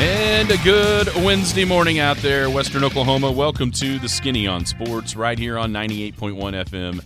And 0.00 0.48
a 0.52 0.58
good 0.58 1.12
Wednesday 1.24 1.64
morning 1.64 1.98
out 1.98 2.18
there, 2.18 2.48
Western 2.48 2.84
Oklahoma. 2.84 3.32
Welcome 3.32 3.72
to 3.72 3.98
the 3.98 4.08
Skinny 4.08 4.46
on 4.46 4.64
Sports, 4.64 5.16
right 5.16 5.36
here 5.36 5.58
on 5.58 5.72
98.1 5.72 6.34
FM, 6.36 7.04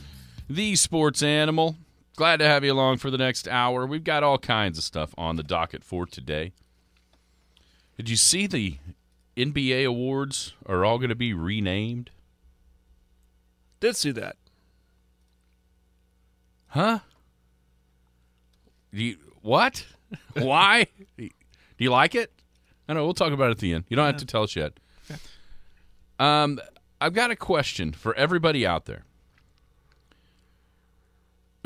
the 0.51 0.77
sports 0.77 1.23
animal. 1.23 1.77
Glad 2.17 2.37
to 2.41 2.45
have 2.45 2.65
you 2.65 2.73
along 2.75 2.99
for 2.99 3.11
the 3.11 3.17
next 3.17 3.49
hour. 3.49 3.87
We've 3.87 4.05
got 4.05 4.23
all 4.23 4.37
kinds 4.37 4.77
of 4.77 4.85
stuff 4.85 5.15
on 5.17 5.37
the 5.37 5.43
docket 5.43 5.85
for 5.85 6.05
today. 6.05 6.53
Did 7.97 8.11
you 8.11 8.17
see 8.17 8.47
the 8.47 8.77
NBA 9.39 9.87
awards 9.87 10.53
are 10.67 10.85
all 10.85 10.99
going 10.99 11.09
to 11.09 11.15
be 11.15 11.33
renamed? 11.33 12.11
Did 13.81 13.97
see 13.97 14.11
that. 14.11 14.37
Huh? 16.67 16.99
Do 18.93 19.03
you, 19.03 19.17
what? 19.41 19.87
Why? 20.35 20.89
Do 21.17 21.31
you 21.79 21.91
like 21.91 22.15
it? 22.15 22.32
I 22.89 22.95
know. 22.95 23.05
We'll 23.05 23.15
talk 23.15 23.33
about 23.33 23.49
it 23.49 23.53
at 23.53 23.59
the 23.59 23.73
end. 23.73 23.85
You 23.89 23.97
don't 23.97 24.07
have 24.07 24.17
to 24.19 24.27
tell 24.27 24.43
us 24.43 24.57
yet. 24.57 24.73
Um, 26.19 26.61
I've 27.01 27.15
got 27.15 27.31
a 27.31 27.37
question 27.37 27.93
for 27.93 28.15
everybody 28.15 28.67
out 28.67 28.85
there. 28.85 29.05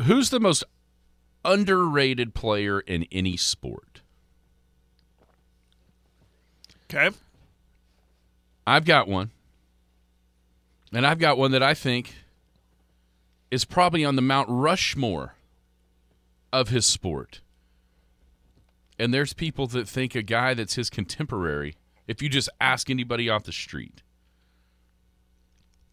Who's 0.02 0.30
the 0.30 0.40
most 0.40 0.64
underrated 1.44 2.34
player 2.34 2.80
in 2.80 3.06
any 3.10 3.36
sport? 3.36 4.02
Okay. 6.84 7.14
I've 8.66 8.84
got 8.84 9.08
one. 9.08 9.30
And 10.92 11.06
I've 11.06 11.18
got 11.18 11.36
one 11.36 11.50
that 11.52 11.62
I 11.62 11.74
think 11.74 12.14
is 13.50 13.64
probably 13.64 14.04
on 14.04 14.16
the 14.16 14.22
Mount 14.22 14.48
Rushmore 14.50 15.34
of 16.52 16.68
his 16.68 16.86
sport. 16.86 17.40
And 18.98 19.12
there's 19.12 19.32
people 19.32 19.66
that 19.68 19.88
think 19.88 20.14
a 20.14 20.22
guy 20.22 20.54
that's 20.54 20.74
his 20.74 20.88
contemporary, 20.88 21.76
if 22.06 22.22
you 22.22 22.28
just 22.28 22.48
ask 22.60 22.88
anybody 22.88 23.28
off 23.28 23.44
the 23.44 23.52
street, 23.52 24.02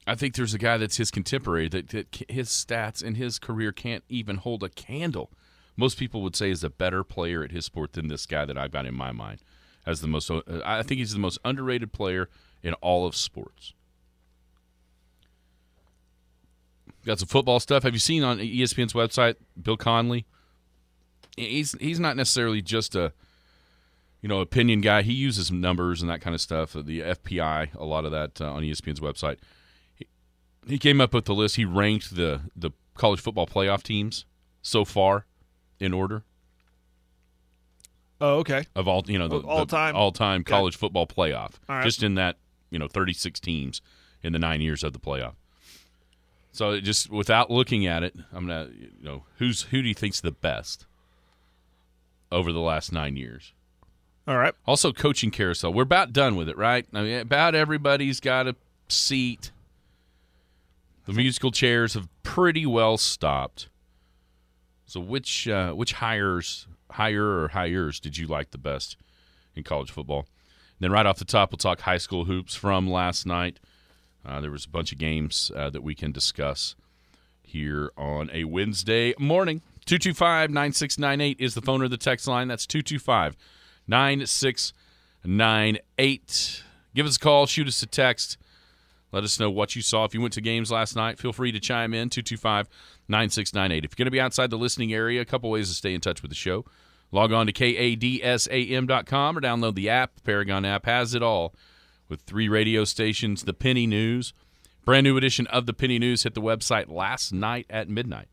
I 0.05 0.15
think 0.15 0.35
there's 0.35 0.53
a 0.53 0.59
guy 0.59 0.77
that's 0.77 0.97
his 0.97 1.11
contemporary 1.11 1.69
that, 1.69 1.89
that 1.89 2.25
his 2.29 2.49
stats 2.49 3.03
and 3.03 3.15
his 3.17 3.39
career 3.39 3.71
can't 3.71 4.03
even 4.09 4.37
hold 4.37 4.63
a 4.63 4.69
candle. 4.69 5.31
Most 5.75 5.97
people 5.97 6.21
would 6.21 6.35
say 6.35 6.49
is 6.49 6.63
a 6.63 6.69
better 6.69 7.03
player 7.03 7.43
at 7.43 7.51
his 7.51 7.65
sport 7.65 7.93
than 7.93 8.07
this 8.07 8.25
guy 8.25 8.45
that 8.45 8.57
I've 8.57 8.71
got 8.71 8.85
in 8.85 8.95
my 8.95 9.11
mind 9.11 9.39
as 9.85 10.01
the 10.01 10.07
most. 10.07 10.29
Uh, 10.29 10.41
I 10.63 10.83
think 10.83 10.99
he's 10.99 11.13
the 11.13 11.19
most 11.19 11.39
underrated 11.43 11.93
player 11.93 12.29
in 12.61 12.73
all 12.75 13.05
of 13.05 13.15
sports. 13.15 13.73
Got 17.05 17.19
some 17.19 17.27
football 17.27 17.59
stuff. 17.59 17.83
Have 17.83 17.93
you 17.93 17.99
seen 17.99 18.23
on 18.23 18.39
ESPN's 18.39 18.93
website 18.93 19.35
Bill 19.61 19.75
Connelly? 19.77 20.25
He's 21.37 21.75
he's 21.79 21.99
not 21.99 22.15
necessarily 22.15 22.61
just 22.61 22.95
a 22.95 23.11
you 24.21 24.29
know 24.29 24.39
opinion 24.41 24.81
guy. 24.81 25.01
He 25.01 25.13
uses 25.13 25.51
numbers 25.51 26.01
and 26.01 26.09
that 26.09 26.21
kind 26.21 26.33
of 26.33 26.41
stuff. 26.41 26.73
The 26.73 27.01
FPI, 27.01 27.73
a 27.75 27.83
lot 27.85 28.05
of 28.05 28.11
that 28.11 28.39
uh, 28.41 28.51
on 28.53 28.63
ESPN's 28.63 28.99
website. 28.99 29.37
He, 29.95 30.07
he 30.67 30.77
came 30.77 31.01
up 31.01 31.13
with 31.13 31.25
the 31.25 31.33
list. 31.35 31.55
He 31.55 31.65
ranked 31.65 32.15
the 32.15 32.41
the 32.55 32.71
college 32.95 33.19
football 33.19 33.47
playoff 33.47 33.81
teams 33.83 34.25
so 34.61 34.85
far 34.85 35.25
in 35.79 35.93
order 35.93 36.23
Oh, 38.21 38.37
okay. 38.39 38.65
of 38.75 38.87
all 38.87 39.03
you 39.07 39.17
know 39.19 39.27
the 39.27 39.39
All 39.39 39.65
time? 39.65 39.95
all 39.95 40.11
time 40.11 40.41
Okay. 40.41 40.51
college 40.51 40.77
football 40.77 41.05
playoff. 41.07 41.53
Right. 41.67 41.83
Just 41.83 42.03
in 42.03 42.15
that 42.15 42.37
you 42.69 42.79
know 42.79 42.87
thirty 42.87 43.13
six 43.13 43.39
teams 43.39 43.81
in 44.21 44.31
the 44.33 44.39
nine 44.39 44.61
years 44.61 44.83
of 44.83 44.93
the 44.93 44.99
playoff. 44.99 45.33
So 46.53 46.79
just 46.79 47.09
without 47.09 47.49
looking 47.49 47.85
at 47.87 48.03
it, 48.03 48.15
I'm 48.31 48.47
gonna 48.47 48.69
you 48.77 48.91
know 49.01 49.23
who's 49.39 49.63
who 49.63 49.81
do 49.81 49.87
you 49.87 49.95
think's 49.95 50.21
the 50.21 50.31
best 50.31 50.85
over 52.33 52.51
the 52.51 52.59
last 52.59 52.91
nine 52.91 53.15
years? 53.15 53.53
All 54.27 54.37
right. 54.37 54.53
Also, 54.65 54.91
coaching 54.91 55.31
carousel. 55.31 55.73
We're 55.73 55.83
about 55.83 56.13
done 56.13 56.35
with 56.35 56.47
it, 56.47 56.57
right? 56.57 56.85
I 56.93 57.01
mean, 57.01 57.19
about 57.19 57.55
everybody's 57.55 58.19
got 58.19 58.47
a 58.47 58.55
seat. 58.87 59.51
The 61.05 61.13
musical 61.13 61.51
chairs 61.51 61.93
have 61.95 62.07
pretty 62.23 62.65
well 62.65 62.97
stopped. 62.97 63.67
So, 64.85 64.99
which 64.99 65.47
uh, 65.47 65.73
which 65.73 65.93
hires, 65.93 66.67
hire 66.91 67.41
or 67.41 67.47
hires 67.49 67.99
did 67.99 68.17
you 68.17 68.27
like 68.27 68.51
the 68.51 68.57
best 68.57 68.95
in 69.55 69.63
college 69.63 69.91
football? 69.91 70.27
then, 70.79 70.91
right 70.91 71.05
off 71.05 71.17
the 71.17 71.25
top, 71.25 71.51
we'll 71.51 71.57
talk 71.57 71.81
high 71.81 71.97
school 71.97 72.25
hoops 72.25 72.55
from 72.55 72.89
last 72.89 73.25
night. 73.25 73.59
Uh, 74.25 74.39
there 74.39 74.51
was 74.51 74.65
a 74.65 74.69
bunch 74.69 74.91
of 74.91 74.97
games 74.97 75.51
uh, 75.55 75.69
that 75.69 75.83
we 75.83 75.95
can 75.95 76.11
discuss 76.11 76.75
here 77.41 77.91
on 77.97 78.29
a 78.33 78.45
Wednesday 78.45 79.13
morning. 79.19 79.61
225 79.85 80.49
9698 80.49 81.37
is 81.39 81.53
the 81.53 81.61
phone 81.61 81.81
or 81.81 81.87
the 81.87 81.95
text 81.97 82.27
line. 82.27 82.47
That's 82.47 82.65
225 82.65 83.37
9698. 83.87 86.63
Give 86.95 87.05
us 87.05 87.15
a 87.15 87.19
call, 87.19 87.45
shoot 87.45 87.67
us 87.67 87.83
a 87.83 87.87
text. 87.87 88.37
Let 89.11 89.23
us 89.23 89.39
know 89.39 89.51
what 89.51 89.75
you 89.75 89.83
saw. 89.83 90.05
If 90.05 90.13
you 90.13 90.21
went 90.21 90.33
to 90.33 90.41
games 90.41 90.71
last 90.71 90.95
night, 90.95 91.19
feel 91.19 91.33
free 91.33 91.51
to 91.51 91.59
chime 91.59 91.93
in 91.93 92.09
225 92.09 92.67
9698. 93.07 93.85
If 93.85 93.91
you're 93.91 93.97
going 93.97 94.07
to 94.07 94.11
be 94.11 94.19
outside 94.19 94.49
the 94.49 94.57
listening 94.57 94.91
area, 94.93 95.21
a 95.21 95.25
couple 95.25 95.51
ways 95.51 95.69
to 95.69 95.75
stay 95.75 95.93
in 95.93 96.01
touch 96.01 96.23
with 96.23 96.31
the 96.31 96.35
show. 96.35 96.65
Log 97.11 97.31
on 97.31 97.45
to 97.45 97.53
kadsam.com 97.53 99.37
or 99.37 99.41
download 99.41 99.75
the 99.75 99.89
app. 99.89 100.23
Paragon 100.23 100.65
app 100.65 100.87
has 100.87 101.13
it 101.13 101.21
all 101.21 101.53
with 102.09 102.21
three 102.21 102.49
radio 102.49 102.85
stations, 102.85 103.43
the 103.43 103.53
Penny 103.53 103.85
News. 103.85 104.33
Brand 104.83 105.03
new 105.03 105.15
edition 105.15 105.45
of 105.47 105.67
the 105.67 105.73
Penny 105.73 105.99
News 105.99 106.23
hit 106.23 106.33
the 106.33 106.41
website 106.41 106.89
last 106.89 107.31
night 107.31 107.67
at 107.69 107.87
midnight. 107.87 108.29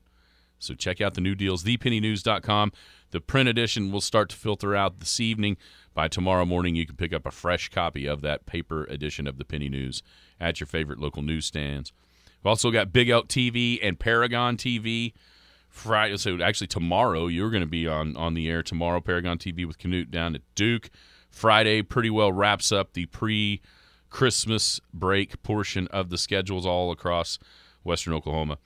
So 0.61 0.75
check 0.75 1.01
out 1.01 1.15
the 1.15 1.21
new 1.21 1.35
deals, 1.35 1.65
thepennynews.com. 1.65 2.73
The 3.11 3.21
print 3.21 3.49
edition 3.49 3.91
will 3.91 4.01
start 4.01 4.29
to 4.31 4.37
filter 4.37 4.77
out 4.77 5.01
this 5.01 5.19
evening. 5.19 5.57
By 5.95 6.07
tomorrow 6.07 6.45
morning, 6.45 6.77
you 6.77 6.87
can 6.87 6.97
pick 6.97 7.13
up 7.13 7.27
a 7.27 7.33
fresh 7.33 7.69
copy 7.69 8.07
of 8.07 8.21
that 8.21 8.47
paper 8.47 8.85
edition 8.85 9.27
of 9.27 9.39
the 9.39 9.45
Penny 9.45 9.69
News 9.69 10.03
at 10.39 10.61
your 10.61 10.69
favorite 10.69 11.01
local 11.01 11.23
newsstands. 11.23 11.93
We've 12.39 12.49
also 12.49 12.71
got 12.71 12.93
Big 12.93 13.09
Elk 13.09 13.29
TV 13.29 13.79
and 13.83 13.99
Paragon 13.99 14.57
TV. 14.57 15.13
Friday, 15.69 16.17
so 16.17 16.41
actually 16.43 16.67
tomorrow 16.67 17.29
you're 17.29 17.51
going 17.51 17.63
to 17.63 17.69
be 17.69 17.87
on 17.87 18.17
on 18.17 18.35
the 18.35 18.49
air 18.49 18.63
tomorrow. 18.63 19.01
Paragon 19.01 19.39
TV 19.39 19.65
with 19.65 19.79
Canute 19.79 20.11
down 20.11 20.35
at 20.35 20.43
Duke. 20.57 20.91
Friday 21.31 21.81
pretty 21.83 22.11
well 22.11 22.33
wraps 22.33 22.73
up 22.73 22.93
the 22.93 23.07
pre 23.07 23.61
Christmas 24.11 24.81
break 24.93 25.43
portion 25.45 25.87
of 25.89 26.11
the 26.11 26.19
schedules 26.19 26.67
all 26.67 26.91
across 26.91 27.39
Western 27.85 28.13
Oklahoma. 28.13 28.59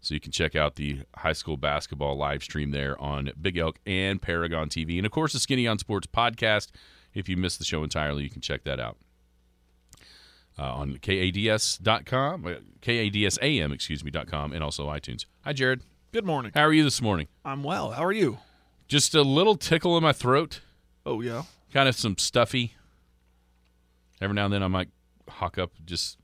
So 0.00 0.14
you 0.14 0.20
can 0.20 0.30
check 0.32 0.54
out 0.54 0.76
the 0.76 1.00
high 1.16 1.32
school 1.32 1.56
basketball 1.56 2.16
live 2.16 2.42
stream 2.42 2.70
there 2.70 3.00
on 3.00 3.30
Big 3.40 3.58
Elk 3.58 3.78
and 3.84 4.22
Paragon 4.22 4.68
TV. 4.68 4.96
And 4.96 5.04
of 5.06 5.12
course, 5.12 5.32
the 5.32 5.40
Skinny 5.40 5.66
on 5.66 5.78
Sports 5.78 6.06
podcast. 6.06 6.68
If 7.14 7.28
you 7.28 7.36
missed 7.36 7.58
the 7.58 7.64
show 7.64 7.82
entirely, 7.82 8.22
you 8.22 8.30
can 8.30 8.40
check 8.40 8.62
that 8.64 8.78
out 8.78 8.96
uh, 10.58 10.62
on 10.74 10.98
kads.com, 10.98 12.46
uh, 12.46 12.50
kadsam, 12.82 13.72
excuse 13.72 14.04
me, 14.04 14.10
dot 14.10 14.26
.com, 14.28 14.52
and 14.52 14.62
also 14.62 14.86
iTunes. 14.88 15.24
Hi, 15.42 15.52
Jared. 15.52 15.82
Good 16.12 16.24
morning. 16.24 16.52
How 16.54 16.62
are 16.62 16.72
you 16.72 16.84
this 16.84 17.02
morning? 17.02 17.28
I'm 17.44 17.62
well. 17.62 17.90
How 17.92 18.04
are 18.04 18.12
you? 18.12 18.38
Just 18.88 19.14
a 19.14 19.22
little 19.22 19.56
tickle 19.56 19.96
in 19.96 20.02
my 20.02 20.12
throat, 20.12 20.60
Oh, 21.04 21.20
yeah. 21.20 21.42
kind 21.72 21.88
of 21.88 21.94
some 21.94 22.16
stuffy. 22.18 22.74
Every 24.20 24.34
now 24.34 24.46
and 24.46 24.54
then 24.54 24.62
I 24.62 24.68
might 24.68 24.88
hawk 25.28 25.58
up 25.58 25.72
just 25.84 26.18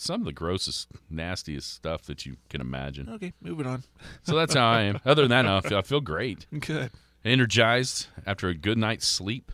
some 0.00 0.22
of 0.22 0.24
the 0.26 0.32
grossest, 0.32 0.88
nastiest 1.10 1.72
stuff 1.72 2.02
that 2.04 2.24
you 2.26 2.36
can 2.48 2.60
imagine. 2.60 3.08
Okay, 3.08 3.32
moving 3.40 3.66
on. 3.66 3.84
So 4.22 4.34
that's 4.36 4.54
how 4.54 4.66
I 4.68 4.82
am. 4.82 4.98
Other 5.04 5.22
than 5.26 5.30
that, 5.30 5.46
I 5.46 5.60
feel, 5.60 5.78
I 5.78 5.82
feel 5.82 6.00
great, 6.00 6.46
Good. 6.58 6.90
energized 7.24 8.06
after 8.26 8.48
a 8.48 8.54
good 8.54 8.78
night's 8.78 9.06
sleep, 9.06 9.52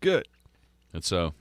Good. 0.00 0.28
and 0.92 1.04
so 1.04 1.34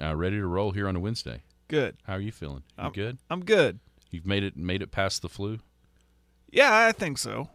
uh, 0.00 0.14
ready 0.16 0.36
to 0.36 0.46
roll 0.46 0.72
here 0.72 0.88
on 0.88 0.96
a 0.96 1.00
Wednesday. 1.00 1.42
Good. 1.68 1.96
How 2.04 2.14
are 2.14 2.20
you 2.20 2.32
feeling? 2.32 2.62
You 2.76 2.84
I'm- 2.84 2.92
good? 2.92 3.18
I'm 3.30 3.44
good. 3.44 3.78
You've 4.10 4.26
made 4.26 4.42
it 4.42 4.56
made 4.58 4.82
it 4.82 4.90
past 4.90 5.22
the 5.22 5.28
flu. 5.30 5.58
Yeah, 6.50 6.86
I 6.86 6.92
think 6.92 7.16
so. 7.16 7.48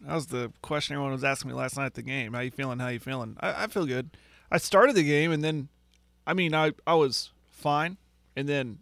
That 0.00 0.14
was 0.14 0.28
the 0.28 0.50
question 0.62 0.94
everyone 0.94 1.12
was 1.12 1.24
asking 1.24 1.50
me 1.50 1.54
last 1.54 1.76
night 1.76 1.84
at 1.86 1.94
the 1.94 2.00
game. 2.02 2.32
How 2.32 2.40
you 2.40 2.50
feeling? 2.50 2.78
How 2.78 2.88
you 2.88 2.98
feeling? 3.00 3.36
I, 3.38 3.64
I 3.64 3.66
feel 3.66 3.84
good. 3.84 4.16
I 4.50 4.56
started 4.56 4.96
the 4.96 5.02
game 5.04 5.30
and 5.30 5.44
then, 5.44 5.68
I 6.26 6.32
mean, 6.32 6.54
I 6.54 6.72
I 6.86 6.94
was 6.94 7.32
fine, 7.50 7.98
and 8.34 8.48
then 8.48 8.78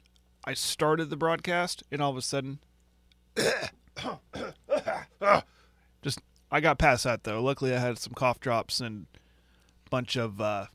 I 0.48 0.54
started 0.54 1.10
the 1.10 1.16
broadcast, 1.16 1.82
and 1.92 2.00
all 2.00 2.10
of 2.10 2.16
a 2.16 2.22
sudden, 2.22 2.58
just 6.02 6.20
I 6.50 6.60
got 6.60 6.78
past 6.78 7.04
that 7.04 7.24
though. 7.24 7.42
Luckily, 7.42 7.74
I 7.74 7.78
had 7.78 7.98
some 7.98 8.14
cough 8.14 8.40
drops 8.40 8.80
and 8.80 9.04
a 9.86 9.90
bunch 9.90 10.16
of 10.16 10.40
uh, 10.40 10.66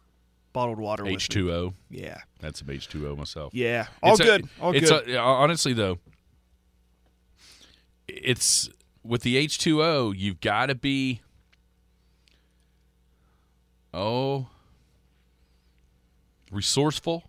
bottled 0.53 0.77
water. 0.77 1.07
H 1.07 1.27
two 1.27 1.51
O. 1.51 1.73
Yeah, 1.89 2.19
That's 2.39 2.59
some 2.59 2.69
H 2.69 2.87
two 2.87 3.07
O 3.07 3.15
myself. 3.15 3.51
yeah, 3.55 3.87
all 4.03 4.11
It's 4.11 4.19
a- 4.21 4.23
good, 4.23 4.49
all 4.61 4.75
it's 4.75 4.89
good. 4.91 5.09
a- 5.09 5.17
honestly 5.19 5.73
though, 5.73 5.97
it's 8.07 8.69
with 9.03 9.23
the 9.23 9.37
H 9.37 9.57
two 9.57 9.81
O. 9.81 10.11
You've 10.11 10.39
got 10.39 10.67
to 10.67 10.75
be. 10.75 11.21
Oh, 13.91 14.47
resourceful. 16.51 17.23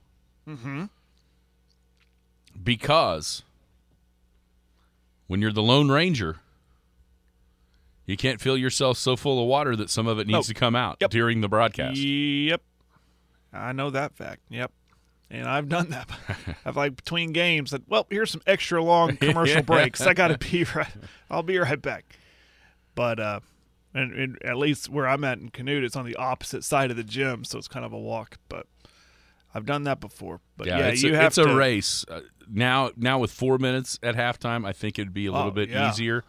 Mm-hmm. 0.47 0.85
Because 2.65 3.43
when 5.27 5.41
you're 5.43 5.53
the 5.53 5.63
Lone 5.63 5.91
Ranger, 5.91 6.39
you 8.07 8.17
can't 8.17 8.41
fill 8.41 8.57
yourself 8.57 8.99
so 8.99 9.17
full 9.17 9.41
of 9.41 9.47
water 9.47 9.77
that 9.77 9.91
some 9.91 10.07
of 10.07 10.19
it 10.19 10.27
needs 10.27 10.47
to 10.49 10.55
come 10.55 10.75
out 10.75 10.97
Yep. 11.01 11.11
during 11.11 11.41
the 11.41 11.49
broadcast. 11.49 11.97
Yep, 11.99 12.63
I 13.53 13.73
know 13.73 13.91
that 13.91 14.15
fact. 14.15 14.41
Yep, 14.51 14.71
and 15.31 15.47
I've 15.49 15.69
done 15.69 15.91
that. 15.91 16.09
I've 16.65 16.77
like 16.77 16.97
between 16.97 17.33
games 17.33 17.71
that. 17.71 17.89
Well, 17.89 18.07
here's 18.11 18.31
some 18.31 18.43
extra 18.47 18.83
long 18.83 19.17
commercial 19.19 19.63
breaks. 19.63 20.01
I 20.03 20.15
got 20.15 20.29
to 20.29 20.39
be 20.39 20.65
right. 20.75 20.89
I'll 21.31 21.43
be 21.43 21.59
right 21.59 21.81
back. 21.81 22.19
But 22.95 23.19
uh, 23.19 23.41
and, 23.95 24.13
and 24.13 24.39
at 24.45 24.57
least 24.57 24.89
where 24.89 25.07
I'm 25.09 25.25
at 25.25 25.39
in 25.39 25.49
Canute, 25.51 25.85
it's 25.85 25.97
on 25.97 26.05
the 26.07 26.17
opposite 26.17 26.63
side 26.65 26.91
of 26.91 26.97
the 26.97 27.05
gym, 27.05 27.45
so 27.45 27.59
it's 27.59 27.69
kind 27.69 27.85
of 27.85 27.93
a 27.93 27.99
walk. 27.99 28.37
But 28.49 28.67
I've 29.55 29.67
done 29.67 29.85
that 29.85 30.01
before. 30.01 30.41
But 30.57 30.67
yeah, 30.67 30.89
it's, 30.89 31.03
you 31.03 31.13
a, 31.15 31.17
have 31.17 31.27
it's 31.29 31.37
to. 31.37 31.45
a 31.45 31.55
race. 31.55 32.05
Uh, 32.09 32.21
now, 32.51 32.91
now 32.97 33.19
with 33.19 33.31
four 33.31 33.57
minutes 33.59 33.99
at 34.03 34.17
halftime, 34.17 34.67
I 34.67 34.73
think 34.73 34.99
it'd 34.99 35.15
be 35.15 35.27
a 35.27 35.33
little 35.33 35.49
Oh, 35.49 35.53
bit 35.53 35.71
yeah. 35.71 35.91
easier. 35.91 36.25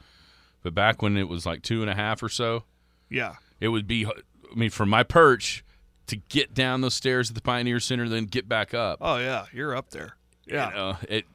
But 0.64 0.74
back 0.74 1.02
when 1.02 1.18
it 1.18 1.28
was 1.28 1.46
like 1.46 1.62
two 1.62 1.82
and 1.82 1.90
a 1.90 1.96
half 1.96 2.22
or 2.24 2.30
so, 2.30 2.64
Yeah, 3.10 3.36
it 3.60 3.68
would 3.70 3.88
be. 3.88 4.06
I 4.06 4.56
mean, 4.56 4.70
from 4.70 4.90
my 4.90 5.04
perch 5.04 5.64
to 6.08 6.16
get 6.16 6.54
down 6.54 6.82
those 6.82 6.94
stairs 6.94 7.30
at 7.30 7.36
the 7.36 7.42
Pioneer 7.42 7.80
Center, 7.80 8.08
then 8.08 8.26
get 8.26 8.48
back 8.48 8.74
up. 8.74 9.00
Oh 9.02 9.18
yeah, 9.18 9.46
you're 9.52 9.76
up 9.76 9.90
there. 9.90 10.16
Yeah. 10.46 10.70
you 10.70 10.76
know, 10.76 10.98
it 11.10 11.26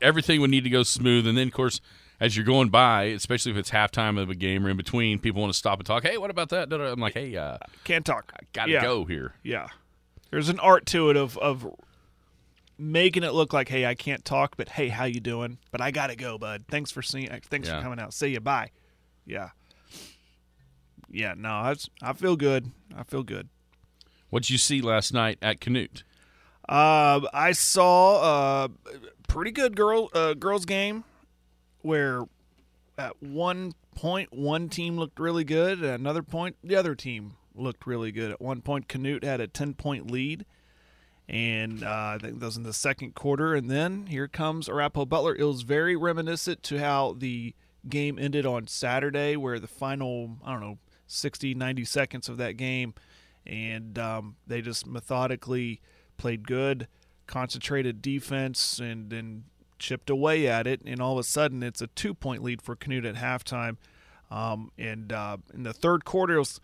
everything 0.00 0.40
would 0.40 0.50
need 0.50 0.64
to 0.64 0.70
go 0.70 0.82
smooth. 0.82 1.26
And 1.26 1.36
then, 1.36 1.48
of 1.48 1.52
course, 1.54 1.80
as 2.20 2.36
you're 2.36 2.46
going 2.46 2.68
by, 2.68 3.04
especially 3.04 3.52
if 3.52 3.58
it's 3.58 3.70
halftime 3.70 4.20
of 4.20 4.30
a 4.30 4.34
game 4.34 4.64
or 4.66 4.70
in 4.70 4.76
between, 4.76 5.18
people 5.18 5.40
want 5.42 5.52
to 5.52 5.58
stop 5.58 5.78
and 5.78 5.86
talk. 5.86 6.02
Hey, 6.04 6.16
what 6.18 6.30
about 6.30 6.48
that? 6.50 6.72
I'm 6.72 7.00
like, 7.00 7.14
hey, 7.14 7.36
uh, 7.36 7.58
Can't 7.84 8.04
talk. 8.06 8.32
I 8.34 8.44
gotta 8.52 8.72
yeah. 8.72 8.82
go 8.82 9.04
here. 9.04 9.34
Yeah. 9.42 9.68
There's 10.34 10.48
an 10.48 10.58
art 10.58 10.84
to 10.86 11.10
it 11.10 11.16
of 11.16 11.38
of 11.38 11.64
making 12.76 13.22
it 13.22 13.32
look 13.34 13.52
like, 13.52 13.68
hey, 13.68 13.86
I 13.86 13.94
can't 13.94 14.24
talk, 14.24 14.56
but 14.56 14.68
hey, 14.68 14.88
how 14.88 15.04
you 15.04 15.20
doing? 15.20 15.58
But 15.70 15.80
I 15.80 15.92
gotta 15.92 16.16
go, 16.16 16.38
bud. 16.38 16.64
Thanks 16.68 16.90
for 16.90 17.02
seeing. 17.02 17.28
Thanks 17.48 17.68
Yeah. 17.68 17.76
for 17.76 17.82
coming 17.84 18.00
out. 18.00 18.12
See 18.12 18.28
you. 18.32 18.40
Bye. 18.40 18.70
Yeah. 19.24 19.50
Yeah. 21.08 21.34
No, 21.36 21.50
I 21.50 21.76
I 22.02 22.12
feel 22.14 22.34
good. 22.34 22.72
I 22.96 23.04
feel 23.04 23.22
good. 23.22 23.48
What'd 24.30 24.50
you 24.50 24.58
see 24.58 24.80
last 24.80 25.14
night 25.14 25.38
at 25.40 25.60
Canute? 25.60 26.02
Uh, 26.68 27.20
I 27.32 27.52
saw 27.52 28.64
a 28.64 28.70
pretty 29.28 29.52
good 29.52 29.76
girl 29.76 30.10
uh, 30.14 30.34
girls 30.34 30.64
game 30.64 31.04
where 31.82 32.24
at 32.98 33.22
one 33.22 33.74
point 33.94 34.32
one 34.32 34.68
team 34.68 34.96
looked 34.96 35.20
really 35.20 35.44
good, 35.44 35.84
at 35.84 36.00
another 36.00 36.24
point 36.24 36.56
the 36.64 36.74
other 36.74 36.96
team 36.96 37.34
looked 37.54 37.86
really 37.86 38.12
good. 38.12 38.30
At 38.30 38.40
one 38.40 38.60
point, 38.60 38.88
Canute 38.88 39.24
had 39.24 39.40
a 39.40 39.46
ten 39.46 39.74
point 39.74 40.10
lead, 40.10 40.44
and 41.28 41.82
uh, 41.82 42.16
I 42.16 42.18
think 42.20 42.40
that 42.40 42.46
was 42.46 42.56
in 42.56 42.62
the 42.62 42.72
second 42.72 43.14
quarter. 43.14 43.54
And 43.54 43.70
then 43.70 44.06
here 44.06 44.28
comes 44.28 44.68
Arapaho 44.68 45.06
Butler. 45.06 45.34
It 45.34 45.44
was 45.44 45.62
very 45.62 45.96
reminiscent 45.96 46.62
to 46.64 46.78
how 46.78 47.14
the 47.18 47.54
game 47.88 48.18
ended 48.18 48.46
on 48.46 48.66
Saturday, 48.66 49.36
where 49.36 49.58
the 49.58 49.66
final 49.66 50.38
I 50.44 50.52
don't 50.52 50.60
know 50.60 50.78
60, 51.06 51.54
90 51.54 51.84
seconds 51.84 52.28
of 52.28 52.36
that 52.38 52.56
game, 52.56 52.94
and 53.46 53.98
um, 53.98 54.36
they 54.46 54.60
just 54.60 54.86
methodically 54.86 55.80
played 56.16 56.46
good, 56.46 56.88
concentrated 57.26 58.00
defense, 58.02 58.78
and 58.78 59.10
then 59.10 59.44
chipped 59.78 60.10
away 60.10 60.46
at 60.46 60.66
it. 60.66 60.80
And 60.84 61.00
all 61.00 61.12
of 61.12 61.18
a 61.18 61.24
sudden, 61.24 61.62
it's 61.62 61.82
a 61.82 61.86
two 61.88 62.14
point 62.14 62.42
lead 62.42 62.62
for 62.62 62.76
Canute 62.76 63.04
at 63.04 63.16
halftime. 63.16 63.76
Um, 64.30 64.72
and 64.78 65.12
uh, 65.12 65.36
in 65.52 65.62
the 65.62 65.72
third 65.72 66.04
quarter, 66.04 66.36
it 66.36 66.38
was 66.38 66.60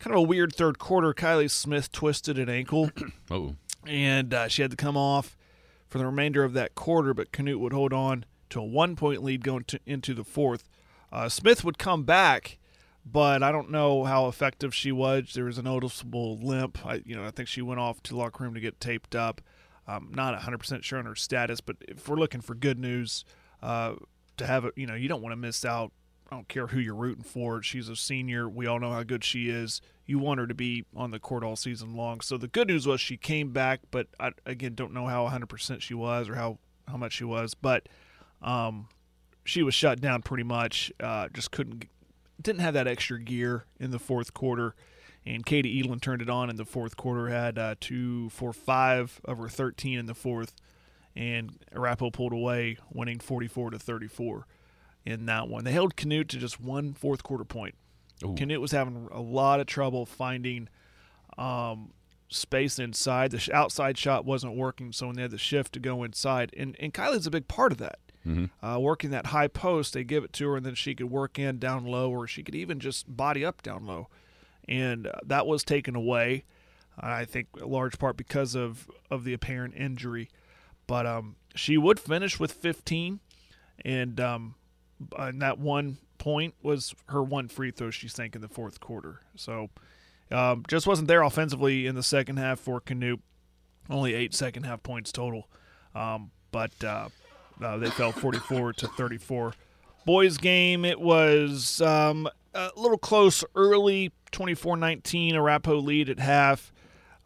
kind 0.00 0.16
of 0.16 0.22
a 0.22 0.26
weird 0.26 0.54
third 0.54 0.78
quarter. 0.78 1.14
Kylie 1.14 1.50
Smith 1.50 1.92
twisted 1.92 2.38
an 2.38 2.48
ankle, 2.48 2.90
Oh, 3.30 3.54
and 3.86 4.34
uh, 4.34 4.48
she 4.48 4.62
had 4.62 4.72
to 4.72 4.76
come 4.76 4.96
off 4.96 5.36
for 5.86 5.98
the 5.98 6.06
remainder 6.06 6.42
of 6.42 6.52
that 6.54 6.74
quarter. 6.74 7.14
But 7.14 7.30
Canute 7.30 7.60
would 7.60 7.72
hold 7.72 7.92
on 7.92 8.24
to 8.50 8.60
a 8.60 8.64
one 8.64 8.96
point 8.96 9.22
lead 9.22 9.44
going 9.44 9.64
to, 9.64 9.78
into 9.86 10.14
the 10.14 10.24
fourth. 10.24 10.68
Uh, 11.12 11.28
Smith 11.28 11.64
would 11.64 11.78
come 11.78 12.04
back, 12.04 12.58
but 13.04 13.42
I 13.42 13.52
don't 13.52 13.70
know 13.70 14.04
how 14.04 14.26
effective 14.26 14.74
she 14.74 14.90
was. 14.90 15.32
There 15.34 15.44
was 15.44 15.58
a 15.58 15.62
noticeable 15.62 16.38
limp. 16.38 16.84
I, 16.84 17.02
you 17.04 17.14
know, 17.14 17.24
I 17.24 17.30
think 17.30 17.48
she 17.48 17.62
went 17.62 17.80
off 17.80 18.02
to 18.04 18.12
the 18.12 18.18
locker 18.18 18.44
room 18.44 18.54
to 18.54 18.60
get 18.60 18.80
taped 18.80 19.14
up. 19.14 19.40
Um, 19.88 20.12
not 20.14 20.38
100% 20.38 20.84
sure 20.84 21.00
on 21.00 21.06
her 21.06 21.16
status, 21.16 21.60
but 21.60 21.76
if 21.88 22.08
we're 22.08 22.16
looking 22.16 22.40
for 22.40 22.54
good 22.54 22.78
news, 22.78 23.24
uh, 23.60 23.94
to 24.36 24.46
have 24.46 24.64
it, 24.64 24.74
you 24.76 24.86
know, 24.86 24.94
you 24.94 25.08
don't 25.08 25.22
want 25.22 25.32
to 25.32 25.36
miss 25.36 25.64
out. 25.64 25.92
I 26.30 26.36
don't 26.36 26.48
care 26.48 26.68
who 26.68 26.78
you're 26.78 26.94
rooting 26.94 27.24
for. 27.24 27.62
She's 27.62 27.88
a 27.88 27.96
senior. 27.96 28.48
We 28.48 28.66
all 28.66 28.78
know 28.78 28.92
how 28.92 29.02
good 29.02 29.24
she 29.24 29.50
is. 29.50 29.80
You 30.06 30.18
want 30.20 30.38
her 30.38 30.46
to 30.46 30.54
be 30.54 30.84
on 30.94 31.10
the 31.10 31.18
court 31.18 31.42
all 31.42 31.56
season 31.56 31.94
long. 31.94 32.20
So 32.20 32.38
the 32.38 32.46
good 32.46 32.68
news 32.68 32.86
was 32.86 33.00
she 33.00 33.16
came 33.16 33.50
back, 33.50 33.80
but 33.90 34.06
I 34.20 34.30
again 34.46 34.74
don't 34.74 34.92
know 34.92 35.06
how 35.06 35.28
100% 35.28 35.80
she 35.80 35.94
was 35.94 36.28
or 36.28 36.36
how 36.36 36.58
how 36.86 36.96
much 36.96 37.14
she 37.14 37.24
was, 37.24 37.54
but 37.54 37.88
um, 38.42 38.88
she 39.44 39.62
was 39.62 39.74
shut 39.74 40.00
down 40.00 40.22
pretty 40.22 40.44
much. 40.44 40.92
Uh, 41.00 41.28
just 41.32 41.50
couldn't 41.50 41.86
didn't 42.40 42.60
have 42.60 42.74
that 42.74 42.86
extra 42.86 43.20
gear 43.20 43.64
in 43.78 43.90
the 43.90 43.98
fourth 43.98 44.32
quarter. 44.32 44.74
And 45.26 45.44
Katie 45.44 45.82
Edelin 45.82 46.00
turned 46.00 46.22
it 46.22 46.30
on 46.30 46.48
in 46.48 46.56
the 46.56 46.64
fourth 46.64 46.96
quarter, 46.96 47.28
had 47.28 47.58
uh, 47.58 47.74
two, 47.78 48.30
four, 48.30 48.54
five 48.54 49.20
of 49.24 49.36
her 49.36 49.48
13 49.50 49.98
in 49.98 50.06
the 50.06 50.14
fourth, 50.14 50.54
and 51.14 51.58
Arapaho 51.74 52.10
pulled 52.10 52.32
away, 52.32 52.78
winning 52.90 53.18
44 53.18 53.72
to 53.72 53.78
34 53.78 54.46
in 55.04 55.26
that 55.26 55.48
one. 55.48 55.64
They 55.64 55.72
held 55.72 55.96
Canute 55.96 56.28
to 56.30 56.38
just 56.38 56.60
one 56.60 56.92
fourth 56.92 57.22
quarter 57.22 57.44
point. 57.44 57.74
Ooh. 58.24 58.34
Canute 58.34 58.60
was 58.60 58.72
having 58.72 59.08
a 59.10 59.20
lot 59.20 59.60
of 59.60 59.66
trouble 59.66 60.04
finding 60.04 60.68
um, 61.38 61.92
space 62.28 62.78
inside. 62.78 63.30
The 63.30 63.38
sh- 63.38 63.50
outside 63.50 63.96
shot 63.96 64.24
wasn't 64.24 64.56
working, 64.56 64.92
so 64.92 65.06
when 65.06 65.16
they 65.16 65.22
had 65.22 65.30
the 65.30 65.38
shift 65.38 65.72
to 65.74 65.80
go 65.80 66.02
inside, 66.02 66.54
and 66.56 66.76
and 66.78 66.92
Kylie's 66.92 67.26
a 67.26 67.30
big 67.30 67.48
part 67.48 67.72
of 67.72 67.78
that. 67.78 67.98
Uh, 68.62 68.78
working 68.78 69.10
that 69.10 69.28
high 69.28 69.48
post, 69.48 69.94
they 69.94 70.04
give 70.04 70.24
it 70.24 70.32
to 70.34 70.48
her, 70.50 70.56
and 70.58 70.66
then 70.66 70.74
she 70.74 70.94
could 70.94 71.10
work 71.10 71.38
in 71.38 71.58
down 71.58 71.86
low, 71.86 72.10
or 72.10 72.26
she 72.26 72.42
could 72.42 72.54
even 72.54 72.78
just 72.78 73.16
body 73.16 73.42
up 73.44 73.62
down 73.62 73.86
low, 73.86 74.08
and 74.68 75.06
uh, 75.06 75.12
that 75.24 75.46
was 75.46 75.64
taken 75.64 75.96
away. 75.96 76.44
I 76.98 77.24
think 77.24 77.48
a 77.58 77.66
large 77.66 77.98
part 77.98 78.18
because 78.18 78.54
of 78.54 78.90
of 79.10 79.24
the 79.24 79.32
apparent 79.32 79.74
injury, 79.74 80.28
but 80.86 81.06
um, 81.06 81.36
she 81.54 81.78
would 81.78 81.98
finish 81.98 82.38
with 82.38 82.52
15, 82.52 83.20
and 83.86 84.20
um, 84.20 84.54
and 85.18 85.42
that 85.42 85.58
one 85.58 85.98
point 86.18 86.54
was 86.62 86.94
her 87.06 87.22
one 87.22 87.48
free 87.48 87.70
throw 87.70 87.90
she 87.90 88.08
sank 88.08 88.34
in 88.34 88.42
the 88.42 88.48
fourth 88.48 88.80
quarter. 88.80 89.20
So 89.36 89.70
um, 90.30 90.64
just 90.68 90.86
wasn't 90.86 91.08
there 91.08 91.22
offensively 91.22 91.86
in 91.86 91.94
the 91.94 92.02
second 92.02 92.36
half 92.36 92.60
for 92.60 92.80
Canute. 92.80 93.20
Only 93.88 94.14
eight 94.14 94.34
second 94.34 94.64
half 94.64 94.82
points 94.84 95.10
total, 95.10 95.48
um, 95.96 96.30
but 96.52 96.72
uh, 96.84 97.08
uh, 97.60 97.76
they 97.78 97.90
fell 97.90 98.12
44 98.12 98.74
to 98.74 98.86
34. 98.86 99.52
Boys 100.06 100.38
game, 100.38 100.84
it 100.84 101.00
was 101.00 101.80
um, 101.80 102.28
a 102.54 102.70
little 102.76 102.98
close 102.98 103.42
early, 103.56 104.12
24-19, 104.30 105.34
Arapaho 105.34 105.78
lead 105.78 106.08
at 106.08 106.20
half. 106.20 106.72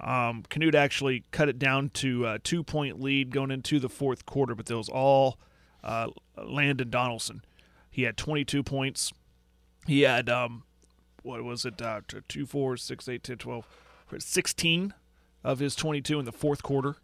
Um, 0.00 0.42
Canute 0.48 0.74
actually 0.74 1.24
cut 1.30 1.48
it 1.48 1.58
down 1.58 1.90
to 1.90 2.26
a 2.26 2.38
two-point 2.38 3.00
lead 3.00 3.30
going 3.30 3.50
into 3.50 3.78
the 3.78 3.88
fourth 3.88 4.26
quarter, 4.26 4.54
but 4.54 4.66
that 4.66 4.76
was 4.76 4.88
all 4.88 5.38
uh, 5.82 6.08
Landon 6.42 6.90
Donaldson. 6.90 7.42
He 7.94 8.02
had 8.02 8.16
22 8.16 8.64
points. 8.64 9.12
He 9.86 10.00
had 10.00 10.28
um, 10.28 10.64
what 11.22 11.44
was 11.44 11.64
it? 11.64 11.80
Uh, 11.80 12.00
two, 12.26 12.44
four, 12.44 12.76
six, 12.76 13.08
eight, 13.08 13.22
10, 13.22 13.38
12, 13.38 13.68
16 14.18 14.94
of 15.44 15.60
his 15.60 15.76
22 15.76 16.18
in 16.18 16.24
the 16.24 16.32
fourth 16.32 16.60
quarter, 16.64 16.96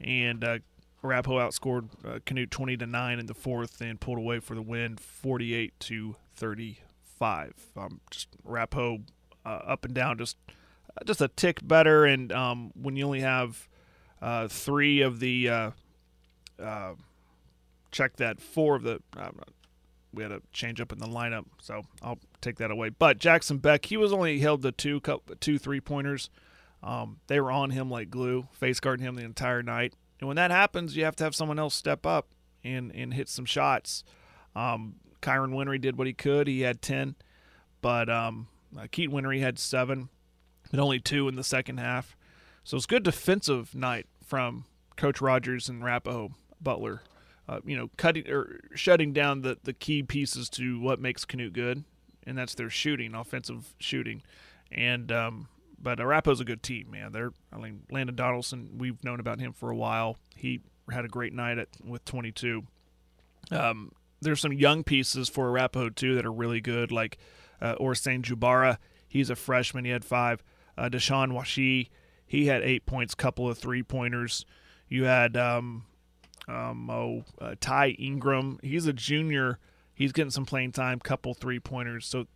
and 0.00 0.44
uh, 0.44 0.58
outscored 1.02 1.88
uh, 2.06 2.20
Canute 2.24 2.52
20 2.52 2.76
to 2.76 2.86
nine 2.86 3.18
in 3.18 3.26
the 3.26 3.34
fourth 3.34 3.80
and 3.80 3.98
pulled 3.98 4.18
away 4.18 4.38
for 4.38 4.54
the 4.54 4.62
win, 4.62 4.96
48 4.98 5.72
to 5.80 6.14
35. 6.36 7.52
Um, 7.76 8.00
just 8.08 8.28
Arapaho 8.48 9.00
uh, 9.44 9.48
up 9.48 9.84
and 9.84 9.94
down, 9.94 10.16
just 10.16 10.36
uh, 10.96 11.02
just 11.04 11.20
a 11.20 11.26
tick 11.26 11.58
better. 11.66 12.04
And 12.04 12.30
um, 12.30 12.70
when 12.80 12.94
you 12.94 13.04
only 13.04 13.20
have 13.20 13.68
uh, 14.22 14.46
three 14.46 15.00
of 15.00 15.18
the 15.18 15.48
uh, 15.48 15.70
uh, 16.62 16.94
check 17.90 18.14
that 18.18 18.40
four 18.40 18.76
of 18.76 18.84
the 18.84 19.02
we 20.14 20.22
had 20.22 20.32
a 20.32 20.40
change 20.52 20.80
up 20.80 20.92
in 20.92 20.98
the 20.98 21.06
lineup, 21.06 21.44
so 21.60 21.82
I'll 22.02 22.18
take 22.40 22.56
that 22.58 22.70
away. 22.70 22.90
But 22.90 23.18
Jackson 23.18 23.58
Beck, 23.58 23.86
he 23.86 23.96
was 23.96 24.12
only 24.12 24.38
held 24.38 24.62
the 24.62 24.72
two 24.72 25.00
two 25.40 25.58
three 25.58 25.80
pointers. 25.80 26.30
Um, 26.82 27.20
they 27.28 27.40
were 27.40 27.50
on 27.50 27.70
him 27.70 27.90
like 27.90 28.10
glue, 28.10 28.48
face 28.52 28.80
guarding 28.80 29.06
him 29.06 29.14
the 29.14 29.24
entire 29.24 29.62
night. 29.62 29.94
And 30.20 30.28
when 30.28 30.36
that 30.36 30.50
happens, 30.50 30.96
you 30.96 31.04
have 31.04 31.16
to 31.16 31.24
have 31.24 31.34
someone 31.34 31.58
else 31.58 31.74
step 31.74 32.06
up 32.06 32.28
and 32.62 32.94
and 32.94 33.14
hit 33.14 33.28
some 33.28 33.44
shots. 33.44 34.04
Um, 34.54 34.96
Kyron 35.22 35.52
Winry 35.52 35.80
did 35.80 35.96
what 35.96 36.06
he 36.06 36.12
could. 36.12 36.46
He 36.46 36.60
had 36.60 36.82
ten, 36.82 37.16
but 37.80 38.08
um, 38.08 38.48
uh, 38.78 38.86
Keaton 38.90 39.14
Winry 39.14 39.40
had 39.40 39.58
seven, 39.58 40.08
but 40.70 40.80
only 40.80 41.00
two 41.00 41.28
in 41.28 41.36
the 41.36 41.44
second 41.44 41.78
half. 41.78 42.16
So 42.62 42.76
it's 42.76 42.86
good 42.86 43.02
defensive 43.02 43.74
night 43.74 44.06
from 44.24 44.64
Coach 44.96 45.20
Rogers 45.20 45.68
and 45.68 45.82
Arapaho 45.82 46.32
Butler. 46.60 47.02
Uh, 47.48 47.60
you 47.64 47.76
know, 47.76 47.90
cutting 47.96 48.28
or 48.28 48.60
shutting 48.74 49.12
down 49.12 49.42
the, 49.42 49.58
the 49.64 49.72
key 49.72 50.02
pieces 50.02 50.48
to 50.48 50.80
what 50.80 50.98
makes 50.98 51.24
Canute 51.24 51.52
good, 51.52 51.84
and 52.26 52.38
that's 52.38 52.54
their 52.54 52.70
shooting, 52.70 53.14
offensive 53.14 53.74
shooting. 53.78 54.22
And 54.72 55.12
um, 55.12 55.48
but 55.78 56.00
Arapaho's 56.00 56.40
a 56.40 56.44
good 56.44 56.62
team, 56.62 56.90
man. 56.90 57.12
They're 57.12 57.32
I 57.52 57.58
mean 57.58 57.82
Landon 57.90 58.16
Donaldson, 58.16 58.78
we've 58.78 59.02
known 59.04 59.20
about 59.20 59.40
him 59.40 59.52
for 59.52 59.70
a 59.70 59.76
while. 59.76 60.16
He 60.34 60.62
had 60.90 61.04
a 61.04 61.08
great 61.08 61.32
night 61.32 61.58
at 61.58 61.68
with 61.84 62.04
22. 62.06 62.64
Um, 63.50 63.92
there's 64.22 64.40
some 64.40 64.52
young 64.52 64.82
pieces 64.82 65.28
for 65.28 65.48
Arapaho 65.48 65.90
too 65.90 66.14
that 66.14 66.24
are 66.24 66.32
really 66.32 66.60
good, 66.60 66.90
like 66.90 67.18
uh, 67.60 67.74
Orsain 67.76 68.22
Jubara. 68.22 68.78
He's 69.06 69.30
a 69.30 69.36
freshman. 69.36 69.84
He 69.84 69.90
had 69.90 70.04
five. 70.04 70.42
Uh, 70.76 70.88
Deshaun 70.88 71.30
Washi, 71.30 71.90
he 72.26 72.46
had 72.46 72.62
eight 72.62 72.84
points, 72.86 73.14
couple 73.14 73.48
of 73.48 73.58
three 73.58 73.82
pointers. 73.82 74.44
You 74.88 75.04
had 75.04 75.36
um, 75.36 75.84
um, 76.48 76.90
oh, 76.90 77.24
uh, 77.40 77.54
Ty 77.60 77.90
Ingram. 77.90 78.58
He's 78.62 78.86
a 78.86 78.92
junior. 78.92 79.58
He's 79.94 80.12
getting 80.12 80.30
some 80.30 80.46
playing 80.46 80.72
time, 80.72 81.00
couple 81.00 81.34
three 81.34 81.60
pointers. 81.60 82.06
So 82.06 82.26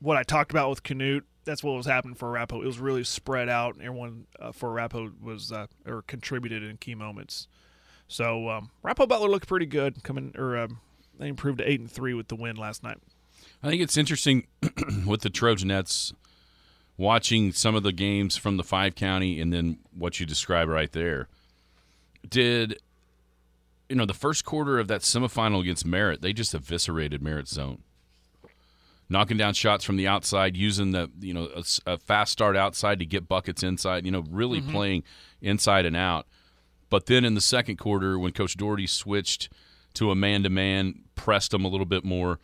what 0.00 0.16
I 0.16 0.22
talked 0.22 0.50
about 0.50 0.70
with 0.70 0.82
Canute, 0.82 1.24
that's 1.44 1.62
what 1.62 1.76
was 1.76 1.86
happening 1.86 2.14
for 2.14 2.28
Arapaho. 2.28 2.62
It 2.62 2.66
was 2.66 2.78
really 2.78 3.04
spread 3.04 3.48
out. 3.48 3.76
Everyone 3.80 4.26
uh, 4.40 4.52
for 4.52 4.70
Arapaho 4.70 5.12
was 5.22 5.52
uh, 5.52 5.66
or 5.86 6.02
contributed 6.02 6.62
in 6.62 6.76
key 6.76 6.94
moments. 6.94 7.46
So 8.08 8.48
um, 8.48 8.70
Butler 8.82 9.28
looked 9.28 9.48
pretty 9.48 9.66
good. 9.66 10.02
Coming 10.02 10.34
or 10.36 10.56
um, 10.56 10.80
they 11.18 11.28
improved 11.28 11.58
to 11.58 11.70
eight 11.70 11.80
and 11.80 11.90
three 11.90 12.14
with 12.14 12.28
the 12.28 12.36
win 12.36 12.56
last 12.56 12.82
night. 12.82 12.98
I 13.62 13.68
think 13.68 13.82
it's 13.82 13.96
interesting 13.96 14.46
with 15.06 15.22
the 15.22 15.30
Trojanettes 15.30 16.12
watching 16.96 17.52
some 17.52 17.74
of 17.74 17.82
the 17.82 17.92
games 17.92 18.36
from 18.36 18.56
the 18.56 18.64
five 18.64 18.94
county 18.94 19.40
and 19.40 19.52
then 19.52 19.78
what 19.96 20.18
you 20.20 20.26
describe 20.26 20.68
right 20.68 20.90
there. 20.92 21.28
Did 22.28 22.78
you 23.88 23.96
know 23.96 24.06
the 24.06 24.14
first 24.14 24.44
quarter 24.44 24.78
of 24.78 24.88
that 24.88 25.02
semifinal 25.02 25.60
against 25.60 25.86
Merritt? 25.86 26.22
They 26.22 26.32
just 26.32 26.54
eviscerated 26.54 27.22
Merritt's 27.22 27.52
zone, 27.52 27.82
knocking 29.08 29.36
down 29.36 29.54
shots 29.54 29.84
from 29.84 29.96
the 29.96 30.06
outside, 30.06 30.56
using 30.56 30.92
the 30.92 31.10
you 31.20 31.34
know 31.34 31.48
a, 31.54 31.64
a 31.92 31.98
fast 31.98 32.32
start 32.32 32.56
outside 32.56 32.98
to 32.98 33.06
get 33.06 33.28
buckets 33.28 33.62
inside. 33.62 34.04
You 34.04 34.12
know, 34.12 34.24
really 34.30 34.60
mm-hmm. 34.60 34.72
playing 34.72 35.02
inside 35.40 35.86
and 35.86 35.96
out. 35.96 36.26
But 36.88 37.06
then 37.06 37.24
in 37.24 37.34
the 37.34 37.40
second 37.40 37.76
quarter, 37.76 38.18
when 38.18 38.32
Coach 38.32 38.56
Doherty 38.56 38.86
switched 38.86 39.52
to 39.94 40.10
a 40.10 40.14
man 40.14 40.42
to 40.42 40.50
man, 40.50 41.02
pressed 41.14 41.50
them 41.50 41.64
a 41.64 41.68
little 41.68 41.86
bit 41.86 42.04
more, 42.04 42.38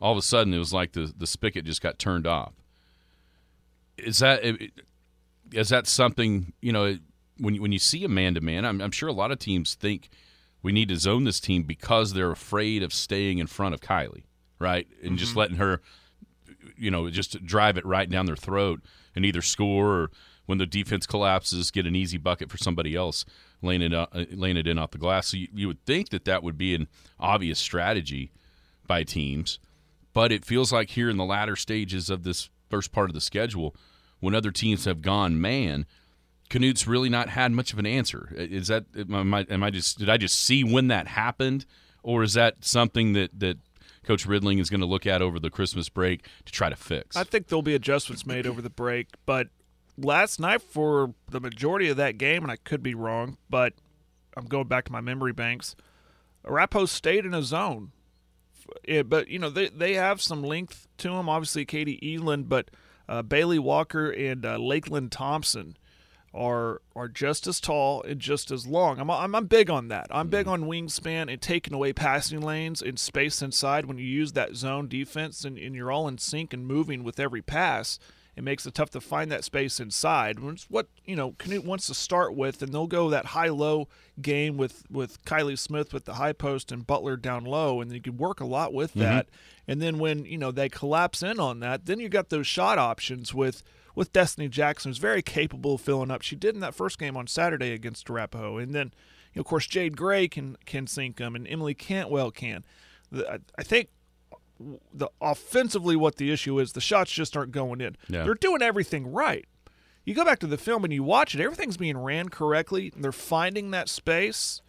all 0.00 0.12
of 0.12 0.18
a 0.18 0.22
sudden 0.22 0.54
it 0.54 0.58
was 0.58 0.72
like 0.72 0.92
the 0.92 1.12
the 1.16 1.26
spigot 1.26 1.64
just 1.64 1.82
got 1.82 1.98
turned 1.98 2.26
off. 2.26 2.54
Is 3.96 4.18
that 4.18 4.42
is 5.52 5.68
that 5.68 5.86
something 5.86 6.52
you 6.60 6.72
know 6.72 6.98
when 7.38 7.54
you, 7.54 7.62
when 7.62 7.72
you 7.72 7.78
see 7.78 8.04
a 8.04 8.08
man 8.08 8.34
to 8.34 8.40
man? 8.40 8.64
I'm 8.64 8.80
I'm 8.80 8.90
sure 8.90 9.08
a 9.08 9.12
lot 9.12 9.30
of 9.30 9.38
teams 9.38 9.74
think 9.74 10.08
we 10.62 10.72
need 10.72 10.88
to 10.88 10.96
zone 10.96 11.24
this 11.24 11.40
team 11.40 11.62
because 11.62 12.12
they're 12.12 12.30
afraid 12.30 12.82
of 12.82 12.92
staying 12.92 13.38
in 13.38 13.46
front 13.46 13.74
of 13.74 13.80
Kylie, 13.80 14.24
right, 14.58 14.86
and 15.02 15.18
just 15.18 15.36
letting 15.36 15.56
her, 15.56 15.80
you 16.76 16.90
know, 16.90 17.08
just 17.10 17.44
drive 17.44 17.76
it 17.76 17.86
right 17.86 18.08
down 18.08 18.26
their 18.26 18.36
throat 18.36 18.80
and 19.14 19.24
either 19.24 19.42
score 19.42 19.94
or 19.94 20.10
when 20.46 20.58
the 20.58 20.66
defense 20.66 21.06
collapses, 21.06 21.70
get 21.70 21.86
an 21.86 21.94
easy 21.94 22.16
bucket 22.16 22.50
for 22.50 22.56
somebody 22.56 22.94
else 22.94 23.24
laying 23.60 23.82
it 23.82 23.92
uh, 23.92 24.06
laying 24.30 24.56
it 24.56 24.66
in 24.66 24.78
off 24.78 24.92
the 24.92 24.98
glass. 24.98 25.28
So 25.28 25.36
you, 25.36 25.48
you 25.52 25.66
would 25.68 25.84
think 25.84 26.10
that 26.10 26.24
that 26.24 26.42
would 26.42 26.56
be 26.56 26.74
an 26.74 26.88
obvious 27.18 27.58
strategy 27.58 28.32
by 28.86 29.02
teams, 29.02 29.58
but 30.12 30.32
it 30.32 30.44
feels 30.44 30.72
like 30.72 30.90
here 30.90 31.10
in 31.10 31.16
the 31.16 31.24
latter 31.24 31.56
stages 31.56 32.08
of 32.08 32.24
this 32.24 32.48
first 32.70 32.92
part 32.92 33.10
of 33.10 33.14
the 33.14 33.20
schedule, 33.20 33.74
when 34.20 34.34
other 34.34 34.50
teams 34.50 34.84
have 34.84 35.02
gone 35.02 35.40
man, 35.40 35.86
Canute's 36.48 36.86
really 36.86 37.08
not 37.08 37.28
had 37.28 37.52
much 37.52 37.72
of 37.72 37.78
an 37.78 37.86
answer. 37.86 38.32
Is 38.34 38.68
that 38.68 38.84
am 38.96 39.34
I, 39.34 39.46
am 39.50 39.62
I 39.62 39.70
just 39.70 39.98
did 39.98 40.08
I 40.08 40.16
just 40.16 40.38
see 40.38 40.64
when 40.64 40.88
that 40.88 41.06
happened, 41.06 41.66
or 42.02 42.22
is 42.22 42.34
that 42.34 42.64
something 42.64 43.12
that 43.12 43.38
that 43.38 43.58
Coach 44.04 44.26
Ridling 44.26 44.58
is 44.60 44.70
going 44.70 44.80
to 44.80 44.86
look 44.86 45.06
at 45.06 45.20
over 45.20 45.38
the 45.38 45.50
Christmas 45.50 45.88
break 45.88 46.26
to 46.46 46.52
try 46.52 46.70
to 46.70 46.76
fix? 46.76 47.16
I 47.16 47.24
think 47.24 47.48
there'll 47.48 47.62
be 47.62 47.74
adjustments 47.74 48.24
made 48.26 48.46
over 48.46 48.62
the 48.62 48.70
break, 48.70 49.08
but 49.26 49.48
last 49.98 50.40
night 50.40 50.62
for 50.62 51.14
the 51.30 51.40
majority 51.40 51.88
of 51.88 51.96
that 51.98 52.16
game, 52.16 52.42
and 52.42 52.50
I 52.50 52.56
could 52.56 52.82
be 52.82 52.94
wrong, 52.94 53.36
but 53.50 53.74
I'm 54.36 54.46
going 54.46 54.68
back 54.68 54.84
to 54.86 54.92
my 54.92 55.00
memory 55.00 55.32
banks. 55.32 55.76
Arapaho 56.44 56.86
stayed 56.86 57.26
in 57.26 57.34
a 57.34 57.42
zone, 57.42 57.92
it, 58.84 59.08
but 59.08 59.28
you 59.28 59.38
know 59.38 59.50
they 59.50 59.68
they 59.68 59.94
have 59.94 60.22
some 60.22 60.42
length 60.42 60.86
to 60.98 61.10
them. 61.10 61.28
Obviously, 61.28 61.64
Katie 61.66 61.98
Eland, 62.02 62.48
but 62.48 62.70
uh, 63.08 63.22
Bailey 63.22 63.58
Walker 63.58 64.10
and 64.10 64.46
uh, 64.46 64.56
Lakeland 64.56 65.12
Thompson 65.12 65.76
are 66.34 66.82
are 66.94 67.08
just 67.08 67.46
as 67.46 67.60
tall 67.60 68.02
and 68.02 68.20
just 68.20 68.50
as 68.50 68.66
long. 68.66 68.98
I'm, 69.00 69.10
I'm 69.10 69.34
I'm 69.34 69.46
big 69.46 69.70
on 69.70 69.88
that. 69.88 70.06
I'm 70.10 70.28
big 70.28 70.46
mm. 70.46 70.52
on 70.52 70.64
wingspan 70.64 71.32
and 71.32 71.40
taking 71.40 71.74
away 71.74 71.92
passing 71.92 72.40
lanes 72.40 72.82
and 72.82 72.98
space 72.98 73.42
inside 73.42 73.86
when 73.86 73.98
you 73.98 74.06
use 74.06 74.32
that 74.32 74.54
zone 74.54 74.88
defense 74.88 75.44
and, 75.44 75.58
and 75.58 75.74
you're 75.74 75.90
all 75.90 76.08
in 76.08 76.18
sync 76.18 76.52
and 76.52 76.66
moving 76.66 77.02
with 77.02 77.18
every 77.18 77.42
pass. 77.42 77.98
It 78.36 78.44
makes 78.44 78.66
it 78.66 78.74
tough 78.74 78.90
to 78.90 79.00
find 79.00 79.32
that 79.32 79.42
space 79.42 79.80
inside. 79.80 80.38
It's 80.40 80.70
what 80.70 80.86
you 81.04 81.16
know 81.16 81.34
Canute 81.38 81.64
wants 81.64 81.88
to 81.88 81.94
start 81.94 82.36
with, 82.36 82.62
and 82.62 82.72
they'll 82.72 82.86
go 82.86 83.10
that 83.10 83.24
high-low 83.26 83.88
game 84.22 84.56
with 84.56 84.84
with 84.88 85.24
Kylie 85.24 85.58
Smith 85.58 85.92
with 85.92 86.04
the 86.04 86.14
high 86.14 86.34
post 86.34 86.70
and 86.70 86.86
Butler 86.86 87.16
down 87.16 87.44
low, 87.44 87.80
and 87.80 87.92
you 87.92 88.00
can 88.00 88.16
work 88.16 88.38
a 88.38 88.46
lot 88.46 88.72
with 88.72 88.90
mm-hmm. 88.90 89.00
that. 89.00 89.28
And 89.66 89.82
then 89.82 89.98
when 89.98 90.24
you 90.24 90.38
know 90.38 90.52
they 90.52 90.68
collapse 90.68 91.20
in 91.20 91.40
on 91.40 91.58
that, 91.60 91.86
then 91.86 91.98
you 91.98 92.08
got 92.08 92.28
those 92.28 92.46
shot 92.46 92.78
options 92.78 93.34
with 93.34 93.64
with 93.98 94.12
Destiny 94.12 94.46
Jackson, 94.46 94.90
who's 94.90 94.98
very 94.98 95.22
capable 95.22 95.74
of 95.74 95.80
filling 95.80 96.12
up. 96.12 96.22
She 96.22 96.36
did 96.36 96.54
in 96.54 96.60
that 96.60 96.72
first 96.72 97.00
game 97.00 97.16
on 97.16 97.26
Saturday 97.26 97.72
against 97.72 98.08
Arapaho, 98.08 98.56
and 98.56 98.72
then 98.72 98.94
you 99.34 99.38
know, 99.38 99.40
of 99.40 99.46
course 99.46 99.66
Jade 99.66 99.96
Gray 99.96 100.28
can 100.28 100.56
can 100.66 100.86
sink 100.86 101.16
them, 101.16 101.34
and 101.34 101.48
Emily 101.48 101.74
Cantwell 101.74 102.30
can. 102.30 102.64
The, 103.10 103.28
I, 103.28 103.38
I 103.58 103.62
think 103.64 103.88
the 104.94 105.08
offensively 105.20 105.96
what 105.96 106.14
the 106.14 106.30
issue 106.30 106.60
is 106.60 106.74
the 106.74 106.80
shots 106.80 107.10
just 107.10 107.36
aren't 107.36 107.50
going 107.50 107.80
in. 107.80 107.96
Yeah. 108.08 108.22
They're 108.22 108.34
doing 108.34 108.62
everything 108.62 109.10
right. 109.12 109.46
You 110.04 110.14
go 110.14 110.24
back 110.24 110.38
to 110.40 110.46
the 110.46 110.58
film 110.58 110.84
and 110.84 110.92
you 110.92 111.02
watch 111.02 111.34
it, 111.34 111.40
everything's 111.40 111.76
being 111.76 111.98
ran 111.98 112.28
correctly. 112.28 112.92
They're 112.96 113.10
finding 113.10 113.72
that 113.72 113.88
space, 113.88 114.62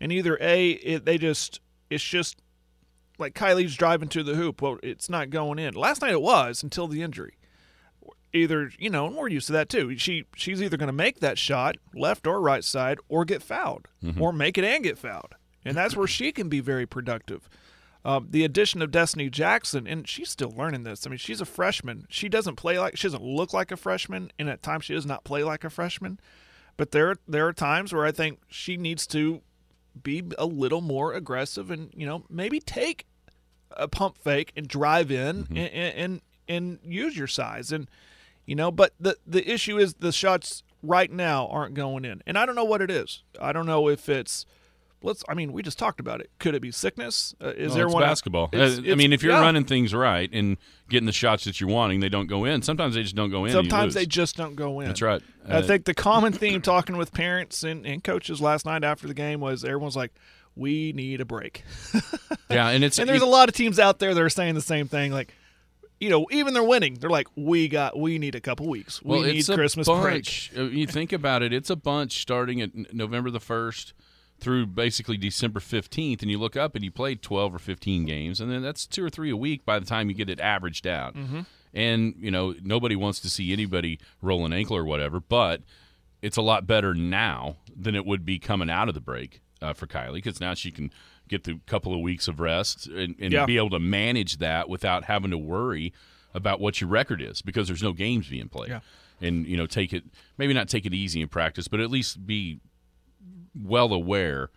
and 0.00 0.10
either 0.10 0.36
a 0.40 0.70
it, 0.70 1.04
they 1.04 1.18
just 1.18 1.60
it's 1.88 2.02
just 2.02 2.42
like 3.16 3.32
Kylie's 3.32 3.76
driving 3.76 4.08
to 4.08 4.24
the 4.24 4.34
hoop. 4.34 4.60
Well, 4.60 4.78
it's 4.82 5.08
not 5.08 5.30
going 5.30 5.60
in. 5.60 5.74
Last 5.74 6.02
night 6.02 6.10
it 6.10 6.20
was 6.20 6.64
until 6.64 6.88
the 6.88 7.02
injury. 7.02 7.34
Either 8.36 8.70
you 8.78 8.90
know, 8.90 9.06
and 9.06 9.16
we're 9.16 9.28
used 9.28 9.46
to 9.48 9.52
that 9.54 9.68
too. 9.68 9.96
She 9.98 10.24
she's 10.36 10.62
either 10.62 10.76
going 10.76 10.88
to 10.88 10.92
make 10.92 11.20
that 11.20 11.38
shot, 11.38 11.76
left 11.94 12.26
or 12.26 12.40
right 12.40 12.62
side, 12.64 12.98
or 13.08 13.24
get 13.24 13.42
fouled, 13.42 13.88
or 14.20 14.32
make 14.32 14.56
it 14.58 14.64
and 14.64 14.84
get 14.84 14.98
fouled, 14.98 15.34
and 15.64 15.76
that's 15.76 15.96
where 15.96 16.06
she 16.06 16.32
can 16.32 16.48
be 16.48 16.60
very 16.60 16.86
productive. 16.86 17.48
Um, 18.04 18.28
the 18.30 18.44
addition 18.44 18.82
of 18.82 18.92
Destiny 18.92 19.28
Jackson, 19.28 19.88
and 19.88 20.06
she's 20.06 20.30
still 20.30 20.54
learning 20.56 20.84
this. 20.84 21.04
I 21.06 21.10
mean, 21.10 21.18
she's 21.18 21.40
a 21.40 21.44
freshman. 21.44 22.06
She 22.08 22.28
doesn't 22.28 22.54
play 22.54 22.78
like 22.78 22.96
she 22.96 23.08
doesn't 23.08 23.24
look 23.24 23.52
like 23.52 23.72
a 23.72 23.76
freshman, 23.76 24.30
and 24.38 24.48
at 24.48 24.62
times 24.62 24.84
she 24.84 24.94
does 24.94 25.06
not 25.06 25.24
play 25.24 25.42
like 25.42 25.64
a 25.64 25.70
freshman. 25.70 26.20
But 26.76 26.92
there 26.92 27.16
there 27.26 27.48
are 27.48 27.52
times 27.52 27.92
where 27.92 28.06
I 28.06 28.12
think 28.12 28.38
she 28.48 28.76
needs 28.76 29.08
to 29.08 29.42
be 30.00 30.22
a 30.38 30.46
little 30.46 30.82
more 30.82 31.14
aggressive, 31.14 31.70
and 31.70 31.90
you 31.96 32.06
know 32.06 32.24
maybe 32.30 32.60
take 32.60 33.06
a 33.72 33.88
pump 33.88 34.18
fake 34.18 34.52
and 34.56 34.68
drive 34.68 35.10
in 35.10 35.48
and, 35.50 35.58
and 35.58 36.20
and 36.48 36.78
use 36.84 37.16
your 37.16 37.26
size 37.26 37.72
and 37.72 37.88
you 38.46 38.54
know. 38.54 38.70
But 38.70 38.94
the 38.98 39.16
the 39.26 39.48
issue 39.50 39.78
is 39.78 39.94
the 39.94 40.12
shots 40.12 40.62
right 40.82 41.10
now 41.10 41.46
aren't 41.48 41.74
going 41.74 42.04
in, 42.04 42.22
and 42.26 42.38
I 42.38 42.46
don't 42.46 42.54
know 42.54 42.64
what 42.64 42.80
it 42.80 42.90
is. 42.90 43.22
I 43.40 43.52
don't 43.52 43.66
know 43.66 43.88
if 43.88 44.08
it's 44.08 44.46
let's. 45.02 45.22
I 45.28 45.34
mean, 45.34 45.52
we 45.52 45.62
just 45.62 45.78
talked 45.78 46.00
about 46.00 46.20
it. 46.20 46.30
Could 46.38 46.54
it 46.54 46.62
be 46.62 46.70
sickness? 46.70 47.34
Uh, 47.42 47.48
is 47.48 47.68
Well, 47.68 47.76
there 47.76 47.84
it's 47.86 47.94
one 47.94 48.02
basketball. 48.02 48.48
It's- 48.52 48.78
Uh, 48.78 48.92
I 48.92 48.94
mean, 48.94 49.12
if 49.12 49.22
you're 49.22 49.32
yeah. 49.32 49.40
running 49.40 49.64
things 49.64 49.92
right 49.94 50.28
and 50.32 50.56
getting 50.88 51.06
the 51.06 51.12
shots 51.12 51.44
that 51.44 51.60
you're 51.60 51.70
wanting, 51.70 52.00
they 52.00 52.08
don't 52.08 52.26
go 52.28 52.44
in. 52.44 52.62
Sometimes 52.62 52.94
they 52.94 53.02
just 53.02 53.14
don't 53.16 53.30
go 53.30 53.44
in. 53.44 53.52
Sometimes 53.52 53.94
they 53.94 54.06
just 54.06 54.36
don't 54.36 54.54
go 54.56 54.80
in. 54.80 54.86
That's 54.88 55.02
right. 55.02 55.22
I 55.48 55.56
Uh, 55.58 55.62
think 55.62 55.84
the 55.84 55.94
common 55.94 56.32
theme 56.32 56.62
talking 56.62 56.96
with 56.96 57.12
parents 57.12 57.62
and, 57.62 57.86
and 57.86 58.02
coaches 58.02 58.40
last 58.40 58.64
night 58.66 58.84
after 58.84 59.06
the 59.06 59.14
game 59.14 59.38
was 59.40 59.64
everyone's 59.64 59.96
like, 59.96 60.12
"We 60.56 60.92
need 60.92 61.20
a 61.20 61.24
break." 61.24 61.62
yeah, 62.50 62.68
and 62.70 62.82
it's 62.84 62.98
and 62.98 63.08
there's 63.08 63.22
a 63.22 63.26
lot 63.26 63.48
of 63.48 63.54
teams 63.54 63.78
out 63.78 63.98
there 63.98 64.14
that 64.14 64.20
are 64.22 64.28
saying 64.28 64.54
the 64.54 64.60
same 64.60 64.88
thing. 64.88 65.12
Like, 65.12 65.32
you 66.00 66.10
know, 66.10 66.26
even 66.30 66.54
they're 66.54 66.62
winning, 66.62 66.94
they're 66.94 67.10
like, 67.10 67.28
"We 67.36 67.68
got, 67.68 67.98
we 67.98 68.18
need 68.18 68.34
a 68.34 68.40
couple 68.40 68.68
weeks. 68.68 69.02
We 69.02 69.10
well, 69.10 69.22
need 69.22 69.46
Christmas 69.46 69.88
a 69.88 69.92
break." 69.94 70.24
bunch. 70.24 70.52
Uh, 70.56 70.62
You 70.64 70.86
think 70.86 71.12
about 71.12 71.42
it; 71.42 71.52
it's 71.52 71.70
a 71.70 71.76
bunch 71.76 72.20
starting 72.20 72.60
at 72.60 72.94
November 72.94 73.30
the 73.30 73.40
first 73.40 73.94
through 74.38 74.66
basically 74.66 75.16
December 75.16 75.60
fifteenth, 75.60 76.22
and 76.22 76.30
you 76.30 76.38
look 76.38 76.56
up 76.56 76.74
and 76.74 76.84
you 76.84 76.90
played 76.90 77.22
twelve 77.22 77.54
or 77.54 77.58
fifteen 77.58 78.04
games, 78.04 78.40
and 78.40 78.50
then 78.50 78.62
that's 78.62 78.86
two 78.86 79.04
or 79.04 79.10
three 79.10 79.30
a 79.30 79.36
week 79.36 79.64
by 79.64 79.78
the 79.78 79.86
time 79.86 80.08
you 80.08 80.14
get 80.14 80.28
it 80.28 80.40
averaged 80.40 80.86
out. 80.86 81.14
Mm-hmm. 81.14 81.40
And 81.72 82.14
you 82.18 82.30
know, 82.30 82.54
nobody 82.62 82.96
wants 82.96 83.20
to 83.20 83.30
see 83.30 83.52
anybody 83.52 83.98
roll 84.20 84.44
an 84.44 84.52
ankle 84.52 84.76
or 84.76 84.84
whatever, 84.84 85.20
but 85.20 85.62
it's 86.22 86.36
a 86.36 86.42
lot 86.42 86.66
better 86.66 86.94
now 86.94 87.56
than 87.74 87.94
it 87.94 88.04
would 88.04 88.24
be 88.24 88.38
coming 88.38 88.70
out 88.70 88.88
of 88.88 88.94
the 88.94 89.00
break 89.00 89.40
uh, 89.62 89.72
for 89.72 89.86
Kylie 89.86 90.14
because 90.14 90.40
now 90.40 90.54
she 90.54 90.70
can 90.70 90.90
get 91.28 91.44
the 91.44 91.60
couple 91.66 91.92
of 91.94 92.00
weeks 92.00 92.28
of 92.28 92.40
rest 92.40 92.86
and, 92.86 93.14
and 93.20 93.32
Yeah. 93.32 93.46
be 93.46 93.56
able 93.56 93.70
to 93.70 93.78
manage 93.80 94.38
that 94.38 94.68
without 94.68 95.04
having 95.04 95.30
to 95.30 95.38
worry 95.38 95.92
about 96.34 96.60
what 96.60 96.80
your 96.80 96.88
record 96.90 97.20
is 97.22 97.42
because 97.42 97.66
there's 97.68 97.82
no 97.82 97.92
games 97.92 98.28
being 98.28 98.48
played. 98.48 98.68
Yeah. 98.70 98.80
and 99.20 99.46
you 99.46 99.56
know 99.56 99.66
take 99.66 99.92
it 99.94 100.04
maybe 100.38 100.52
not 100.52 100.68
take 100.68 100.84
it 100.86 100.92
easy 100.94 101.20
in 101.22 101.28
practice, 101.28 101.68
but 101.68 101.80
at 101.80 101.90
least 101.90 102.26
be 102.26 102.60
well 103.54 103.92
aware 103.92 104.50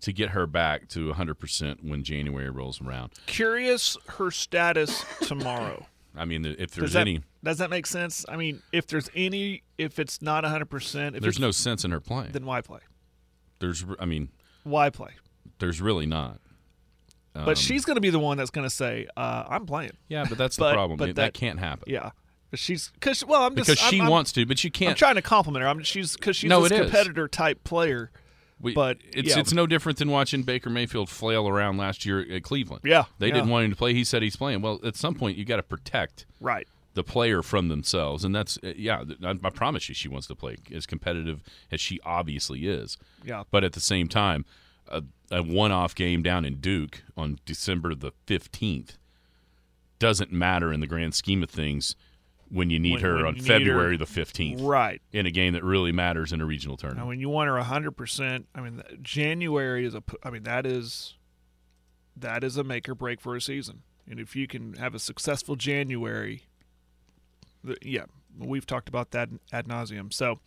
to 0.00 0.12
get 0.12 0.30
her 0.30 0.46
back 0.48 0.88
to 0.88 1.12
100% 1.12 1.84
when 1.88 2.02
January 2.02 2.50
rolls 2.50 2.80
around. 2.80 3.12
Curious 3.26 3.96
her 4.18 4.30
status 4.32 5.04
tomorrow. 5.22 5.86
I 6.16 6.24
mean, 6.24 6.44
if 6.44 6.56
Does 6.58 6.74
there's 6.76 6.92
that, 6.94 7.00
any, 7.02 7.20
does 7.42 7.58
that 7.58 7.70
make 7.70 7.86
sense? 7.86 8.24
I 8.28 8.36
mean, 8.36 8.60
if 8.72 8.86
there's 8.88 9.08
any, 9.14 9.62
if 9.78 9.98
it's 10.00 10.20
not 10.20 10.42
100%, 10.44 11.14
if 11.16 11.22
there's 11.22 11.38
no 11.38 11.52
sense 11.52 11.84
in 11.84 11.92
her 11.92 12.00
playing. 12.00 12.32
then 12.32 12.44
why 12.44 12.60
play? 12.60 12.80
There's, 13.60 13.84
I 14.00 14.04
mean, 14.04 14.28
Why 14.64 14.90
play? 14.90 15.12
There's 15.58 15.80
really 15.80 16.06
not. 16.06 16.38
Um, 17.34 17.44
But 17.46 17.56
she's 17.58 17.84
going 17.84 17.94
to 17.96 18.00
be 18.00 18.10
the 18.10 18.18
one 18.18 18.36
that's 18.36 18.50
going 18.50 18.66
to 18.66 18.74
say, 18.74 19.06
uh, 19.16 19.44
"I'm 19.48 19.64
playing." 19.66 19.92
Yeah, 20.08 20.26
but 20.28 20.36
that's 20.38 20.56
But- 20.58 20.68
the 20.70 20.74
problem. 20.74 20.98
but 20.98 21.06
that, 21.06 21.16
that- 21.16 21.34
can't 21.34 21.58
happen. 21.58 21.84
Yeah, 21.90 22.10
but 22.50 22.58
she's 22.58 22.90
because 22.94 23.24
well, 23.24 23.42
I'm 23.42 23.54
just 23.56 23.68
because 23.70 23.80
she 23.88 24.00
I'm- 24.00 24.10
wants 24.10 24.32
to, 24.32 24.44
but 24.46 24.62
you 24.64 24.70
can't. 24.70 24.90
I'm 24.90 24.96
trying 24.96 25.14
to 25.14 25.22
compliment 25.22 25.62
her. 25.62 25.68
I'm 25.68 25.82
she's 25.82 26.14
because 26.16 26.36
she's 26.36 26.50
No, 26.50 26.64
it 26.64 26.72
is. 26.72 26.78
competitor 26.80 27.28
type 27.28 27.64
player. 27.64 28.10
We- 28.60 28.74
But, 28.74 28.98
it's 29.12 29.30
yeah. 29.30 29.40
it's 29.40 29.52
no 29.52 29.66
different 29.66 29.98
than 29.98 30.08
watching 30.08 30.44
Baker 30.44 30.70
Mayfield 30.70 31.08
flail 31.08 31.48
around 31.48 31.78
last 31.78 32.06
year 32.06 32.20
at 32.20 32.44
Cleveland. 32.44 32.82
Yeah, 32.84 33.04
they 33.18 33.26
yeah. 33.28 33.34
didn't 33.34 33.48
want 33.50 33.64
him 33.64 33.70
to 33.72 33.76
play. 33.76 33.92
He 33.92 34.04
said 34.04 34.22
he's 34.22 34.36
playing. 34.36 34.60
Well, 34.62 34.78
at 34.84 34.94
some 34.94 35.14
point 35.16 35.36
you 35.36 35.44
got 35.44 35.56
to 35.56 35.64
protect 35.64 36.26
Right. 36.38 36.68
the 36.94 37.02
player 37.02 37.42
from 37.42 37.66
themselves, 37.68 38.24
and 38.24 38.32
that's 38.32 38.58
uh, 38.62 38.72
yeah. 38.76 39.02
I, 39.24 39.30
I 39.42 39.50
promise 39.50 39.88
you, 39.88 39.96
she 39.96 40.06
wants 40.08 40.28
to 40.28 40.36
play 40.36 40.58
as 40.72 40.86
competitive 40.86 41.42
as 41.72 41.80
she 41.80 41.98
obviously 42.04 42.68
is. 42.68 42.98
Yeah. 43.24 43.42
But 43.50 43.64
at 43.64 43.72
the 43.72 43.80
same 43.80 44.06
time, 44.06 44.44
a, 44.86 45.02
a 45.32 45.42
one-off 45.42 45.94
game 45.94 46.22
down 46.22 46.44
in 46.44 46.56
Duke 46.60 47.02
on 47.16 47.38
December 47.44 47.94
the 47.94 48.12
fifteenth 48.26 48.98
doesn't 49.98 50.30
matter 50.32 50.72
in 50.72 50.80
the 50.80 50.86
grand 50.86 51.14
scheme 51.14 51.42
of 51.42 51.50
things 51.50 51.94
when 52.48 52.68
you 52.70 52.78
need 52.78 52.94
When- 52.94 53.02
her 53.02 53.16
when 53.16 53.26
on 53.26 53.34
February 53.40 53.92
her- 53.94 53.98
the 53.98 54.06
fifteenth 54.06 54.60
Right. 54.60 55.00
in 55.12 55.24
a 55.26 55.30
game 55.30 55.54
that 55.54 55.64
really 55.64 55.90
matters 55.92 56.32
in 56.32 56.40
a 56.40 56.44
regional 56.44 56.76
tournament. 56.76 57.04
Now, 57.04 57.08
when 57.08 57.18
you 57.20 57.28
want 57.30 57.48
her 57.48 57.56
100, 57.56 57.92
percent 57.92 58.46
I 58.54 58.60
mean, 58.60 58.82
January 59.00 59.84
is 59.86 59.94
a 59.94 60.02
I 60.22 60.30
mean, 60.30 60.42
that 60.44 60.66
is 60.66 61.14
that 62.16 62.44
is 62.44 62.56
a 62.58 62.64
make 62.64 62.88
or 62.88 62.94
break 62.94 63.20
for 63.20 63.34
a 63.34 63.40
season. 63.40 63.82
And 64.06 64.20
if 64.20 64.36
you 64.36 64.46
can 64.46 64.74
have 64.74 64.94
a 64.94 64.98
successful 64.98 65.56
January, 65.56 66.42
the, 67.64 67.76
yeah, 67.80 68.04
we've 68.36 68.66
talked 68.66 68.88
about 68.88 69.12
that 69.12 69.30
ad 69.52 69.66
nauseum. 69.66 70.12
So 70.12 70.40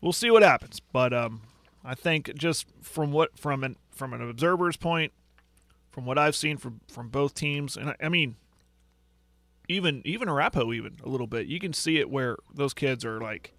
we'll 0.00 0.12
see 0.14 0.30
what 0.30 0.42
happens. 0.42 0.80
But 0.80 1.12
um, 1.12 1.42
I 1.84 1.94
think 1.94 2.34
just 2.34 2.66
from 2.82 3.12
what 3.12 3.38
from 3.38 3.64
an 3.64 3.76
from 3.90 4.12
an 4.12 4.28
observer's 4.28 4.76
point, 4.76 5.12
from 5.90 6.04
what 6.06 6.18
I've 6.18 6.36
seen 6.36 6.56
from 6.56 6.80
from 6.92 7.08
both 7.08 7.34
teams, 7.34 7.76
and 7.76 7.90
I, 7.90 7.96
I 8.02 8.08
mean, 8.08 8.36
even 9.68 10.02
even 10.04 10.28
Arapaho, 10.28 10.72
even 10.72 10.96
a 11.04 11.08
little 11.08 11.26
bit, 11.26 11.46
you 11.46 11.60
can 11.60 11.72
see 11.72 11.98
it 11.98 12.10
where 12.10 12.36
those 12.52 12.74
kids 12.74 13.04
are 13.04 13.20
like, 13.20 13.52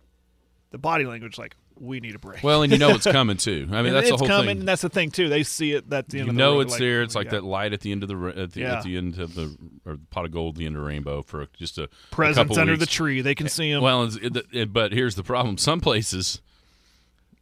the 0.71 0.77
body 0.77 1.05
language, 1.05 1.37
like 1.37 1.55
we 1.79 1.99
need 1.99 2.13
a 2.13 2.19
break. 2.19 2.43
Well, 2.43 2.61
and 2.63 2.71
you 2.71 2.77
know 2.77 2.89
it's 2.91 3.05
coming 3.09 3.37
too. 3.37 3.67
I 3.71 3.77
mean, 3.77 3.87
And 3.87 3.95
that's 3.95 4.09
the 4.09 4.17
whole 4.17 4.27
coming, 4.27 4.47
thing. 4.49 4.59
and 4.59 4.67
that's 4.67 4.81
the 4.83 4.89
thing 4.89 5.09
too. 5.09 5.29
They 5.29 5.41
see 5.43 5.71
it. 5.71 5.89
That 5.89 6.09
the 6.09 6.19
end 6.19 6.25
you 6.27 6.29
of 6.31 6.35
the 6.35 6.39
know 6.39 6.59
it's 6.59 6.71
like, 6.73 6.79
there. 6.79 7.01
It's 7.01 7.15
like 7.15 7.29
that 7.31 7.43
light 7.43 7.73
at 7.73 7.79
the 7.81 7.91
end 7.91 8.03
of 8.03 8.09
the 8.09 8.33
at 8.39 8.51
the, 8.51 8.59
Yeah. 8.61 8.77
at 8.77 8.83
the 8.83 8.97
end 8.97 9.17
of 9.19 9.33
the 9.35 9.55
or 9.85 9.93
the 9.93 10.05
pot 10.11 10.25
of 10.25 10.31
gold 10.31 10.57
the 10.57 10.65
end 10.65 10.75
of 10.75 10.81
the 10.81 10.87
rainbow 10.87 11.21
for 11.23 11.47
just 11.57 11.77
a 11.79 11.83
a 11.83 11.87
presents 12.11 12.37
couple 12.49 12.59
under 12.59 12.73
weeks. 12.73 12.81
the 12.85 12.91
tree. 12.91 13.21
They 13.21 13.33
can 13.35 13.47
see 13.47 13.71
them. 13.71 13.81
Well, 13.81 14.09
it- 14.21 14.73
but 14.73 14.91
here's 14.91 15.15
the 15.15 15.23
problem: 15.23 15.57
some 15.57 15.79
places 15.81 16.41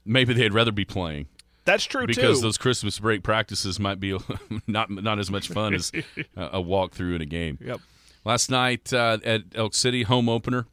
maybe 0.05 0.33
they'd 0.33 0.53
rather 0.53 0.71
be 0.71 0.85
playing 0.85 1.27
that's 1.69 1.83
true 1.83 2.01
too. 2.01 2.07
because 2.07 2.39
too. 2.39 2.47
those 2.47 2.57
Christmas 2.57 2.99
break 2.99 3.23
practices 3.23 3.79
might 3.79 3.99
be 3.99 4.17
not 4.67 4.89
not 4.89 5.19
as 5.19 5.29
much 5.29 5.49
fun 5.49 5.73
as 5.73 5.91
a, 6.35 6.59
walk 6.59 6.93
through 6.93 7.15
in 7.15 7.21
a 7.21 7.25
game. 7.25 7.57
Yep. 7.61 7.79
Last 8.25 8.49
night 8.49 8.91
uh, 8.91 9.19
at 9.23 9.43
Elk 9.55 9.73
City 9.73 10.03
home 10.03 10.27
opener, 10.29 10.65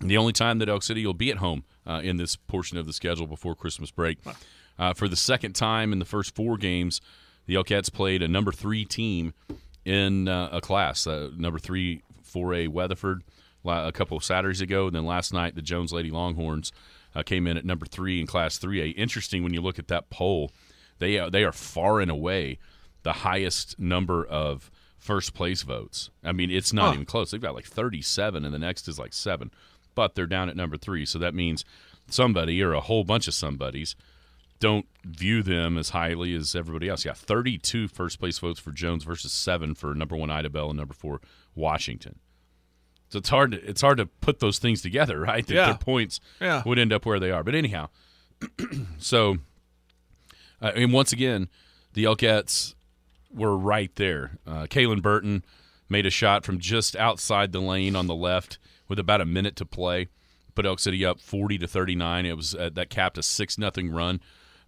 the 0.00 0.16
only 0.16 0.32
time 0.32 0.58
that 0.58 0.68
Elk 0.68 0.82
City 0.82 1.04
will 1.04 1.14
be 1.14 1.30
at 1.30 1.38
home 1.38 1.64
uh, 1.86 2.00
in 2.02 2.16
this 2.16 2.36
portion 2.36 2.78
of 2.78 2.86
the 2.86 2.92
schedule 2.92 3.26
before 3.26 3.54
Christmas 3.54 3.90
break. 3.90 4.18
Uh, 4.78 4.94
for 4.94 5.08
the 5.08 5.16
second 5.16 5.54
time 5.54 5.92
in 5.92 5.98
the 5.98 6.04
first 6.04 6.34
four 6.34 6.56
games, 6.56 7.00
the 7.46 7.54
Elkettes 7.54 7.92
played 7.92 8.22
a 8.22 8.28
number 8.28 8.50
three 8.50 8.84
team 8.84 9.34
in 9.84 10.28
uh, 10.28 10.48
a 10.50 10.60
class. 10.60 11.06
Uh, 11.06 11.30
number 11.36 11.58
three, 11.58 12.02
4A 12.24 12.68
Weatherford, 12.68 13.22
a 13.64 13.92
couple 13.92 14.16
of 14.16 14.24
Saturdays 14.24 14.60
ago, 14.60 14.86
and 14.86 14.96
then 14.96 15.04
last 15.04 15.32
night 15.32 15.54
the 15.54 15.62
Jones 15.62 15.92
Lady 15.92 16.10
Longhorns 16.10 16.72
uh, 17.14 17.22
came 17.22 17.46
in 17.46 17.56
at 17.56 17.64
number 17.64 17.86
three 17.86 18.20
in 18.20 18.26
Class 18.26 18.58
3A. 18.58 18.94
Interesting 18.96 19.42
when 19.42 19.54
you 19.54 19.60
look 19.60 19.78
at 19.78 19.88
that 19.88 20.10
poll, 20.10 20.50
they 20.98 21.18
are, 21.18 21.30
they 21.30 21.44
are 21.44 21.52
far 21.52 22.00
and 22.00 22.10
away 22.10 22.58
the 23.02 23.12
highest 23.12 23.78
number 23.78 24.24
of 24.24 24.70
first 24.98 25.34
place 25.34 25.62
votes. 25.62 26.10
I 26.24 26.32
mean, 26.32 26.50
it's 26.50 26.72
not 26.72 26.86
Huh. 26.88 26.92
even 26.94 27.04
close. 27.06 27.30
They've 27.30 27.40
got 27.40 27.54
like 27.54 27.66
37, 27.66 28.44
and 28.44 28.54
the 28.54 28.58
next 28.58 28.88
is 28.88 28.98
like 28.98 29.12
seven, 29.12 29.50
but 29.94 30.14
they're 30.14 30.26
down 30.26 30.48
at 30.48 30.56
number 30.56 30.76
three. 30.78 31.04
So 31.04 31.18
that 31.18 31.34
means 31.34 31.64
somebody 32.08 32.62
or 32.62 32.72
a 32.72 32.80
whole 32.80 33.04
bunch 33.04 33.28
of 33.28 33.34
somebodies 33.34 33.94
don't 34.60 34.86
view 35.04 35.42
them 35.42 35.76
as 35.76 35.90
highly 35.90 36.34
as 36.34 36.54
everybody 36.54 36.88
else. 36.88 37.04
Yeah, 37.04 37.12
32 37.12 37.88
first 37.88 38.18
place 38.18 38.38
votes 38.38 38.60
for 38.60 38.72
Jones 38.72 39.04
versus 39.04 39.32
seven 39.32 39.74
for 39.74 39.94
number 39.94 40.16
one 40.16 40.30
Idabel 40.30 40.70
and 40.70 40.78
number 40.78 40.94
four 40.94 41.20
Washington. 41.54 42.18
So 43.14 43.18
it's 43.18 43.28
hard 43.28 43.52
to 43.52 43.58
it's 43.64 43.80
hard 43.80 43.98
to 43.98 44.06
put 44.06 44.40
those 44.40 44.58
things 44.58 44.82
together, 44.82 45.20
right? 45.20 45.46
That 45.46 45.54
Yeah. 45.54 45.66
their 45.66 45.74
points 45.78 46.18
Yeah. 46.40 46.64
would 46.66 46.80
end 46.80 46.92
up 46.92 47.06
where 47.06 47.20
they 47.20 47.30
are. 47.30 47.44
But 47.44 47.54
anyhow, 47.54 47.90
so 48.98 49.38
uh, 50.60 50.72
and 50.74 50.92
once 50.92 51.12
again, 51.12 51.48
the 51.92 52.02
Elkettes 52.04 52.74
were 53.32 53.56
right 53.56 53.94
there. 53.94 54.38
Uh, 54.44 54.64
Kalen 54.66 55.00
Burton 55.00 55.44
made 55.88 56.06
a 56.06 56.10
shot 56.10 56.44
from 56.44 56.58
just 56.58 56.96
outside 56.96 57.52
the 57.52 57.60
lane 57.60 57.94
on 57.94 58.08
the 58.08 58.14
left 58.16 58.58
with 58.88 58.98
about 58.98 59.20
a 59.20 59.24
minute 59.24 59.54
to 59.56 59.64
play. 59.64 60.08
Put 60.56 60.66
Elk 60.66 60.80
City 60.80 61.04
up 61.04 61.20
forty 61.20 61.56
to 61.58 61.68
thirty 61.68 61.94
nine. 61.94 62.26
It 62.26 62.36
was 62.36 62.54
uh, 62.56 62.70
that 62.74 62.90
capped 62.90 63.16
a 63.16 63.22
six 63.22 63.58
nothing 63.58 63.90
run 63.90 64.20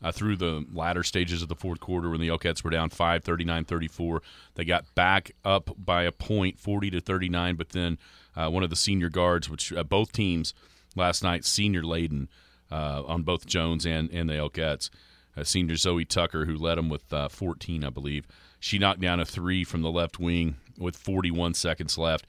uh, 0.02 0.12
through 0.12 0.36
the 0.36 0.64
latter 0.72 1.02
stages 1.02 1.42
of 1.42 1.48
the 1.48 1.56
fourth 1.56 1.80
quarter 1.80 2.10
when 2.10 2.20
the 2.20 2.28
Elkettes 2.28 2.62
were 2.62 2.70
down 2.70 2.90
5 2.90 3.24
39-34. 3.24 4.20
They 4.54 4.64
got 4.64 4.84
back 4.94 5.32
up 5.44 5.70
by 5.78 6.02
a 6.04 6.12
point, 6.12 6.60
forty 6.60 6.90
to 6.90 7.00
thirty 7.00 7.28
nine. 7.28 7.56
But 7.56 7.70
then 7.70 7.98
uh, 8.36 8.48
one 8.50 8.62
of 8.62 8.70
the 8.70 8.76
senior 8.76 9.08
guards, 9.08 9.48
which 9.48 9.72
uh, 9.72 9.82
both 9.82 10.12
teams 10.12 10.54
last 10.94 11.22
night, 11.22 11.44
senior 11.44 11.82
laden 11.82 12.28
uh, 12.70 13.02
on 13.06 13.22
both 13.22 13.46
Jones 13.46 13.86
and 13.86 14.10
and 14.10 14.28
the 14.28 14.34
Elkettes. 14.34 14.90
Uh, 15.36 15.44
senior 15.44 15.76
Zoe 15.76 16.06
Tucker, 16.06 16.46
who 16.46 16.56
led 16.56 16.78
them 16.78 16.88
with 16.88 17.12
uh, 17.12 17.28
14, 17.28 17.84
I 17.84 17.90
believe. 17.90 18.26
She 18.58 18.78
knocked 18.78 19.02
down 19.02 19.20
a 19.20 19.26
three 19.26 19.64
from 19.64 19.82
the 19.82 19.90
left 19.90 20.18
wing 20.18 20.56
with 20.78 20.96
41 20.96 21.52
seconds 21.52 21.98
left 21.98 22.26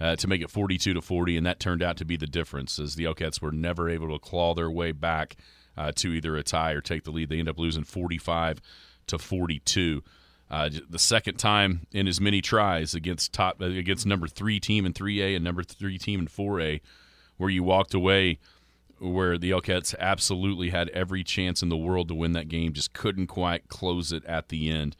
uh, 0.00 0.16
to 0.16 0.28
make 0.28 0.42
it 0.42 0.50
42 0.50 0.94
to 0.94 1.00
40, 1.00 1.36
and 1.36 1.46
that 1.46 1.60
turned 1.60 1.82
out 1.82 1.96
to 1.98 2.04
be 2.04 2.16
the 2.16 2.26
difference, 2.26 2.78
as 2.78 2.94
the 2.94 3.04
Elkettes 3.04 3.40
were 3.40 3.52
never 3.52 3.88
able 3.88 4.08
to 4.08 4.18
claw 4.18 4.54
their 4.54 4.70
way 4.70 4.92
back 4.92 5.36
uh, 5.76 5.92
to 5.96 6.12
either 6.12 6.36
a 6.36 6.42
tie 6.42 6.72
or 6.72 6.80
take 6.80 7.04
the 7.04 7.10
lead. 7.10 7.28
They 7.28 7.38
end 7.38 7.48
up 7.48 7.58
losing 7.58 7.84
45 7.84 8.60
to 9.08 9.18
42. 9.18 10.02
Uh, 10.50 10.70
the 10.88 10.98
second 10.98 11.36
time 11.36 11.86
in 11.92 12.08
as 12.08 12.20
many 12.20 12.40
tries 12.40 12.94
against 12.94 13.32
top 13.32 13.60
uh, 13.60 13.66
against 13.66 14.06
number 14.06 14.26
three 14.26 14.58
team 14.58 14.86
in 14.86 14.92
3A 14.92 15.34
and 15.34 15.44
number 15.44 15.62
three 15.62 15.98
team 15.98 16.20
in 16.20 16.26
4A, 16.26 16.80
where 17.36 17.50
you 17.50 17.62
walked 17.62 17.92
away 17.92 18.38
where 18.98 19.38
the 19.38 19.50
Elkettes 19.50 19.94
absolutely 19.98 20.70
had 20.70 20.88
every 20.90 21.22
chance 21.22 21.62
in 21.62 21.68
the 21.68 21.76
world 21.76 22.08
to 22.08 22.14
win 22.14 22.32
that 22.32 22.48
game, 22.48 22.72
just 22.72 22.92
couldn't 22.92 23.28
quite 23.28 23.68
close 23.68 24.12
it 24.12 24.24
at 24.24 24.48
the 24.48 24.70
end. 24.70 24.96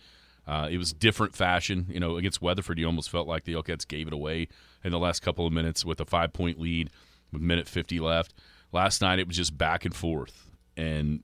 Uh, 0.47 0.69
it 0.71 0.79
was 0.79 0.93
different 0.93 1.35
fashion. 1.35 1.87
You 1.89 2.01
know, 2.01 2.17
against 2.17 2.41
Weatherford, 2.41 2.79
you 2.79 2.87
almost 2.87 3.11
felt 3.11 3.27
like 3.27 3.45
the 3.45 3.55
Elkettes 3.55 3.87
gave 3.87 4.07
it 4.07 4.13
away 4.13 4.49
in 4.85 4.93
the 4.93 4.99
last 4.99 5.21
couple 5.21 5.47
of 5.47 5.53
minutes 5.53 5.85
with 5.85 6.01
a 6.01 6.07
five 6.07 6.33
point 6.33 6.59
lead 6.59 6.91
with 7.33 7.43
minute 7.43 7.69
50 7.69 8.01
left. 8.01 8.35
Last 8.73 9.01
night, 9.03 9.19
it 9.19 9.27
was 9.27 9.37
just 9.37 9.57
back 9.57 9.85
and 9.85 9.95
forth, 9.95 10.51
and 10.77 11.23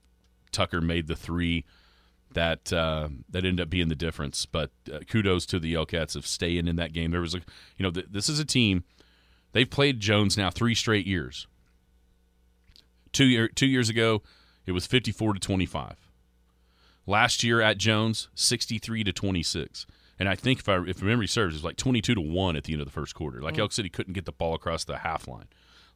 Tucker 0.51 0.81
made 0.81 1.07
the 1.07 1.15
three 1.15 1.63
that 2.35 2.71
uh, 2.71 3.09
that 3.29 3.43
ended 3.43 3.61
up 3.61 3.69
being 3.69 3.89
the 3.89 3.95
difference. 3.95 4.45
But 4.45 4.71
uh, 4.93 4.99
kudos 5.09 5.45
to 5.47 5.59
the 5.59 5.73
Elkettes 5.73 6.15
of 6.15 6.27
staying 6.27 6.67
in 6.67 6.75
that 6.75 6.93
game. 6.93 7.11
There 7.11 7.21
was 7.21 7.33
a, 7.33 7.39
you 7.77 7.83
know, 7.83 7.91
th- 7.91 8.07
this 8.11 8.29
is 8.29 8.39
a 8.39 8.45
team. 8.45 8.83
They've 9.53 9.69
played 9.69 9.99
Jones 9.99 10.37
now 10.37 10.49
three 10.49 10.75
straight 10.75 11.07
years. 11.07 11.47
Two 13.11 13.25
year 13.25 13.47
two 13.47 13.67
years 13.67 13.89
ago, 13.89 14.21
it 14.65 14.73
was 14.73 14.85
fifty 14.85 15.11
four 15.11 15.33
to 15.33 15.39
twenty 15.39 15.65
five. 15.65 15.95
Last 17.07 17.43
year 17.43 17.61
at 17.61 17.77
Jones, 17.77 18.29
sixty 18.35 18.77
three 18.77 19.03
to 19.03 19.11
twenty 19.11 19.43
six. 19.43 19.85
And 20.17 20.29
I 20.29 20.35
think 20.35 20.59
if 20.59 20.69
I 20.69 20.81
if 20.85 21.01
memory 21.01 21.27
serves, 21.27 21.55
it 21.55 21.57
was 21.57 21.63
like 21.63 21.77
twenty 21.77 22.01
two 22.01 22.15
to 22.15 22.21
one 22.21 22.55
at 22.55 22.65
the 22.65 22.73
end 22.73 22.81
of 22.81 22.87
the 22.87 22.91
first 22.91 23.15
quarter. 23.15 23.41
Like 23.41 23.57
Elk 23.57 23.71
City 23.71 23.89
couldn't 23.89 24.13
get 24.13 24.25
the 24.25 24.31
ball 24.31 24.53
across 24.53 24.83
the 24.83 24.99
half 24.99 25.27
line. 25.27 25.47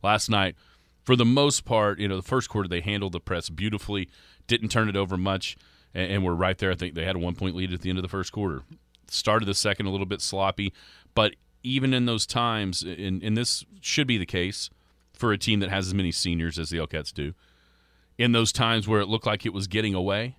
Last 0.02 0.30
night, 0.30 0.56
for 1.04 1.15
the 1.15 1.25
most 1.25 1.65
part, 1.65 1.99
you 1.99 2.08
know, 2.08 2.15
the 2.15 2.21
first 2.21 2.49
quarter 2.49 2.69
they 2.69 2.82
handled 2.82 3.12
the 3.12 3.19
press 3.19 3.49
beautifully, 3.49 4.10
didn't 4.47 4.69
turn 4.69 4.88
it 4.88 4.95
over 4.95 5.17
much, 5.17 5.58
and, 5.93 6.12
and 6.12 6.23
were 6.23 6.36
right 6.36 6.58
there. 6.58 6.71
I 6.71 6.75
think 6.75 6.95
they 6.95 7.06
had 7.06 7.15
a 7.15 7.19
one 7.19 7.36
point 7.36 7.56
lead 7.56 7.73
at 7.73 7.82
the 7.82 7.89
end 7.89 7.97
of 7.97 8.04
the 8.04 8.10
first 8.10 8.32
quarter. 8.32 8.63
Started 9.08 9.45
the 9.45 9.54
second 9.54 9.86
a 9.86 9.89
little 9.89 10.06
bit 10.06 10.21
sloppy, 10.21 10.73
but 11.15 11.36
even 11.63 11.93
in 11.93 12.06
those 12.06 12.25
times, 12.25 12.84
and, 12.84 13.23
and 13.23 13.36
this 13.36 13.65
should 13.82 14.08
be 14.08 14.17
the 14.17 14.25
case 14.25 14.69
for 15.13 15.32
a 15.34 15.38
team 15.38 15.60
that 15.60 15.69
has 15.69 15.88
as 15.88 15.93
many 15.93 16.12
seniors 16.12 16.58
as 16.58 16.69
the 16.69 16.78
Elkettes 16.78 17.13
do, 17.13 17.34
in 18.17 18.32
those 18.32 18.52
times 18.52 18.88
where 18.88 19.02
it 19.02 19.08
looked 19.08 19.25
like 19.25 19.45
it 19.45 19.54
was 19.54 19.67
getting 19.67 19.93
away, 19.93 20.36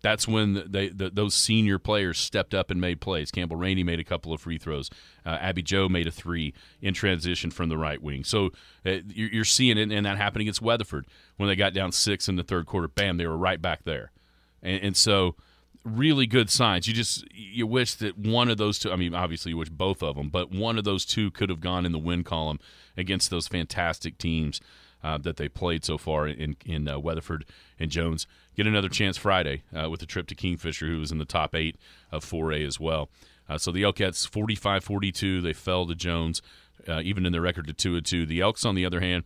that's 0.00 0.28
when 0.28 0.62
they 0.70 0.88
the, 0.88 1.10
those 1.10 1.34
senior 1.34 1.78
players 1.78 2.18
stepped 2.18 2.54
up 2.54 2.70
and 2.70 2.80
made 2.80 3.00
plays. 3.00 3.30
Campbell 3.30 3.56
Rainey 3.56 3.82
made 3.82 3.98
a 3.98 4.04
couple 4.04 4.32
of 4.32 4.40
free 4.40 4.58
throws. 4.58 4.90
Uh, 5.26 5.30
Abby 5.40 5.62
Joe 5.62 5.88
made 5.88 6.06
a 6.06 6.10
three 6.10 6.54
in 6.80 6.94
transition 6.94 7.50
from 7.50 7.68
the 7.68 7.78
right 7.78 8.00
wing. 8.00 8.22
So 8.24 8.50
uh, 8.86 8.98
you're 9.08 9.44
seeing 9.44 9.76
it, 9.76 9.90
and 9.90 10.06
that 10.06 10.16
happened 10.16 10.42
against 10.42 10.62
Weatherford 10.62 11.06
when 11.36 11.48
they 11.48 11.56
got 11.56 11.74
down 11.74 11.90
six 11.92 12.28
in 12.28 12.36
the 12.36 12.44
third 12.44 12.66
quarter. 12.66 12.86
Bam, 12.88 13.16
they 13.16 13.26
were 13.26 13.36
right 13.36 13.60
back 13.60 13.84
there, 13.84 14.12
and, 14.62 14.82
and 14.82 14.96
so 14.96 15.36
really 15.84 16.26
good 16.26 16.50
signs. 16.50 16.86
You 16.86 16.94
just 16.94 17.24
you 17.32 17.66
wish 17.66 17.94
that 17.94 18.18
one 18.18 18.48
of 18.48 18.58
those 18.58 18.78
two. 18.78 18.92
I 18.92 18.96
mean, 18.96 19.14
obviously 19.14 19.50
you 19.50 19.56
wish 19.56 19.70
both 19.70 20.02
of 20.02 20.16
them, 20.16 20.28
but 20.28 20.50
one 20.50 20.78
of 20.78 20.84
those 20.84 21.04
two 21.04 21.30
could 21.30 21.50
have 21.50 21.60
gone 21.60 21.86
in 21.86 21.92
the 21.92 21.98
win 21.98 22.24
column 22.24 22.60
against 22.96 23.30
those 23.30 23.48
fantastic 23.48 24.18
teams 24.18 24.60
uh, 25.02 25.18
that 25.18 25.36
they 25.36 25.48
played 25.48 25.84
so 25.84 25.98
far 25.98 26.26
in 26.26 26.56
in 26.64 26.88
uh, 26.88 26.98
Weatherford 26.98 27.44
and 27.78 27.90
Jones 27.90 28.26
get 28.58 28.66
another 28.66 28.88
chance 28.88 29.16
Friday 29.16 29.62
uh, 29.72 29.88
with 29.88 30.02
a 30.02 30.06
trip 30.06 30.26
to 30.26 30.34
Kingfisher, 30.34 30.86
who 30.86 30.98
was 30.98 31.12
in 31.12 31.18
the 31.18 31.24
top 31.24 31.54
eight 31.54 31.76
of 32.10 32.24
4A 32.24 32.66
as 32.66 32.80
well. 32.80 33.08
Uh, 33.48 33.56
so 33.56 33.70
the 33.70 33.82
Elkettes 33.82 34.28
45 34.28 34.82
42, 34.82 35.40
they 35.40 35.52
fell 35.52 35.86
to 35.86 35.94
Jones, 35.94 36.42
uh, 36.88 37.00
even 37.02 37.24
in 37.24 37.30
their 37.30 37.40
record 37.40 37.68
to 37.68 37.72
2 37.72 37.96
and 37.96 38.04
2. 38.04 38.26
The 38.26 38.40
Elks, 38.40 38.64
on 38.64 38.74
the 38.74 38.84
other 38.84 38.98
hand, 38.98 39.22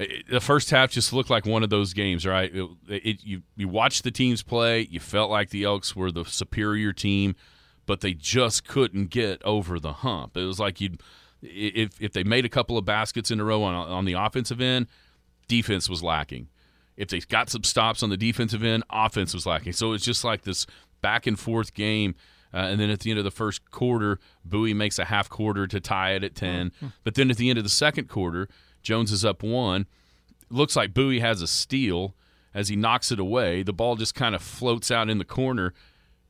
it, 0.00 0.28
the 0.28 0.40
first 0.40 0.70
half 0.70 0.90
just 0.90 1.12
looked 1.12 1.30
like 1.30 1.46
one 1.46 1.62
of 1.62 1.70
those 1.70 1.92
games, 1.92 2.26
right? 2.26 2.50
It, 2.54 2.68
it, 2.88 3.24
you, 3.24 3.42
you 3.56 3.68
watched 3.68 4.04
the 4.04 4.10
teams 4.10 4.42
play, 4.42 4.82
you 4.90 5.00
felt 5.00 5.30
like 5.30 5.50
the 5.50 5.64
Elks 5.64 5.94
were 5.94 6.10
the 6.10 6.24
superior 6.24 6.92
team, 6.92 7.34
but 7.86 8.00
they 8.00 8.14
just 8.14 8.66
couldn't 8.66 9.10
get 9.10 9.42
over 9.44 9.78
the 9.78 9.92
hump. 9.94 10.36
It 10.36 10.44
was 10.44 10.60
like 10.60 10.80
you'd. 10.80 11.00
If, 11.42 11.98
if 12.02 12.12
they 12.12 12.22
made 12.22 12.44
a 12.44 12.50
couple 12.50 12.76
of 12.76 12.84
baskets 12.84 13.30
in 13.30 13.40
a 13.40 13.44
row 13.44 13.62
on, 13.62 13.74
on 13.74 14.04
the 14.04 14.12
offensive 14.12 14.60
end, 14.60 14.88
defense 15.48 15.88
was 15.88 16.02
lacking 16.02 16.48
if 17.00 17.08
they 17.08 17.18
got 17.20 17.48
some 17.48 17.64
stops 17.64 18.02
on 18.02 18.10
the 18.10 18.16
defensive 18.18 18.62
end, 18.62 18.84
offense 18.90 19.32
was 19.32 19.46
lacking. 19.46 19.72
So 19.72 19.94
it's 19.94 20.04
just 20.04 20.22
like 20.22 20.42
this 20.42 20.66
back 21.00 21.26
and 21.26 21.38
forth 21.38 21.72
game. 21.72 22.14
Uh, 22.52 22.58
and 22.58 22.78
then 22.78 22.90
at 22.90 23.00
the 23.00 23.10
end 23.10 23.18
of 23.18 23.24
the 23.24 23.30
first 23.30 23.70
quarter, 23.70 24.18
Bowie 24.44 24.74
makes 24.74 24.98
a 24.98 25.06
half 25.06 25.30
quarter 25.30 25.66
to 25.66 25.80
tie 25.80 26.12
it 26.12 26.22
at 26.22 26.34
10. 26.34 26.70
Mm-hmm. 26.70 26.86
But 27.02 27.14
then 27.14 27.30
at 27.30 27.38
the 27.38 27.48
end 27.48 27.58
of 27.58 27.64
the 27.64 27.70
second 27.70 28.08
quarter, 28.10 28.48
Jones 28.82 29.12
is 29.12 29.24
up 29.24 29.42
one. 29.42 29.86
Looks 30.50 30.76
like 30.76 30.94
Bowie 30.94 31.20
has 31.20 31.42
a 31.42 31.46
steal 31.46 32.14
as 32.54 32.68
he 32.68 32.76
knocks 32.76 33.12
it 33.12 33.20
away. 33.20 33.62
The 33.62 33.72
ball 33.72 33.96
just 33.96 34.14
kind 34.14 34.34
of 34.34 34.42
floats 34.42 34.90
out 34.90 35.08
in 35.08 35.18
the 35.18 35.24
corner, 35.24 35.72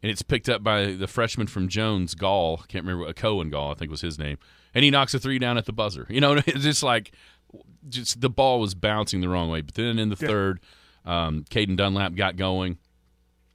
and 0.02 0.10
it's 0.10 0.22
picked 0.22 0.48
up 0.48 0.62
by 0.62 0.92
the 0.92 1.06
freshman 1.06 1.46
from 1.46 1.68
Jones, 1.68 2.14
Gall. 2.14 2.58
Can't 2.68 2.84
remember, 2.84 3.08
a 3.08 3.14
Cohen 3.14 3.50
Gall, 3.50 3.72
I 3.72 3.74
think 3.74 3.90
was 3.90 4.00
his 4.00 4.18
name. 4.18 4.38
And 4.74 4.84
he 4.84 4.90
knocks 4.90 5.14
a 5.14 5.18
three 5.18 5.38
down 5.38 5.58
at 5.58 5.66
the 5.66 5.72
buzzer. 5.72 6.06
You 6.08 6.20
know, 6.20 6.34
it's 6.46 6.62
just 6.62 6.82
like 6.82 7.12
just 7.88 8.20
the 8.20 8.30
ball 8.30 8.60
was 8.60 8.74
bouncing 8.74 9.20
the 9.20 9.28
wrong 9.28 9.50
way. 9.50 9.60
But 9.62 9.74
then 9.74 9.98
in 9.98 10.10
the 10.10 10.18
yeah. 10.20 10.28
third, 10.28 10.60
um, 11.04 11.44
Caden 11.50 11.76
Dunlap 11.76 12.14
got 12.14 12.36
going. 12.36 12.78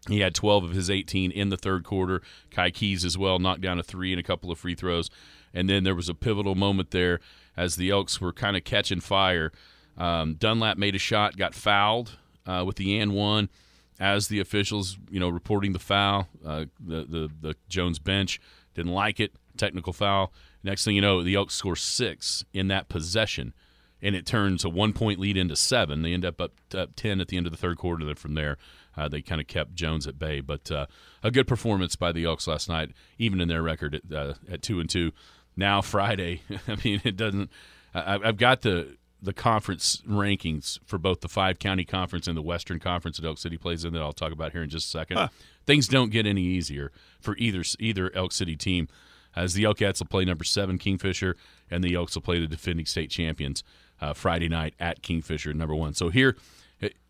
He 0.08 0.20
had 0.20 0.36
12 0.36 0.66
of 0.66 0.72
his 0.74 0.90
18 0.90 1.32
in 1.32 1.50
the 1.50 1.58
third 1.58 1.84
quarter. 1.84 2.22
Kai 2.52 2.70
Keys 2.70 3.04
as 3.04 3.18
well 3.18 3.40
knocked 3.40 3.62
down 3.62 3.80
a 3.80 3.84
three 3.84 4.14
and 4.14 4.20
a 4.20 4.24
couple 4.24 4.52
of 4.52 4.60
free 4.60 4.76
throws. 4.76 5.10
And 5.54 5.70
then 5.70 5.84
there 5.84 5.96
was 5.96 6.10
a 6.10 6.14
pivotal 6.14 6.54
moment 6.54 6.92
there 6.92 7.20
as 7.58 7.76
the 7.76 7.90
Elks 7.90 8.20
were 8.20 8.34
kind 8.34 8.58
of 8.58 8.64
catching 8.64 9.00
fire. 9.00 9.52
Um, 9.98 10.36
Dunlap 10.36 10.78
made 10.78 10.96
a 10.96 11.00
shot, 11.00 11.38
got 11.38 11.54
fouled 11.54 12.18
uh, 12.46 12.64
with 12.66 12.76
the 12.78 13.00
and 13.00 13.14
one. 13.14 13.50
As 13.98 14.28
the 14.28 14.42
officials, 14.42 14.98
you 15.10 15.22
know, 15.22 15.30
reporting 15.30 15.72
the 15.72 15.80
foul, 15.80 16.28
uh, 16.46 16.66
the, 16.86 17.06
the 17.06 17.30
the 17.40 17.56
Jones 17.70 17.98
bench 17.98 18.42
didn't 18.74 18.92
like 18.92 19.22
it. 19.22 19.32
Technical 19.56 19.94
foul. 19.94 20.34
Next 20.64 20.84
thing 20.84 20.96
you 20.96 21.02
know, 21.02 21.24
the 21.24 21.36
Elks 21.36 21.56
score 21.56 21.78
six 21.78 22.44
in 22.54 22.68
that 22.68 22.90
possession 22.90 23.54
and 24.02 24.16
it 24.16 24.26
turns 24.26 24.64
a 24.64 24.70
one 24.70 24.94
point 24.94 25.20
lead 25.20 25.36
into 25.36 25.56
seven. 25.56 26.04
They 26.04 26.14
end 26.14 26.26
up 26.26 26.40
up, 26.40 26.54
up 26.76 26.96
10 26.96 27.20
at 27.20 27.28
the 27.28 27.38
end 27.38 27.48
of 27.48 27.52
the 27.52 27.58
third 27.58 27.78
quarter. 27.78 28.06
Then 28.06 28.16
from 28.16 28.36
there, 28.36 28.58
uh, 28.96 29.08
they 29.08 29.22
kind 29.22 29.42
of 29.42 29.48
kept 29.48 29.74
Jones 29.74 30.06
at 30.06 30.20
bay. 30.20 30.42
But 30.42 30.70
uh, 30.70 30.86
a 31.24 31.32
good 31.32 31.48
performance 31.48 31.96
by 31.96 32.12
the 32.12 32.26
Elks 32.26 32.48
last 32.48 32.70
night, 32.70 32.92
even 33.18 33.42
in 33.42 33.48
their 33.48 33.64
record 33.64 33.96
at, 33.96 34.16
uh, 34.16 34.34
at 34.50 34.62
two 34.62 34.80
and 34.80 34.90
two. 34.90 35.12
Now 35.56 35.82
Friday, 35.82 36.42
I 36.68 36.78
mean, 36.84 37.02
it 37.04 37.16
doesn't. 37.16 37.50
I, 37.94 38.20
I've 38.24 38.38
got 38.38 38.62
the 38.62 38.98
the 39.22 39.34
conference 39.34 40.02
rankings 40.08 40.80
for 40.86 40.98
both 40.98 41.22
the 41.22 41.28
five 41.28 41.58
county 41.60 41.84
conference 41.84 42.28
and 42.28 42.38
the 42.38 42.42
Western 42.42 42.80
Conference 42.80 43.18
that 43.18 43.26
Elk 43.26 43.38
City 43.38 43.58
plays 43.58 43.84
in 43.84 43.94
that 43.94 44.02
I'll 44.02 44.14
talk 44.14 44.32
about 44.32 44.52
here 44.52 44.62
in 44.62 44.70
just 44.70 44.88
a 44.88 44.90
second. 44.90 45.18
Huh. 45.18 45.28
Things 45.66 45.88
don't 45.88 46.12
get 46.12 46.26
any 46.28 46.44
easier 46.44 46.92
for 47.20 47.36
either 47.38 47.64
either 47.80 48.12
Elk 48.16 48.32
City 48.32 48.56
team, 48.56 48.88
as 49.36 49.54
the 49.54 49.64
Elkettes 49.64 50.00
will 50.00 50.08
play 50.08 50.26
number 50.26 50.44
seven 50.44 50.78
Kingfisher 50.78 51.36
and 51.72 51.84
the 51.84 51.96
Elks 51.96 52.16
will 52.16 52.22
play 52.22 52.40
the 52.40 52.48
defending 52.48 52.86
state 52.86 53.10
champions 53.10 53.64
uh, 54.00 54.14
Friday 54.14 54.48
night 54.48 54.76
at 54.80 55.02
Kingfisher, 55.02 55.54
number 55.54 55.76
one. 55.76 55.94
So 55.94 56.10
here, 56.10 56.36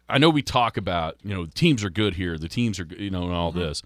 I 0.07 0.17
know 0.17 0.29
we 0.29 0.41
talk 0.41 0.77
about 0.77 1.17
you 1.23 1.33
know 1.33 1.45
teams 1.45 1.83
are 1.83 1.89
good 1.89 2.15
here, 2.15 2.37
the 2.37 2.49
teams 2.49 2.79
are 2.79 2.85
you 2.85 3.09
know 3.09 3.23
and 3.23 3.33
all 3.33 3.51
mm-hmm. 3.51 3.59
this. 3.59 3.83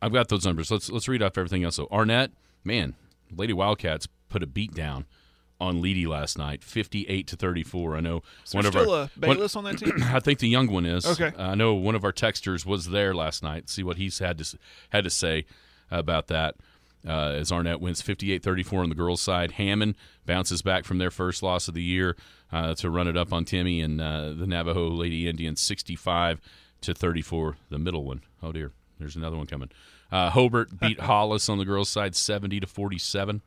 I've 0.00 0.12
got 0.12 0.28
those 0.28 0.44
numbers. 0.44 0.70
Let's 0.70 0.90
let's 0.90 1.08
read 1.08 1.22
off 1.22 1.38
everything 1.38 1.64
else. 1.64 1.76
So 1.76 1.88
Arnett, 1.90 2.30
man, 2.62 2.94
Lady 3.36 3.52
Wildcats 3.52 4.08
put 4.28 4.42
a 4.42 4.46
beat 4.46 4.74
down 4.74 5.06
on 5.60 5.80
Leedey 5.80 6.06
last 6.06 6.36
night, 6.36 6.62
fifty-eight 6.64 7.26
to 7.28 7.36
thirty-four. 7.36 7.96
I 7.96 8.00
know 8.00 8.22
so 8.44 8.58
one 8.58 8.66
of 8.66 8.72
still 8.72 8.92
our 8.92 9.04
a 9.04 9.18
Bayless 9.18 9.54
one, 9.54 9.66
on 9.66 9.72
that 9.72 9.78
team. 9.78 10.02
I 10.02 10.20
think 10.20 10.38
the 10.40 10.48
young 10.48 10.70
one 10.70 10.84
is. 10.84 11.06
Okay. 11.06 11.36
Uh, 11.36 11.50
I 11.50 11.54
know 11.54 11.74
one 11.74 11.94
of 11.94 12.04
our 12.04 12.12
texters 12.12 12.66
was 12.66 12.90
there 12.90 13.14
last 13.14 13.42
night. 13.42 13.68
See 13.68 13.82
what 13.82 13.96
he's 13.96 14.18
had 14.18 14.38
to 14.38 14.58
had 14.90 15.04
to 15.04 15.10
say 15.10 15.46
about 15.90 16.26
that 16.28 16.56
uh, 17.06 17.30
as 17.30 17.52
Arnett 17.52 17.80
wins 17.80 18.02
58-34 18.02 18.82
on 18.82 18.88
the 18.88 18.94
girls' 18.94 19.20
side. 19.20 19.52
Hammond 19.52 19.94
bounces 20.26 20.62
back 20.62 20.84
from 20.84 20.98
their 20.98 21.10
first 21.10 21.42
loss 21.42 21.68
of 21.68 21.74
the 21.74 21.82
year 21.82 22.16
uh, 22.50 22.74
to 22.74 22.90
run 22.90 23.08
it 23.08 23.16
up 23.16 23.32
on 23.32 23.44
Timmy 23.44 23.80
and 23.80 24.00
uh, 24.00 24.32
the 24.32 24.46
Navajo 24.46 24.88
Lady 24.88 25.28
Indians 25.28 25.60
65 25.60 26.40
to 26.80 26.94
34. 26.94 27.56
The 27.70 27.78
middle 27.78 28.04
one. 28.04 28.22
Oh 28.42 28.52
dear, 28.52 28.72
there's 28.98 29.16
another 29.16 29.36
one 29.36 29.46
coming. 29.46 29.70
Uh, 30.14 30.30
Hobart 30.30 30.78
beat 30.78 31.00
Hollis 31.00 31.48
on 31.48 31.58
the 31.58 31.64
girls' 31.64 31.88
side 31.88 32.14
70 32.14 32.60
to 32.60 32.68
47. 32.68 33.42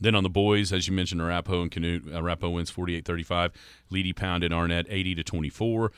Then 0.00 0.14
on 0.14 0.22
the 0.22 0.30
boys, 0.30 0.72
as 0.72 0.88
you 0.88 0.94
mentioned, 0.94 1.20
Arapaho 1.20 1.60
and 1.60 1.70
Canute. 1.70 2.04
Arapaho 2.10 2.52
wins 2.52 2.70
48-35. 2.70 3.50
Leedey 3.92 4.16
pounded 4.16 4.54
Arnett 4.54 4.86
80 4.88 5.16
to 5.16 5.24
24. 5.24 5.92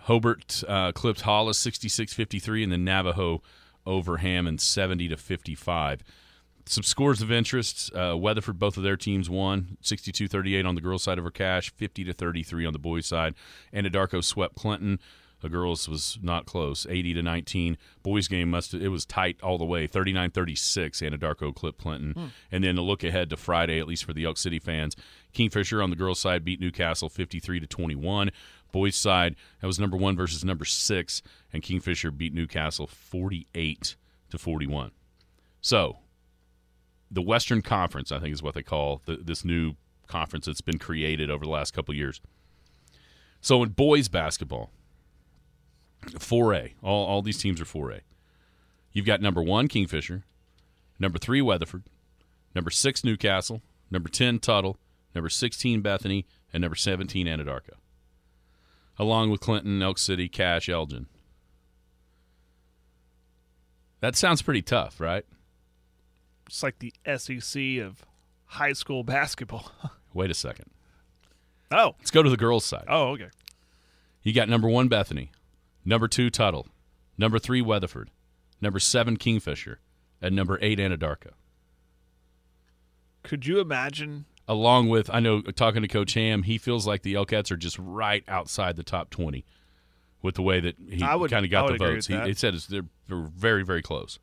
Hobart 0.00 0.64
uh, 0.66 0.90
clipped 0.90 1.20
Hollis 1.20 1.64
66-53, 1.64 2.64
and 2.64 2.72
then 2.72 2.84
Navajo 2.84 3.42
over 3.86 4.16
Hammond 4.16 4.60
70 4.60 5.06
to 5.06 5.16
55. 5.16 6.02
Some 6.66 6.82
scores 6.82 7.22
of 7.22 7.30
interest. 7.30 7.94
Uh, 7.94 8.16
Weatherford, 8.18 8.58
both 8.58 8.76
of 8.76 8.82
their 8.82 8.96
teams 8.96 9.30
won 9.30 9.76
62 9.82 10.26
38 10.26 10.66
on 10.66 10.74
the 10.74 10.80
girls' 10.80 11.04
side 11.04 11.20
over 11.20 11.30
Cache, 11.30 11.70
50 11.76 12.02
to 12.02 12.12
33 12.12 12.66
on 12.66 12.72
the 12.72 12.80
boys' 12.80 13.06
side. 13.06 13.36
Anadarko 13.72 14.24
swept 14.24 14.56
Clinton. 14.56 14.98
The 15.40 15.48
girls 15.48 15.88
was 15.88 16.18
not 16.20 16.46
close, 16.46 16.86
80 16.88 17.14
to 17.14 17.22
19. 17.22 17.78
Boys 18.02 18.26
game 18.26 18.50
must 18.50 18.74
it 18.74 18.88
was 18.88 19.04
tight 19.04 19.38
all 19.42 19.56
the 19.56 19.64
way, 19.64 19.86
39-36. 19.86 21.00
Anadarko 21.00 21.54
clipped 21.54 21.80
Clinton. 21.80 22.12
Hmm. 22.12 22.26
And 22.50 22.64
then 22.64 22.76
a 22.76 22.82
look 22.82 23.04
ahead 23.04 23.30
to 23.30 23.36
Friday, 23.36 23.78
at 23.78 23.86
least 23.86 24.04
for 24.04 24.12
the 24.12 24.24
Elk 24.24 24.36
City 24.36 24.58
fans. 24.58 24.96
Kingfisher 25.32 25.80
on 25.82 25.90
the 25.90 25.96
girls' 25.96 26.18
side 26.18 26.44
beat 26.44 26.60
Newcastle 26.60 27.08
53 27.08 27.60
to 27.60 27.66
21. 27.66 28.30
Boys 28.72 28.96
side, 28.96 29.36
that 29.60 29.66
was 29.66 29.78
number 29.78 29.96
one 29.96 30.16
versus 30.16 30.44
number 30.44 30.64
six, 30.64 31.22
and 31.52 31.62
Kingfisher 31.62 32.10
beat 32.10 32.34
Newcastle 32.34 32.86
48 32.86 33.96
to 34.30 34.38
41. 34.38 34.90
So, 35.60 35.98
the 37.10 37.22
Western 37.22 37.62
Conference, 37.62 38.12
I 38.12 38.18
think, 38.18 38.34
is 38.34 38.42
what 38.42 38.54
they 38.54 38.62
call 38.62 39.00
the, 39.06 39.16
this 39.16 39.44
new 39.44 39.74
conference 40.06 40.46
that's 40.46 40.60
been 40.60 40.78
created 40.78 41.30
over 41.30 41.44
the 41.44 41.50
last 41.50 41.72
couple 41.72 41.94
years. 41.94 42.20
So, 43.40 43.62
in 43.62 43.70
boys 43.70 44.08
basketball, 44.08 44.70
4A, 46.06 46.72
all, 46.82 47.06
all 47.06 47.22
these 47.22 47.38
teams 47.38 47.60
are 47.60 47.64
4A. 47.64 48.00
You've 48.92 49.06
got 49.06 49.20
number 49.20 49.42
one, 49.42 49.68
Kingfisher, 49.68 50.24
number 50.98 51.18
three, 51.18 51.42
Weatherford, 51.42 51.84
number 52.54 52.70
six, 52.70 53.04
Newcastle, 53.04 53.62
number 53.90 54.08
10, 54.08 54.38
Tuttle, 54.38 54.78
number 55.14 55.28
16, 55.28 55.80
Bethany, 55.82 56.26
and 56.52 56.62
number 56.62 56.76
17, 56.76 57.26
Anadarko 57.26 57.74
along 58.98 59.30
with 59.30 59.40
Clinton, 59.40 59.80
Elk 59.80 59.98
City, 59.98 60.28
Cache, 60.28 60.68
Elgin. 60.68 61.06
That 64.00 64.16
sounds 64.16 64.42
pretty 64.42 64.62
tough, 64.62 65.00
right? 65.00 65.24
It's 66.46 66.62
like 66.62 66.78
the 66.78 66.92
SEC 67.16 67.78
of 67.78 68.04
high 68.46 68.72
school 68.72 69.04
basketball. 69.04 69.70
Wait 70.14 70.30
a 70.30 70.34
second. 70.34 70.70
Oh. 71.70 71.94
Let's 71.98 72.10
go 72.10 72.22
to 72.22 72.30
the 72.30 72.36
girls' 72.36 72.64
side. 72.64 72.84
Oh, 72.88 73.10
okay. 73.10 73.28
You 74.22 74.32
got 74.32 74.48
number 74.48 74.68
one, 74.68 74.88
Bethany, 74.88 75.30
number 75.88 76.06
two, 76.06 76.30
Tuttle, 76.30 76.68
number 77.16 77.38
three, 77.38 77.62
Weatherford, 77.62 78.10
number 78.60 78.78
seven, 78.78 79.16
Kingfisher, 79.16 79.80
and 80.20 80.36
number 80.36 80.58
eight, 80.60 80.78
Anadarko. 80.78 81.30
Could 83.22 83.46
you 83.46 83.58
imagine 83.58 84.26
along 84.46 84.88
with 84.88 85.10
I 85.12 85.20
know 85.20 85.40
talking 85.40 85.82
to 85.82 85.88
Coach 85.88 86.14
Ham, 86.14 86.44
he 86.44 86.58
feels 86.58 86.86
like 86.86 87.02
the 87.02 87.14
Elkettes 87.14 87.50
are 87.50 87.56
just 87.56 87.78
right 87.78 88.22
outside 88.28 88.76
the 88.76 88.82
top 88.82 89.10
twenty 89.10 89.44
with 90.22 90.34
the 90.34 90.42
way 90.42 90.60
that 90.60 90.76
he 90.88 91.00
kind 91.00 91.44
of 91.44 91.50
got 91.50 91.68
the 91.68 91.78
votes. 91.78 92.06
He, 92.06 92.18
he, 92.20 92.34
said 92.34 92.54
they're, 92.54 92.82
they're 93.08 93.18
very 93.18 93.64
very 93.64 93.82
close. 93.82 94.18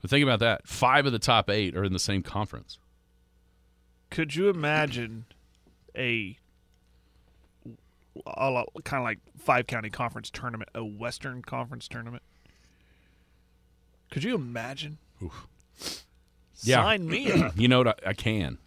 But 0.00 0.10
think 0.10 0.22
about 0.22 0.40
that: 0.40 0.66
five 0.66 1.06
of 1.06 1.12
the 1.12 1.18
top 1.18 1.50
eight 1.50 1.76
are 1.76 1.84
in 1.84 1.92
the 1.92 1.98
same 1.98 2.22
conference. 2.22 2.78
Could 4.10 4.34
you 4.34 4.48
imagine 4.48 5.26
a 5.96 6.36
a 8.26 8.50
lot, 8.50 8.68
kind 8.84 9.00
of 9.00 9.04
like 9.04 9.18
five 9.38 9.66
county 9.66 9.90
conference 9.90 10.30
tournament, 10.30 10.70
a 10.74 10.84
Western 10.84 11.42
Conference 11.42 11.88
tournament. 11.88 12.22
Could 14.10 14.24
you 14.24 14.34
imagine? 14.34 14.98
Yeah. 16.62 16.82
Sign 16.82 17.08
me 17.08 17.32
up. 17.42 17.52
You 17.56 17.68
know 17.68 17.78
what? 17.78 18.04
I, 18.06 18.10
I 18.10 18.12
can. 18.12 18.58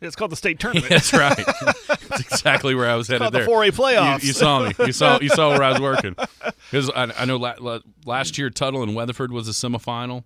It's 0.00 0.16
called 0.16 0.30
the 0.30 0.36
state 0.36 0.58
tournament. 0.60 0.90
That's 0.90 1.12
right. 1.12 1.36
That's 1.88 2.20
exactly 2.20 2.74
where 2.74 2.88
I 2.88 2.94
was 2.94 3.08
headed 3.08 3.20
called 3.22 3.34
the 3.34 3.38
there. 3.40 3.48
4A 3.48 3.70
playoffs. 3.70 4.22
You, 4.22 4.28
you 4.28 4.32
saw 4.32 4.60
me. 4.66 4.72
You 4.78 4.92
saw 4.92 5.20
you 5.20 5.28
saw 5.28 5.50
where 5.50 5.62
I 5.62 5.72
was 5.72 5.80
working. 5.80 6.16
Because 6.70 6.90
I, 6.90 7.10
I 7.16 7.24
know 7.24 7.38
la, 7.38 7.54
la, 7.58 7.78
last 8.04 8.36
year 8.36 8.50
Tuttle 8.50 8.82
and 8.82 8.94
Weatherford 8.94 9.32
was 9.32 9.48
a 9.48 9.52
semifinal. 9.52 10.24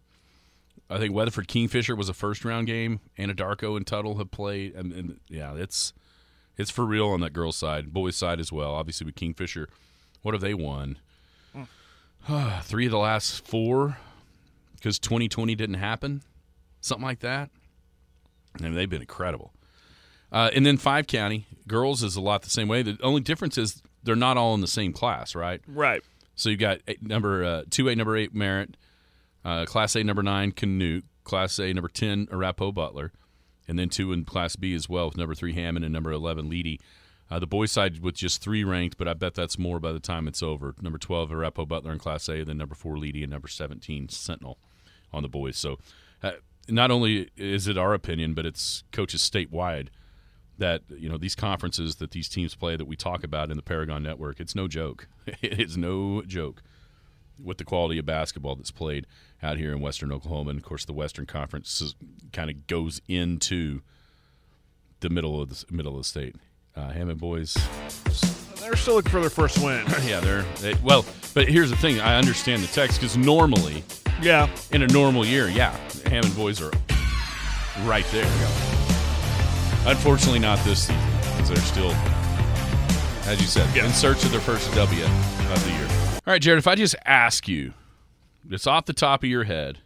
I 0.90 0.98
think 0.98 1.14
Weatherford 1.14 1.46
Kingfisher 1.46 1.94
was 1.94 2.08
a 2.08 2.14
first 2.14 2.44
round 2.44 2.66
game. 2.66 2.98
Anadarko 3.16 3.76
and 3.76 3.86
Tuttle 3.86 4.18
have 4.18 4.32
played, 4.32 4.74
and, 4.74 4.92
and 4.92 5.20
yeah, 5.28 5.54
it's 5.54 5.92
it's 6.56 6.70
for 6.70 6.84
real 6.84 7.08
on 7.08 7.20
that 7.20 7.32
girls' 7.32 7.56
side, 7.56 7.92
boys' 7.92 8.16
side 8.16 8.40
as 8.40 8.52
well. 8.52 8.72
Obviously 8.74 9.04
with 9.04 9.14
Kingfisher, 9.14 9.68
what 10.22 10.34
have 10.34 10.40
they 10.40 10.54
won? 10.54 10.98
Three 12.62 12.86
of 12.86 12.92
the 12.92 12.98
last 12.98 13.44
four, 13.44 13.98
because 14.76 14.98
2020 14.98 15.54
didn't 15.54 15.76
happen, 15.76 16.22
something 16.80 17.04
like 17.04 17.20
that. 17.20 17.50
I 18.58 18.62
mean, 18.62 18.74
they've 18.74 18.88
been 18.88 19.00
incredible. 19.00 19.52
Uh, 20.30 20.50
and 20.54 20.64
then 20.64 20.76
five 20.76 21.06
county 21.06 21.46
girls 21.66 22.02
is 22.02 22.16
a 22.16 22.20
lot 22.20 22.42
the 22.42 22.50
same 22.50 22.68
way. 22.68 22.82
The 22.82 22.96
only 23.02 23.20
difference 23.20 23.58
is 23.58 23.82
they're 24.02 24.16
not 24.16 24.36
all 24.36 24.54
in 24.54 24.60
the 24.60 24.66
same 24.66 24.92
class, 24.92 25.34
right? 25.34 25.60
right. 25.66 26.02
So 26.34 26.48
you've 26.48 26.60
got 26.60 26.78
eight, 26.88 27.02
number 27.02 27.44
uh, 27.44 27.62
two 27.70 27.88
A, 27.88 27.94
number 27.94 28.16
eight 28.16 28.34
Merritt, 28.34 28.76
uh, 29.44 29.66
Class 29.66 29.94
A 29.96 30.02
number 30.02 30.22
nine 30.22 30.52
Canute, 30.52 31.04
Class 31.24 31.58
A 31.58 31.72
number 31.72 31.88
ten 31.88 32.28
Arapaho 32.30 32.72
Butler, 32.72 33.12
and 33.68 33.78
then 33.78 33.88
two 33.88 34.12
in 34.12 34.24
Class 34.24 34.56
B 34.56 34.74
as 34.74 34.88
well 34.88 35.06
with 35.06 35.16
number 35.16 35.34
three 35.34 35.54
Hammond 35.54 35.84
and 35.84 35.92
number 35.92 36.12
eleven 36.12 36.50
Leedey. 36.50 36.78
Uh, 37.30 37.38
the 37.38 37.46
boys 37.46 37.72
side 37.72 38.00
with 38.00 38.14
just 38.14 38.42
three 38.42 38.62
ranked, 38.62 38.98
but 38.98 39.08
I 39.08 39.14
bet 39.14 39.34
that's 39.34 39.58
more 39.58 39.80
by 39.80 39.92
the 39.92 40.00
time 40.00 40.28
it's 40.28 40.42
over. 40.42 40.74
Number 40.80 40.98
twelve 40.98 41.32
Arapaho 41.32 41.66
Butler 41.66 41.92
in 41.92 41.98
Class 41.98 42.28
A, 42.28 42.44
then 42.44 42.58
number 42.58 42.74
four 42.74 42.96
Leedey, 42.96 43.22
and 43.22 43.30
number 43.30 43.48
seventeen 43.48 44.08
Sentinel 44.08 44.58
on 45.12 45.22
the 45.22 45.28
boys. 45.28 45.56
So 45.56 45.78
uh, 46.22 46.32
not 46.68 46.90
only 46.90 47.30
is 47.36 47.68
it 47.68 47.78
our 47.78 47.94
opinion, 47.94 48.34
but 48.34 48.46
it's 48.46 48.84
coaches 48.92 49.22
statewide 49.22 49.88
that 50.58 50.82
you 50.90 51.08
know 51.08 51.16
these 51.16 51.34
conferences 51.34 51.96
that 51.96 52.10
these 52.10 52.28
teams 52.28 52.54
play 52.54 52.76
that 52.76 52.84
we 52.86 52.96
talk 52.96 53.24
about 53.24 53.50
in 53.50 53.56
the 53.56 53.62
Paragon 53.62 54.02
Network. 54.02 54.40
It's 54.40 54.54
no 54.54 54.68
joke. 54.68 55.08
It 55.40 55.60
is 55.60 55.76
no 55.76 56.22
joke 56.22 56.62
with 57.42 57.58
the 57.58 57.64
quality 57.64 57.98
of 57.98 58.06
basketball 58.06 58.56
that's 58.56 58.70
played 58.70 59.06
out 59.42 59.56
here 59.56 59.72
in 59.72 59.80
Western 59.80 60.12
Oklahoma. 60.12 60.50
And 60.50 60.58
of 60.58 60.64
course, 60.64 60.84
the 60.84 60.92
Western 60.92 61.26
Conference 61.26 61.94
kind 62.32 62.50
of 62.50 62.66
goes 62.66 63.00
into 63.08 63.80
the 65.00 65.10
middle 65.10 65.40
of 65.40 65.48
the 65.48 65.64
middle 65.70 65.92
of 65.92 65.98
the 65.98 66.04
state. 66.04 66.36
Uh, 66.74 66.90
Hammond 66.90 67.20
boys, 67.20 67.56
They're 68.60 68.76
still 68.76 68.94
looking 68.94 69.10
for 69.10 69.20
their 69.20 69.30
first 69.30 69.58
win. 69.58 69.84
yeah, 70.04 70.20
they're 70.20 70.42
they, 70.60 70.74
well. 70.82 71.04
But 71.34 71.48
here's 71.48 71.70
the 71.70 71.76
thing: 71.76 72.00
I 72.00 72.16
understand 72.16 72.62
the 72.62 72.68
text 72.68 73.00
because 73.00 73.16
normally 73.16 73.84
yeah. 74.22 74.48
in 74.70 74.82
a 74.82 74.86
normal 74.86 75.26
year, 75.26 75.48
yeah, 75.48 75.76
Hammond 76.06 76.34
boys 76.34 76.62
are 76.62 76.72
right 77.84 78.06
there. 78.10 78.30
Unfortunately, 79.84 80.38
not 80.38 80.58
this 80.64 80.86
season 80.86 81.02
because 81.32 81.48
they're 81.48 81.56
still, 81.58 81.92
as 83.28 83.40
you 83.40 83.46
said, 83.46 83.76
in 83.76 83.90
search 83.92 84.24
of 84.24 84.30
their 84.30 84.40
first 84.40 84.72
W 84.74 85.04
of 85.04 85.64
the 85.64 85.72
year. 85.72 86.11
All 86.24 86.32
right, 86.32 86.40
Jared, 86.40 86.58
if 86.58 86.68
I 86.68 86.76
just 86.76 86.94
ask 87.04 87.48
you, 87.48 87.74
it's 88.48 88.66
off 88.66 88.86
the 88.86 88.92
top 88.92 89.24
of 89.24 89.28
your 89.28 89.44
head, 89.44 89.80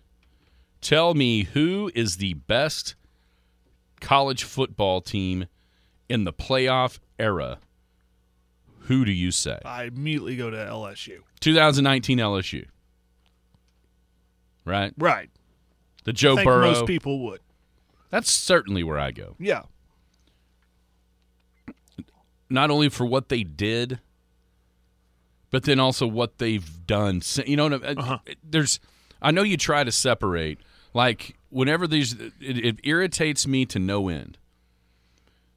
tell 0.83 1.15
me 1.15 1.45
who 1.45 1.91
is 1.95 2.19
the 2.19 2.35
best 2.35 2.95
college 4.01 4.45
football 4.45 5.01
team 5.01 5.47
in 6.11 6.25
the 6.25 6.33
playoff 6.35 6.99
era. 7.19 7.59
Who 8.81 9.07
do 9.07 9.13
you 9.13 9.31
say? 9.31 9.59
I 9.65 9.85
immediately 9.85 10.37
go 10.37 10.51
to 10.51 10.57
LSU. 10.57 11.21
2019 11.41 12.19
LSU. 12.19 12.67
Right? 14.67 14.93
Right. 14.99 15.31
The 16.05 16.13
Joe 16.13 16.37
Burrow. 16.37 16.73
most 16.73 16.87
people 16.87 17.21
would. 17.25 17.41
That's 18.11 18.31
certainly 18.31 18.85
where 18.85 18.99
I 18.99 19.11
go. 19.11 19.37
Yeah. 19.39 19.63
Not 22.51 22.71
only 22.71 22.91
for 22.91 23.07
what 23.07 23.29
they 23.29 23.43
did, 23.43 24.01
but 25.51 25.65
then 25.65 25.79
also 25.81 26.07
what 26.07 26.39
they've 26.39 26.87
done. 26.87 27.23
You 27.47 27.57
know, 27.57 27.67
Uh-huh. 27.67 28.19
there's. 28.43 28.81
I 29.23 29.31
know 29.31 29.43
you 29.43 29.57
try 29.57 29.83
to 29.85 29.93
separate. 29.93 30.61
Like 30.95 31.37
whenever 31.51 31.87
these, 31.87 32.13
it, 32.15 32.33
it 32.41 32.81
irritates 32.85 33.47
me 33.47 33.65
to 33.67 33.79
no 33.79 34.09
end. 34.09 34.39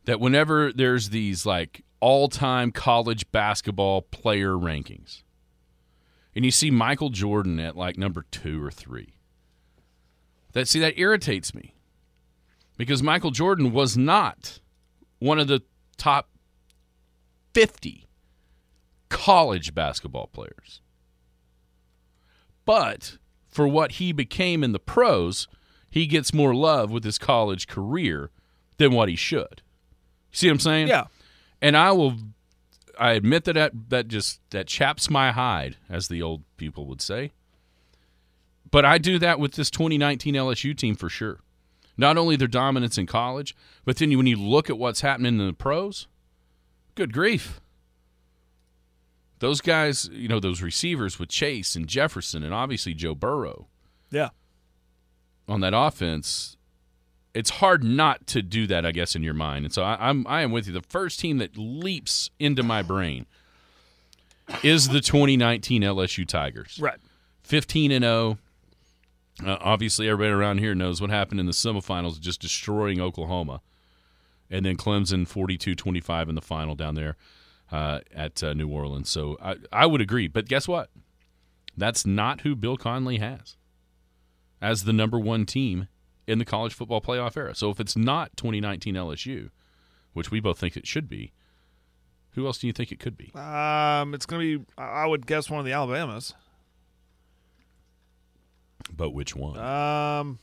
That 0.05 0.19
whenever 0.19 0.71
there's 0.71 1.09
these 1.09 1.45
like 1.45 1.83
all-time 1.99 2.71
college 2.71 3.29
basketball 3.31 4.01
player 4.01 4.51
rankings, 4.53 5.23
and 6.35 6.45
you 6.45 6.51
see 6.51 6.71
Michael 6.71 7.09
Jordan 7.09 7.59
at 7.59 7.75
like 7.75 7.97
number 7.97 8.25
two 8.31 8.63
or 8.63 8.71
three. 8.71 9.13
That 10.53 10.67
see 10.67 10.79
that 10.79 10.97
irritates 10.97 11.53
me 11.53 11.75
because 12.77 13.03
Michael 13.03 13.31
Jordan 13.31 13.71
was 13.71 13.97
not 13.97 14.59
one 15.19 15.37
of 15.37 15.47
the 15.47 15.61
top 15.97 16.29
50 17.53 18.07
college 19.09 19.73
basketball 19.73 20.27
players. 20.27 20.81
But 22.65 23.17
for 23.47 23.67
what 23.67 23.93
he 23.93 24.11
became 24.11 24.63
in 24.63 24.71
the 24.71 24.79
pros, 24.79 25.47
he 25.89 26.05
gets 26.05 26.33
more 26.33 26.53
love 26.53 26.91
with 26.91 27.03
his 27.03 27.17
college 27.17 27.67
career 27.67 28.29
than 28.77 28.93
what 28.93 29.09
he 29.09 29.15
should. 29.15 29.61
See 30.31 30.47
what 30.47 30.53
I'm 30.53 30.59
saying? 30.59 30.87
Yeah. 30.87 31.05
And 31.61 31.75
I 31.75 31.91
will 31.91 32.15
I 32.99 33.13
admit 33.13 33.45
that 33.45 33.53
that, 33.53 33.71
that 33.89 34.07
just 34.07 34.41
that 34.51 34.67
chaps 34.67 35.09
my 35.09 35.31
hide, 35.31 35.77
as 35.89 36.09
the 36.09 36.21
old 36.21 36.43
people 36.57 36.85
would 36.85 37.01
say. 37.01 37.31
But 38.69 38.85
I 38.85 38.97
do 38.97 39.17
that 39.19 39.39
with 39.39 39.53
this 39.53 39.71
2019 39.71 40.35
LSU 40.35 40.77
team 40.77 40.95
for 40.95 41.09
sure. 41.09 41.39
Not 41.97 42.17
only 42.17 42.35
their 42.35 42.47
dominance 42.47 42.97
in 42.97 43.07
college, 43.07 43.55
but 43.83 43.97
then 43.97 44.15
when 44.15 44.27
you 44.27 44.35
look 44.35 44.69
at 44.69 44.77
what's 44.77 45.01
happening 45.01 45.39
in 45.39 45.47
the 45.47 45.53
pros, 45.53 46.07
good 46.95 47.13
grief. 47.13 47.59
Those 49.39 49.61
guys, 49.61 50.09
you 50.11 50.27
know, 50.27 50.39
those 50.39 50.61
receivers 50.61 51.17
with 51.19 51.29
Chase 51.29 51.75
and 51.75 51.87
Jefferson 51.87 52.43
and 52.43 52.53
obviously 52.53 52.93
Joe 52.93 53.15
Burrow 53.15 53.67
Yeah. 54.11 54.29
on 55.47 55.61
that 55.61 55.73
offense, 55.75 56.57
it's 57.33 57.49
hard 57.51 57.83
not 57.83 58.27
to 58.27 58.41
do 58.41 58.67
that, 58.67 58.85
I 58.85 58.91
guess, 58.91 59.15
in 59.15 59.23
your 59.23 59.33
mind. 59.33 59.65
And 59.65 59.73
so 59.73 59.83
I, 59.83 60.09
I'm 60.09 60.25
I 60.27 60.41
am 60.41 60.51
with 60.51 60.67
you. 60.67 60.73
The 60.73 60.81
first 60.81 61.19
team 61.19 61.37
that 61.37 61.57
leaps 61.57 62.29
into 62.39 62.63
my 62.63 62.81
brain 62.81 63.27
is 64.63 64.89
the 64.89 64.99
2019 64.99 65.83
LSU 65.83 66.27
Tigers. 66.27 66.77
Right. 66.81 66.97
15 67.43 67.91
and 67.91 68.03
0. 68.03 68.37
Uh, 69.45 69.57
obviously, 69.61 70.09
everybody 70.09 70.31
around 70.33 70.57
here 70.57 70.75
knows 70.75 70.99
what 70.99 71.09
happened 71.11 71.39
in 71.39 71.45
the 71.45 71.53
semifinals, 71.53 72.19
just 72.19 72.41
destroying 72.41 72.99
Oklahoma, 72.99 73.61
and 74.49 74.65
then 74.65 74.75
Clemson 74.75 75.25
42-25 75.25 76.27
in 76.29 76.35
the 76.35 76.41
final 76.41 76.75
down 76.75 76.95
there 76.95 77.15
uh, 77.71 77.99
at 78.13 78.43
uh, 78.43 78.53
New 78.53 78.69
Orleans. 78.69 79.09
So 79.09 79.37
I, 79.41 79.55
I 79.71 79.85
would 79.85 80.01
agree, 80.01 80.27
but 80.27 80.47
guess 80.47 80.67
what? 80.67 80.89
That's 81.77 82.05
not 82.05 82.41
who 82.41 82.55
Bill 82.55 82.77
Connelly 82.77 83.19
has 83.19 83.55
as 84.61 84.83
the 84.83 84.93
number 84.93 85.19
one 85.19 85.45
team 85.45 85.87
in 86.27 86.39
the 86.39 86.45
college 86.45 86.73
football 86.73 87.01
playoff 87.01 87.37
era. 87.37 87.55
So 87.55 87.69
if 87.69 87.79
it's 87.79 87.95
not 87.95 88.35
2019 88.37 88.95
LSU, 88.95 89.49
which 90.13 90.31
we 90.31 90.39
both 90.39 90.59
think 90.59 90.75
it 90.75 90.85
should 90.85 91.07
be, 91.07 91.31
who 92.31 92.45
else 92.45 92.59
do 92.59 92.67
you 92.67 92.73
think 92.73 92.91
it 92.91 92.99
could 92.99 93.17
be? 93.17 93.31
Um, 93.35 94.13
it's 94.13 94.25
gonna 94.25 94.41
be. 94.41 94.63
I 94.77 94.83
I 94.83 95.05
would 95.05 95.25
guess 95.25 95.49
one 95.49 95.59
of 95.59 95.65
the 95.65 95.73
Alabamas. 95.73 96.33
But 98.95 99.11
which 99.11 99.35
one? 99.35 99.57
Um. 99.57 100.39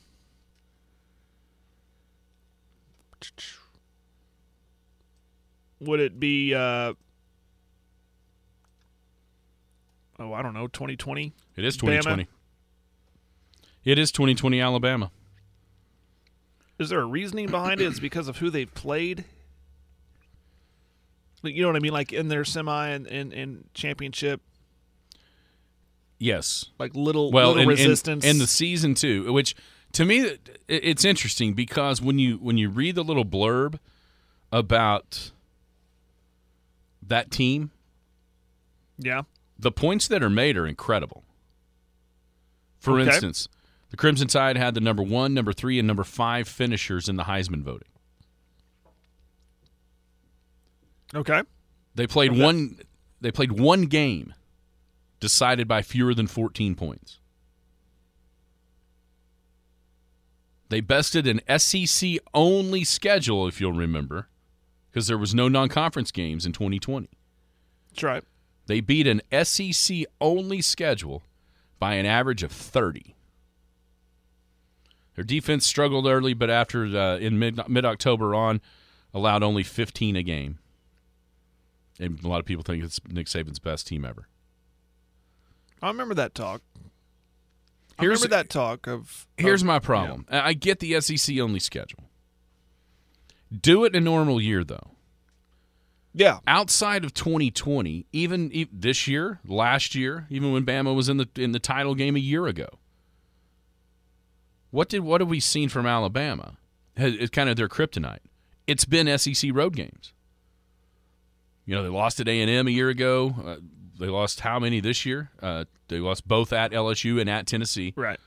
Would 5.79 5.99
it 5.99 6.19
be? 6.19 6.53
Uh, 6.53 6.93
oh, 10.19 10.33
I 10.33 10.41
don't 10.41 10.53
know. 10.53 10.67
Twenty 10.67 10.95
twenty. 10.95 11.33
It 11.55 11.63
is 11.65 11.75
Bama? 11.77 11.81
2020. 12.01 12.27
It 13.85 13.97
is 13.97 14.11
2020 14.11 14.59
Alabama. 14.59 15.11
Is 16.77 16.89
there 16.89 16.99
a 16.99 17.05
reasoning 17.05 17.49
behind 17.49 17.79
it? 17.81 17.85
It's 17.85 17.99
because 17.99 18.27
of 18.27 18.37
who 18.37 18.49
they've 18.49 18.73
played. 18.73 19.23
You 21.43 21.61
know 21.61 21.69
what 21.69 21.75
I 21.77 21.79
mean? 21.79 21.93
Like 21.93 22.11
in 22.11 22.27
their 22.27 22.43
semi 22.43 22.89
and, 22.89 23.07
and, 23.07 23.31
and 23.33 23.63
championship, 23.73 24.41
Yes. 26.19 26.65
like 26.79 26.93
little 26.95 27.31
Well, 27.31 27.49
little 27.49 27.61
and, 27.61 27.71
and- 27.71 27.79
resistance. 27.79 28.25
and 28.25 28.41
the 28.41 28.47
season 28.47 28.93
two, 28.95 29.31
which 29.31 29.55
to 29.93 30.03
me 30.03 30.37
it's 30.67 31.05
interesting 31.05 31.53
because 31.53 32.01
when 32.01 32.19
you 32.19 32.35
when 32.37 32.57
you 32.57 32.69
read 32.69 32.95
the 32.95 33.03
little 33.03 33.23
blurb 33.25 33.79
about 34.51 35.31
that 37.01 37.31
team, 37.31 37.71
yeah, 38.97 39.21
the 39.59 39.71
points 39.71 40.07
that 40.07 40.21
are 40.23 40.29
made 40.29 40.57
are 40.57 40.67
incredible. 40.67 41.23
For 42.79 42.99
Okay. 42.99 43.09
instance, 43.09 43.47
the 43.89 43.97
Crimson 43.97 44.27
Tide 44.27 44.55
had 44.57 44.73
the 44.73 44.81
number 44.81 45.01
one, 45.03 45.33
number 45.33 45.53
three, 45.53 45.79
and 45.79 45.87
number 45.87 46.03
five 46.03 46.47
finishers 46.47 47.09
in 47.09 47.15
the 47.15 47.23
Heisman 47.23 47.61
voting. 47.63 47.87
okay, 51.15 51.41
They 51.95 52.05
played 52.07 52.37
one. 52.37 52.79
They 53.21 53.31
played 53.31 53.53
one 53.53 53.83
game, 53.85 54.33
decided 55.19 55.67
by 55.67 55.81
fewer 55.81 56.13
than 56.13 56.27
14 56.27 56.75
points. 56.75 57.19
They 60.69 60.81
bested 60.81 61.25
an 61.25 61.39
SEC 61.59 62.17
only 62.33 62.83
schedule, 62.83 63.47
if 63.47 63.59
you'll 63.61 63.71
remember, 63.71 64.27
because 64.91 65.07
there 65.07 65.17
was 65.17 65.33
no 65.33 65.47
non-conference 65.47 66.11
games 66.11 66.45
in 66.45 66.51
2020. 66.51 67.09
That's 67.89 68.03
right. 68.03 68.23
They 68.67 68.79
beat 68.81 69.07
an 69.07 69.21
SEC 69.43 70.05
only 70.21 70.61
schedule 70.61 71.23
by 71.79 71.95
an 71.95 72.05
average 72.05 72.43
of 72.43 72.51
30. 72.51 73.15
Their 75.15 75.23
defense 75.23 75.65
struggled 75.65 76.05
early, 76.05 76.33
but 76.33 76.49
after 76.49 76.85
uh, 76.85 77.17
in 77.17 77.39
mid 77.39 77.59
mid 77.67 77.85
October 77.85 78.35
on, 78.35 78.61
allowed 79.13 79.41
only 79.41 79.63
15 79.63 80.15
a 80.15 80.23
game. 80.23 80.59
And 81.99 82.23
a 82.23 82.27
lot 82.27 82.39
of 82.39 82.45
people 82.45 82.63
think 82.63 82.83
it's 82.83 82.99
Nick 83.07 83.25
Saban's 83.25 83.57
best 83.57 83.87
team 83.87 84.05
ever. 84.05 84.27
I 85.81 85.87
remember 85.87 86.13
that 86.13 86.35
talk. 86.35 86.61
I 87.97 88.03
Here's- 88.03 88.19
remember 88.19 88.35
that 88.35 88.49
talk 88.51 88.85
of. 88.87 89.25
Here's 89.37 89.63
of- 89.63 89.67
my 89.67 89.79
problem. 89.79 90.25
I 90.29 90.49
I 90.49 90.53
get 90.53 90.79
the 90.79 90.99
SEC 91.01 91.39
only 91.39 91.59
schedule. 91.59 92.03
Do 93.61 93.85
it 93.85 93.95
in 93.95 94.03
a 94.03 94.05
normal 94.05 94.39
year 94.39 94.63
though. 94.63 94.91
Yeah. 96.17 96.39
outside 96.47 97.05
of 97.05 97.13
2020, 97.13 98.05
even 98.11 98.51
e- 98.51 98.67
this 98.71 99.07
year, 99.07 99.39
last 99.45 99.93
year, 99.95 100.25
even 100.29 100.51
when 100.51 100.65
Bama 100.65 100.95
was 100.95 101.09
in 101.09 101.17
the 101.17 101.29
in 101.35 101.51
the 101.51 101.59
title 101.59 101.95
game 101.95 102.15
a 102.15 102.19
year 102.19 102.47
ago, 102.47 102.67
what 104.71 104.89
did 104.89 105.01
what 105.01 105.21
have 105.21 105.29
we 105.29 105.39
seen 105.39 105.69
from 105.69 105.85
Alabama? 105.85 106.57
It's 106.95 107.29
kind 107.29 107.49
of 107.49 107.55
their 107.55 107.67
kryptonite. 107.69 108.19
It's 108.65 108.85
been 108.85 109.15
SEC 109.17 109.51
road 109.53 109.75
games. 109.75 110.13
You 111.65 111.75
know, 111.75 111.83
they 111.83 111.89
lost 111.89 112.19
at 112.19 112.27
A 112.27 112.41
and 112.41 112.49
M 112.49 112.67
a 112.67 112.71
year 112.71 112.89
ago. 112.89 113.35
Uh, 113.45 113.55
they 113.99 114.07
lost 114.07 114.39
how 114.39 114.59
many 114.59 114.79
this 114.79 115.05
year? 115.05 115.29
Uh, 115.41 115.65
they 115.89 115.99
lost 115.99 116.27
both 116.27 116.51
at 116.51 116.71
LSU 116.71 117.19
and 117.21 117.29
at 117.29 117.45
Tennessee. 117.45 117.93
Right. 117.95 118.19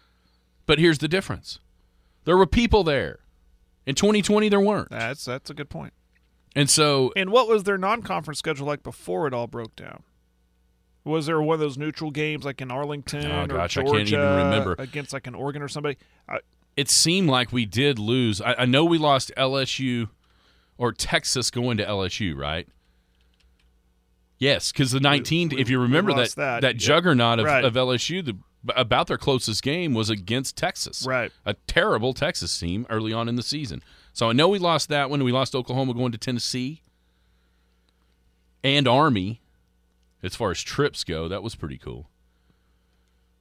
But 0.67 0.79
here's 0.79 0.99
the 0.99 1.09
difference: 1.09 1.59
there 2.25 2.37
were 2.37 2.47
people 2.47 2.85
there. 2.85 3.19
In 3.87 3.95
2020, 3.97 4.49
there 4.51 4.61
weren't, 4.61 4.91
That's 4.91 5.25
that's 5.25 5.51
a 5.51 5.55
good 5.55 5.69
point. 5.71 5.93
And 6.57 6.69
so 6.71 7.13
And 7.17 7.31
what 7.31 7.49
was 7.49 7.65
their 7.65 7.79
non-conference 7.79 8.39
schedule 8.39 8.67
like 8.67 8.83
before 8.83 9.27
it 9.27 9.35
all 9.35 9.47
broke 9.47 9.75
down? 9.77 10.03
Was 11.05 11.27
there 11.27 11.41
one 11.41 11.55
of 11.55 11.61
those 11.61 11.79
neutral 11.79 12.11
games 12.11 12.45
like 12.45 12.61
in 12.61 12.71
Arlington 12.71 13.27
Oh, 13.31 13.43
or 13.45 13.47
gosh, 13.47 13.77
I 13.79 13.83
Georgia 13.83 13.97
can't 13.99 14.09
even 14.09 14.21
remember. 14.21 14.77
against 14.79 15.13
like 15.13 15.27
an 15.27 15.35
Oregon 15.35 15.63
or 15.63 15.69
somebody? 15.69 15.97
I, 16.29 16.41
it 16.77 16.89
seemed 16.91 17.29
like 17.29 17.53
we 17.53 17.65
did 17.67 17.99
lose. 17.99 18.41
I, 18.41 18.55
I 18.59 18.65
know 18.67 18.85
we 18.85 18.99
lost 18.99 19.33
LSU 19.37 20.09
or 20.79 20.93
Texas 20.93 21.51
going 21.51 21.79
to 21.79 21.85
LSU, 21.87 22.37
right? 22.37 22.69
Yes, 24.39 24.73
because 24.73 24.91
the 24.91 25.01
19, 25.01 25.51
we- 25.51 25.61
if 25.61 25.69
you 25.69 25.79
remember 25.79 26.15
that, 26.15 26.31
that, 26.37 26.61
that, 26.63 26.77
juggernaut 26.77 27.39
of, 27.39 27.45
Right. 27.47 27.65
of 27.65 27.75
LSU, 27.75 28.25
the, 28.25 28.37
about 28.75 29.07
their 29.07 29.19
closest 29.19 29.63
game 29.63 29.93
was 29.95 30.09
against 30.11 30.57
Texas. 30.57 31.05
Right. 31.07 31.31
A 31.45 31.55
terrible 31.67 32.15
Texas 32.15 32.59
team 32.59 32.87
early 32.89 33.13
on 33.13 33.29
in 33.29 33.37
the 33.37 33.43
season. 33.43 33.83
So 34.21 34.29
I 34.29 34.35
know 34.35 34.49
we 34.51 34.59
lost 34.59 34.91
that 34.91 35.09
one. 35.09 35.25
We 35.25 35.33
lost 35.33 35.55
Oklahoma 35.55 35.95
going 35.95 36.13
to 36.13 36.19
Tennessee 36.19 36.83
and 38.63 38.87
Army. 38.87 39.41
As 40.23 40.37
far 40.37 40.51
as 40.51 40.61
trips 40.61 41.05
go, 41.05 41.27
that 41.29 41.43
was 41.43 41.55
pretty 41.55 41.79
cool. 41.79 42.11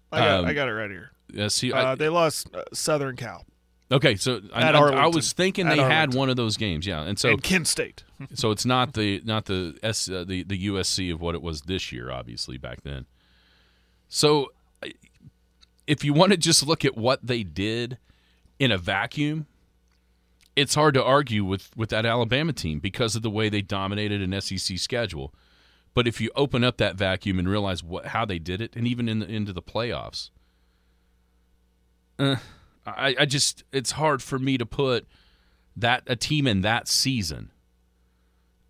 I 0.10 0.20
got 0.20 0.40
Um, 0.40 0.46
I 0.46 0.54
got 0.54 0.70
it 0.70 0.72
right 0.72 0.90
here. 0.90 1.12
Yeah, 1.34 1.50
see, 1.50 1.74
I- 1.74 1.92
Uh, 1.92 1.96
they 1.96 2.08
lost 2.08 2.56
uh, 2.56 2.64
Southern 2.72 3.18
Cal 3.18 3.46
okay, 3.92 4.16
so 4.16 4.40
I, 4.54 4.72
I- 4.72 5.08
was 5.08 5.34
thinking 5.34 5.68
At 5.68 5.76
they 5.76 5.84
had 5.84 6.14
one 6.14 6.30
of 6.30 6.38
those 6.38 6.56
games, 6.56 6.88
yeah, 6.88 7.02
and 7.02 7.20
so 7.20 7.32
and 7.32 7.44
Kent 7.44 7.68
State. 7.68 8.06
So 8.34 8.52
it's 8.52 8.66
not 8.66 8.94
the 8.94 9.22
not 9.26 9.48
the 9.48 9.78
S 9.84 10.10
uh, 10.10 10.24
the 10.26 10.44
the 10.44 10.68
USC 10.68 11.12
of 11.12 11.20
what 11.20 11.36
it 11.36 11.42
was 11.42 11.64
this 11.64 11.92
year, 11.92 12.10
obviously 12.10 12.58
back 12.58 12.84
then. 12.84 13.06
So 14.08 14.54
if 15.86 16.06
you 16.06 16.14
want 16.14 16.32
to 16.32 16.38
just 16.38 16.66
look 16.66 16.86
at 16.86 16.96
what 16.96 17.20
they 17.28 17.44
did 17.44 17.98
in 18.60 18.72
a 18.72 18.78
vacuum, 18.78 19.46
it's 20.56 20.76
hard 20.76 20.94
to 20.96 21.04
argue 21.04 21.46
with 21.46 21.70
with 21.76 21.90
that 21.90 22.06
Alabama 22.06 22.54
team 22.54 22.80
because 22.80 23.16
of 23.16 23.22
the 23.22 23.30
way 23.30 23.50
they 23.50 23.62
dominated 23.62 24.22
an 24.22 24.40
SEC 24.42 24.78
schedule. 24.78 25.34
But 25.94 26.08
if 26.08 26.22
you 26.22 26.30
open 26.36 26.64
up 26.64 26.78
that 26.78 26.96
vacuum 26.96 27.40
and 27.40 27.50
realize 27.50 27.84
what 27.84 28.08
how 28.08 28.26
they 28.26 28.40
did 28.40 28.62
it, 28.62 28.76
and 28.76 28.88
even 28.88 29.10
in 29.10 29.20
the, 29.20 29.28
into 29.28 29.54
the 29.54 29.62
playoffs, 29.62 30.30
uh, 32.18 32.38
I, 32.86 33.16
I 33.20 33.26
just 33.26 33.64
it's 33.72 33.92
hard 33.92 34.22
for 34.22 34.40
me 34.40 34.58
to 34.58 34.66
put 34.66 35.08
that 35.76 36.04
a 36.08 36.16
team 36.16 36.48
in 36.48 36.62
that 36.62 36.88
season 36.88 37.52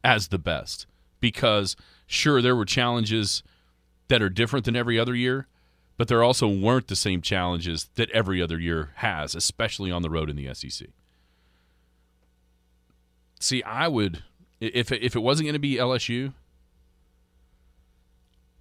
as 0.03 0.27
the 0.27 0.37
best 0.37 0.85
because 1.19 1.75
sure 2.07 2.41
there 2.41 2.55
were 2.55 2.65
challenges 2.65 3.43
that 4.07 4.21
are 4.21 4.29
different 4.29 4.65
than 4.65 4.75
every 4.75 4.99
other 4.99 5.15
year 5.15 5.47
but 5.97 6.07
there 6.07 6.23
also 6.23 6.47
weren't 6.47 6.87
the 6.87 6.95
same 6.95 7.21
challenges 7.21 7.89
that 7.95 8.09
every 8.11 8.41
other 8.41 8.59
year 8.59 8.91
has 8.95 9.35
especially 9.35 9.91
on 9.91 10.01
the 10.01 10.09
road 10.09 10.29
in 10.29 10.35
the 10.35 10.53
SEC 10.53 10.87
see 13.39 13.63
I 13.63 13.87
would 13.87 14.23
if 14.59 14.91
it, 14.91 15.01
if 15.01 15.15
it 15.15 15.19
wasn't 15.19 15.47
going 15.47 15.53
to 15.53 15.59
be 15.59 15.75
LSU 15.75 16.33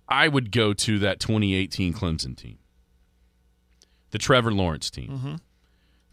I 0.08 0.28
would 0.28 0.50
go 0.50 0.72
to 0.72 0.98
that 1.00 1.20
2018 1.20 1.92
Clemson 1.92 2.36
team 2.36 2.58
the 4.10 4.18
Trevor 4.18 4.52
Lawrence 4.52 4.90
team 4.90 5.10
mm-hmm. 5.10 5.34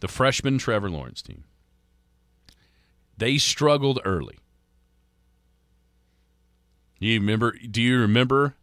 the 0.00 0.08
freshman 0.08 0.58
Trevor 0.58 0.90
Lawrence 0.90 1.22
team 1.22 1.44
they 3.16 3.38
struggled 3.38 4.00
early 4.04 4.38
you 6.98 7.20
remember? 7.20 7.52
Do 7.52 7.82
you 7.82 8.00
remember 8.00 8.54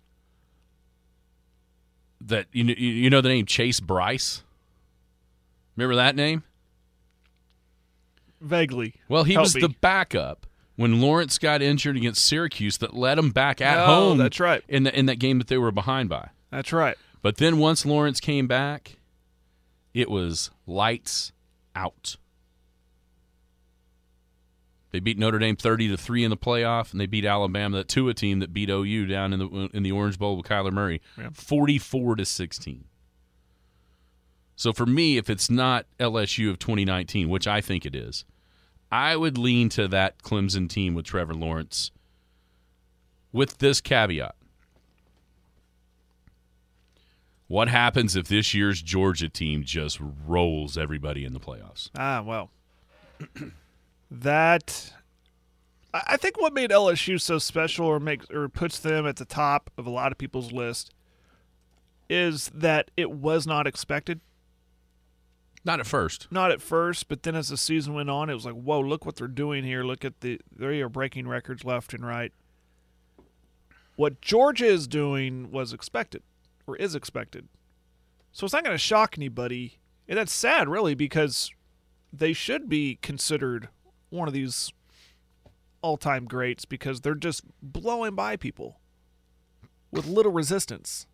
that 2.21 2.47
you 2.51 2.63
you 2.63 3.09
know 3.09 3.21
the 3.21 3.29
name 3.29 3.45
Chase 3.45 3.79
Brice? 3.79 4.43
Remember 5.75 5.95
that 5.95 6.15
name? 6.15 6.43
Vaguely. 8.43 8.95
Well, 9.07 9.23
he 9.23 9.33
Help 9.33 9.45
was 9.45 9.55
me. 9.55 9.61
the 9.61 9.69
backup 9.69 10.45
when 10.75 10.99
Lawrence 11.01 11.37
got 11.37 11.61
injured 11.61 11.95
against 11.97 12.25
Syracuse 12.25 12.77
that 12.79 12.93
led 12.95 13.17
him 13.17 13.31
back 13.31 13.61
at 13.61 13.77
Oh, 13.79 13.85
home. 13.85 14.17
that's 14.17 14.39
right. 14.39 14.63
In 14.67 14.83
the 14.83 14.97
in 14.97 15.05
that 15.07 15.17
game 15.19 15.37
that 15.39 15.47
they 15.47 15.57
were 15.57 15.71
behind 15.71 16.09
by. 16.09 16.29
That's 16.51 16.73
right. 16.73 16.97
But 17.21 17.37
then 17.37 17.57
once 17.57 17.85
Lawrence 17.85 18.19
came 18.19 18.47
back, 18.47 18.97
it 19.93 20.09
was 20.09 20.51
lights 20.67 21.31
out. 21.75 22.17
They 24.91 24.99
beat 24.99 25.17
Notre 25.17 25.39
Dame 25.39 25.55
thirty 25.55 25.87
to 25.87 25.97
three 25.97 26.23
in 26.23 26.29
the 26.29 26.37
playoff, 26.37 26.91
and 26.91 27.01
they 27.01 27.07
beat 27.07 27.25
Alabama, 27.25 27.77
that 27.77 27.87
Tua 27.87 28.13
team 28.13 28.39
that 28.39 28.53
beat 28.53 28.69
OU 28.69 29.07
down 29.07 29.33
in 29.33 29.39
the 29.39 29.69
in 29.73 29.81
the 29.83 29.91
Orange 29.91 30.19
Bowl 30.19 30.37
with 30.37 30.45
Kyler 30.45 30.71
Murray, 30.71 31.01
Yeah. 31.17 31.29
forty 31.33 31.79
four 31.79 32.15
to 32.15 32.25
sixteen. 32.25 32.85
So 34.55 34.71
for 34.71 34.85
me, 34.85 35.17
if 35.17 35.31
it's 35.31 35.49
not 35.49 35.87
LSU 35.99 36.51
of 36.51 36.59
twenty 36.59 36.85
nineteen, 36.85 37.27
which 37.27 37.47
I 37.47 37.59
think 37.59 37.87
it 37.87 37.95
is, 37.95 38.23
I 38.93 39.15
would 39.15 39.39
lean 39.39 39.69
to 39.69 39.87
that 39.87 40.21
Clemson 40.21 40.69
team 40.69 40.93
with 40.93 41.05
Trevor 41.05 41.33
Lawrence. 41.33 41.89
With 43.31 43.57
this 43.57 43.81
caveat, 43.81 44.35
what 47.47 47.69
happens 47.69 48.15
if 48.15 48.27
this 48.27 48.53
year's 48.53 48.83
Georgia 48.83 49.29
team 49.29 49.63
just 49.63 49.97
rolls 49.99 50.77
everybody 50.77 51.25
in 51.25 51.33
the 51.33 51.39
playoffs? 51.39 51.89
Ah, 51.97 52.21
well. 52.21 52.51
that 54.11 54.93
I 55.91 56.15
think 56.17 56.39
what 56.39 56.53
made 56.53 56.69
LSU 56.69 57.19
so 57.19 57.39
special 57.39 57.87
or 57.87 57.99
makes 57.99 58.29
or 58.29 58.47
puts 58.47 58.77
them 58.77 59.07
at 59.07 59.15
the 59.15 59.25
top 59.25 59.71
of 59.75 59.87
a 59.87 59.89
lot 59.89 60.11
of 60.11 60.19
people's 60.19 60.51
list 60.51 60.93
is 62.11 62.51
that 62.53 62.91
it 62.95 63.09
was 63.09 63.47
not 63.47 63.65
expected. 63.65 64.21
Not 65.65 65.79
at 65.79 65.87
first. 65.87 66.27
Not 66.29 66.51
at 66.51 66.61
first, 66.61 67.07
but 67.07 67.23
then 67.23 67.35
as 67.35 67.49
the 67.49 67.57
season 67.57 67.93
went 67.93 68.09
on, 68.09 68.29
it 68.29 68.33
was 68.33 68.45
like, 68.45 68.55
whoa, 68.55 68.81
look 68.81 69.05
what 69.05 69.15
they're 69.15 69.27
doing 69.27 69.63
here. 69.63 69.83
Look 69.83 70.03
at 70.03 70.19
the 70.21 70.39
they 70.53 70.81
are 70.81 70.89
breaking 70.89 71.27
records 71.27 71.63
left 71.63 71.93
and 71.93 72.05
right. 72.05 72.33
What 73.95 74.21
Georgia 74.21 74.65
is 74.65 74.87
doing 74.87 75.51
was 75.51 75.71
expected 75.71 76.23
or 76.67 76.75
is 76.75 76.95
expected. 76.95 77.47
So 78.31 78.45
it's 78.45 78.53
not 78.53 78.63
going 78.63 78.73
to 78.73 78.79
shock 78.79 79.15
anybody. 79.17 79.79
And 80.07 80.17
that's 80.17 80.33
sad, 80.33 80.67
really, 80.67 80.95
because 80.95 81.51
they 82.11 82.33
should 82.33 82.67
be 82.67 82.97
considered 83.01 83.69
one 84.09 84.27
of 84.27 84.33
these 84.33 84.73
all 85.81 85.97
time 85.97 86.25
greats 86.25 86.65
because 86.65 87.01
they're 87.01 87.15
just 87.15 87.43
blowing 87.61 88.15
by 88.15 88.35
people 88.35 88.79
with 89.91 90.07
little 90.07 90.31
resistance. 90.31 91.07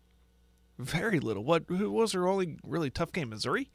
Very 0.78 1.20
little. 1.20 1.44
What 1.44 1.64
who 1.68 1.90
was 1.90 2.12
their 2.12 2.26
only 2.26 2.56
really 2.64 2.90
tough 2.90 3.12
game? 3.12 3.28
Missouri? 3.30 3.70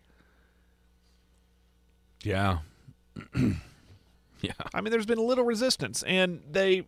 Yeah. 2.26 2.60
yeah. 4.42 4.52
I 4.74 4.82
mean, 4.82 4.92
there's 4.92 5.06
been 5.06 5.18
a 5.18 5.24
little 5.24 5.46
resistance, 5.46 6.04
and 6.04 6.42
they, 6.52 6.88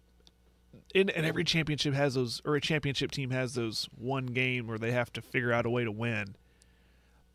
in, 0.94 1.10
and 1.12 1.26
every 1.26 1.44
championship 1.44 1.94
has 1.94 2.16
those, 2.16 2.42
or 2.44 2.56
a 2.56 2.62
championship 2.62 3.12
team 3.12 3.30
has 3.30 3.54
those 3.54 3.88
one 3.98 4.28
game 4.28 4.68
where 4.68 4.78
they 4.78 4.92
have 4.92 5.14
to 5.14 5.22
figure 5.22 5.54
out 5.54 5.66
a 5.66 5.70
way 5.70 5.84
to 5.84 5.92
win. 5.92 6.36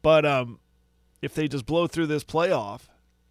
But 0.03 0.26
um, 0.26 0.59
if 1.22 1.34
they 1.34 1.48
just 1.48 1.64
blow 1.64 1.86
through 1.86 2.09
this 2.09 2.24
playoff, 2.24 2.82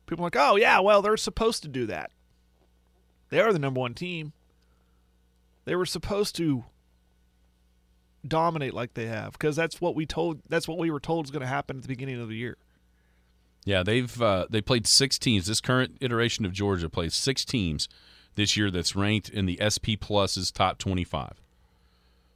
people 0.05 0.24
are 0.24 0.28
like, 0.28 0.38
oh 0.38 0.55
yeah, 0.55 0.80
well 0.80 1.01
they're 1.01 1.17
supposed 1.17 1.63
to 1.63 1.69
do 1.69 1.86
that. 1.88 2.11
They 3.30 3.39
are 3.39 3.53
the 3.53 3.59
number 3.59 3.80
one 3.80 3.93
team. 3.93 4.34
they 5.65 5.76
were 5.76 5.86
supposed 5.86 6.36
to 6.38 6.65
dominate 8.28 8.74
like 8.74 8.93
they 8.93 9.07
have 9.07 9.34
because 9.34 9.55
that's 9.55 9.82
what 9.82 9.95
we 9.95 10.05
told 10.05 10.39
that's 10.47 10.67
what 10.67 10.78
we 10.78 10.91
were 10.91 10.99
told 10.99 11.26
was 11.26 11.32
going 11.32 11.41
to 11.41 11.47
happen 11.47 11.78
at 11.78 11.82
the 11.82 11.88
beginning 11.88 12.22
of 12.22 12.30
the 12.30 12.36
year. 12.36 12.57
Yeah, 13.64 13.84
they've 13.84 14.22
uh, 14.22 14.47
they 14.49 14.62
played 14.62 14.88
six 14.88 15.20
teams. 15.20 15.45
This 15.45 15.62
current 15.62 15.97
iteration 16.01 16.45
of 16.45 16.53
Georgia 16.53 16.89
plays 16.89 17.14
six 17.14 17.45
teams 17.45 17.88
this 18.36 18.57
year 18.57 18.72
that's 18.72 18.95
ranked 18.95 19.30
in 19.30 19.45
the 19.45 19.59
SP 19.62 19.99
Plus's 19.99 20.51
top 20.51 20.78
twenty 20.78 21.03
five. 21.03 21.41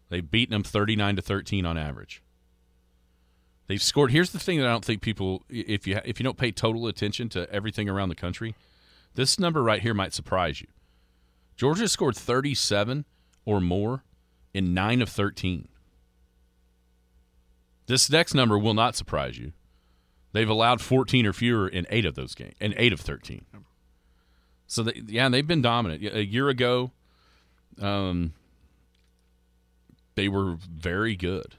They've 0.09 0.29
beaten 0.29 0.53
them 0.53 0.63
thirty 0.63 0.95
nine 0.95 1.15
to 1.15 1.21
thirteen 1.21 1.65
on 1.65 1.77
average. 1.77 2.21
They've 3.67 3.81
scored. 3.81 4.11
Here's 4.11 4.31
the 4.31 4.39
thing 4.39 4.59
that 4.59 4.67
I 4.67 4.71
don't 4.71 4.85
think 4.85 5.01
people, 5.01 5.43
if 5.49 5.87
you 5.87 5.99
if 6.05 6.19
you 6.19 6.23
don't 6.23 6.37
pay 6.37 6.51
total 6.51 6.85
attention 6.87 7.29
to 7.29 7.49
everything 7.51 7.89
around 7.89 8.09
the 8.09 8.15
country, 8.15 8.53
this 9.15 9.39
number 9.39 9.63
right 9.63 9.81
here 9.81 9.95
might 9.95 10.13
surprise 10.13 10.61
you. 10.61 10.67
Georgia 11.55 11.87
scored 11.87 12.15
37 12.15 13.05
or 13.45 13.61
more 13.61 14.03
in 14.53 14.73
nine 14.73 15.01
of 15.01 15.09
13. 15.09 15.67
This 17.87 18.09
next 18.09 18.33
number 18.33 18.57
will 18.59 18.73
not 18.73 18.95
surprise 18.95 19.37
you. 19.37 19.53
They've 20.35 20.49
allowed 20.49 20.81
14 20.81 21.25
or 21.25 21.31
fewer 21.31 21.65
in 21.65 21.87
eight 21.89 22.05
of 22.05 22.15
those 22.15 22.35
games, 22.35 22.55
in 22.59 22.73
eight 22.75 22.91
of 22.91 22.99
13. 22.99 23.45
So, 24.67 24.83
they, 24.83 25.01
yeah, 25.07 25.29
they've 25.29 25.47
been 25.47 25.61
dominant. 25.61 26.03
A 26.13 26.25
year 26.25 26.49
ago, 26.49 26.91
um, 27.81 28.33
they 30.15 30.27
were 30.27 30.57
very 30.57 31.15
good. 31.15 31.55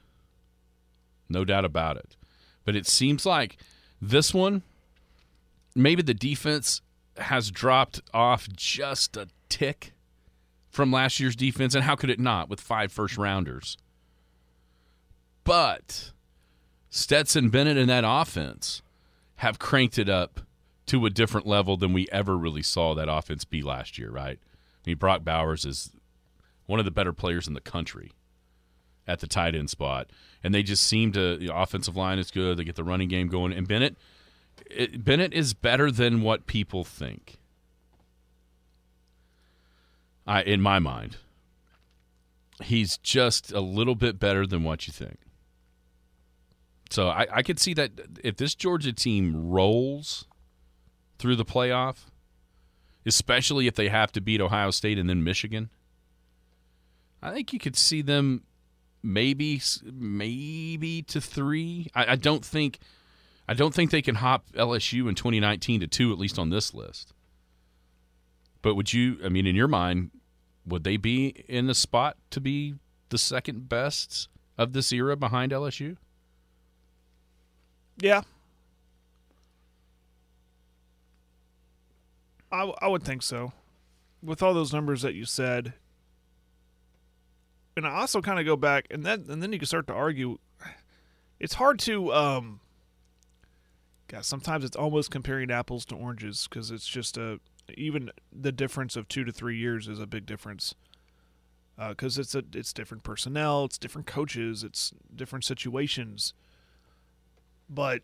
No 1.30 1.42
doubt 1.42 1.64
about 1.64 1.96
it. 1.96 2.16
But 2.66 2.76
it 2.76 2.86
seems 2.86 3.24
like 3.24 3.56
this 4.02 4.34
one, 4.34 4.60
maybe 5.74 6.02
the 6.02 6.12
defense 6.12 6.82
has 7.16 7.50
dropped 7.50 8.02
off 8.12 8.46
just 8.54 9.16
a 9.16 9.28
tick 9.48 9.94
from 10.68 10.92
last 10.92 11.18
year's 11.18 11.34
defense. 11.34 11.74
And 11.74 11.84
how 11.84 11.96
could 11.96 12.10
it 12.10 12.20
not 12.20 12.50
with 12.50 12.60
five 12.60 12.92
first 12.92 13.16
rounders? 13.16 13.78
But 15.44 16.12
Stetson 16.96 17.50
Bennett 17.50 17.76
and 17.76 17.90
that 17.90 18.04
offense 18.06 18.80
have 19.36 19.58
cranked 19.58 19.98
it 19.98 20.08
up 20.08 20.40
to 20.86 21.04
a 21.04 21.10
different 21.10 21.46
level 21.46 21.76
than 21.76 21.92
we 21.92 22.08
ever 22.10 22.38
really 22.38 22.62
saw 22.62 22.94
that 22.94 23.06
offense 23.06 23.44
be 23.44 23.60
last 23.60 23.98
year, 23.98 24.10
right? 24.10 24.38
I 24.40 24.90
mean, 24.90 24.96
Brock 24.96 25.22
Bowers 25.22 25.66
is 25.66 25.90
one 26.64 26.78
of 26.78 26.86
the 26.86 26.90
better 26.90 27.12
players 27.12 27.46
in 27.46 27.52
the 27.52 27.60
country 27.60 28.12
at 29.06 29.20
the 29.20 29.26
tight 29.26 29.54
end 29.54 29.68
spot, 29.68 30.08
and 30.42 30.54
they 30.54 30.62
just 30.62 30.84
seem 30.84 31.12
to 31.12 31.36
the 31.36 31.54
offensive 31.54 31.96
line 31.96 32.18
is 32.18 32.30
good. 32.30 32.56
They 32.56 32.64
get 32.64 32.76
the 32.76 32.84
running 32.84 33.08
game 33.08 33.28
going, 33.28 33.52
and 33.52 33.68
Bennett 33.68 33.96
it, 34.70 35.04
Bennett 35.04 35.34
is 35.34 35.52
better 35.52 35.90
than 35.90 36.22
what 36.22 36.46
people 36.46 36.82
think. 36.82 37.36
I, 40.26 40.42
in 40.42 40.62
my 40.62 40.78
mind, 40.78 41.18
he's 42.62 42.96
just 42.96 43.52
a 43.52 43.60
little 43.60 43.94
bit 43.94 44.18
better 44.18 44.46
than 44.46 44.64
what 44.64 44.86
you 44.86 44.94
think. 44.94 45.18
So 46.90 47.08
I, 47.08 47.26
I 47.32 47.42
could 47.42 47.58
see 47.58 47.74
that 47.74 47.92
if 48.22 48.36
this 48.36 48.54
Georgia 48.54 48.92
team 48.92 49.48
rolls 49.48 50.26
through 51.18 51.36
the 51.36 51.44
playoff, 51.44 52.06
especially 53.04 53.66
if 53.66 53.74
they 53.74 53.88
have 53.88 54.12
to 54.12 54.20
beat 54.20 54.40
Ohio 54.40 54.70
State 54.70 54.98
and 54.98 55.08
then 55.08 55.24
Michigan, 55.24 55.70
I 57.22 57.32
think 57.32 57.52
you 57.52 57.58
could 57.58 57.76
see 57.76 58.02
them 58.02 58.44
maybe 59.02 59.60
maybe 59.84 61.02
to 61.02 61.20
three. 61.20 61.88
I, 61.94 62.12
I 62.12 62.16
don't 62.16 62.44
think 62.44 62.78
I 63.48 63.54
don't 63.54 63.74
think 63.74 63.90
they 63.90 64.02
can 64.02 64.16
hop 64.16 64.46
LSU 64.52 65.08
in 65.08 65.14
2019 65.14 65.80
to 65.80 65.86
two 65.86 66.12
at 66.12 66.18
least 66.18 66.38
on 66.38 66.50
this 66.50 66.74
list. 66.74 67.12
But 68.62 68.74
would 68.74 68.92
you? 68.92 69.18
I 69.24 69.28
mean, 69.28 69.46
in 69.46 69.54
your 69.54 69.68
mind, 69.68 70.10
would 70.66 70.84
they 70.84 70.96
be 70.96 71.44
in 71.48 71.66
the 71.66 71.74
spot 71.74 72.16
to 72.30 72.40
be 72.40 72.74
the 73.08 73.18
second 73.18 73.68
best 73.68 74.28
of 74.58 74.72
this 74.72 74.92
era 74.92 75.16
behind 75.16 75.52
LSU? 75.52 75.96
Yeah. 77.98 78.22
I, 82.52 82.72
I 82.80 82.88
would 82.88 83.02
think 83.02 83.22
so. 83.22 83.52
With 84.22 84.42
all 84.42 84.54
those 84.54 84.72
numbers 84.72 85.02
that 85.02 85.14
you 85.14 85.24
said, 85.24 85.74
and 87.76 87.86
I 87.86 88.00
also 88.00 88.20
kind 88.20 88.40
of 88.40 88.46
go 88.46 88.56
back, 88.56 88.86
and 88.90 89.04
then 89.04 89.26
and 89.28 89.42
then 89.42 89.52
you 89.52 89.58
can 89.58 89.66
start 89.66 89.86
to 89.88 89.92
argue. 89.92 90.38
It's 91.38 91.54
hard 91.54 91.78
to, 91.80 92.14
um, 92.14 92.60
God, 94.08 94.24
sometimes 94.24 94.64
it's 94.64 94.76
almost 94.76 95.10
comparing 95.10 95.50
apples 95.50 95.84
to 95.86 95.94
oranges 95.94 96.48
because 96.48 96.70
it's 96.70 96.86
just 96.86 97.18
a 97.18 97.40
even 97.76 98.10
the 98.32 98.52
difference 98.52 98.96
of 98.96 99.06
two 99.08 99.24
to 99.24 99.32
three 99.32 99.58
years 99.58 99.86
is 99.86 100.00
a 100.00 100.06
big 100.06 100.24
difference. 100.24 100.74
Because 101.88 102.18
uh, 102.18 102.22
it's 102.22 102.34
a 102.34 102.42
it's 102.54 102.72
different 102.72 103.02
personnel, 103.02 103.66
it's 103.66 103.76
different 103.76 104.06
coaches, 104.06 104.64
it's 104.64 104.94
different 105.14 105.44
situations. 105.44 106.32
But 107.68 108.02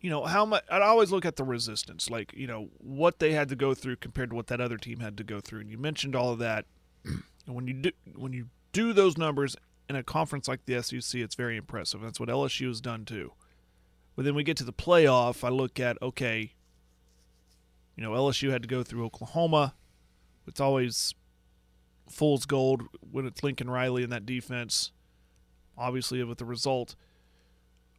you 0.00 0.10
know 0.10 0.24
how 0.24 0.46
much 0.46 0.64
I'd 0.70 0.82
always 0.82 1.10
look 1.10 1.24
at 1.24 1.36
the 1.36 1.44
resistance, 1.44 2.10
like 2.10 2.32
you 2.34 2.46
know 2.46 2.68
what 2.78 3.18
they 3.18 3.32
had 3.32 3.48
to 3.50 3.56
go 3.56 3.74
through 3.74 3.96
compared 3.96 4.30
to 4.30 4.36
what 4.36 4.46
that 4.48 4.60
other 4.60 4.78
team 4.78 5.00
had 5.00 5.16
to 5.18 5.24
go 5.24 5.40
through. 5.40 5.60
And 5.60 5.70
you 5.70 5.78
mentioned 5.78 6.16
all 6.16 6.32
of 6.32 6.38
that. 6.38 6.66
And 7.04 7.54
when 7.54 7.66
you 7.66 7.74
do 7.74 7.90
when 8.14 8.32
you 8.32 8.48
do 8.72 8.92
those 8.92 9.16
numbers 9.16 9.56
in 9.88 9.96
a 9.96 10.02
conference 10.02 10.48
like 10.48 10.66
the 10.66 10.82
SEC, 10.82 11.20
it's 11.20 11.34
very 11.34 11.56
impressive. 11.56 12.00
That's 12.00 12.18
what 12.18 12.28
LSU 12.28 12.68
has 12.68 12.80
done 12.80 13.04
too. 13.04 13.32
But 14.16 14.24
then 14.24 14.34
we 14.34 14.42
get 14.42 14.56
to 14.56 14.64
the 14.64 14.72
playoff, 14.72 15.44
I 15.44 15.50
look 15.50 15.78
at 15.78 16.00
okay, 16.02 16.54
you 17.94 18.02
know, 18.02 18.12
LSU 18.12 18.50
had 18.50 18.62
to 18.62 18.68
go 18.68 18.82
through 18.82 19.04
Oklahoma. 19.04 19.74
It's 20.46 20.60
always 20.60 21.14
fool's 22.08 22.46
gold 22.46 22.82
when 23.00 23.26
it's 23.26 23.42
Lincoln 23.42 23.68
Riley 23.70 24.02
in 24.02 24.10
that 24.10 24.26
defense. 24.26 24.92
Obviously, 25.78 26.22
with 26.24 26.38
the 26.38 26.44
result, 26.44 26.96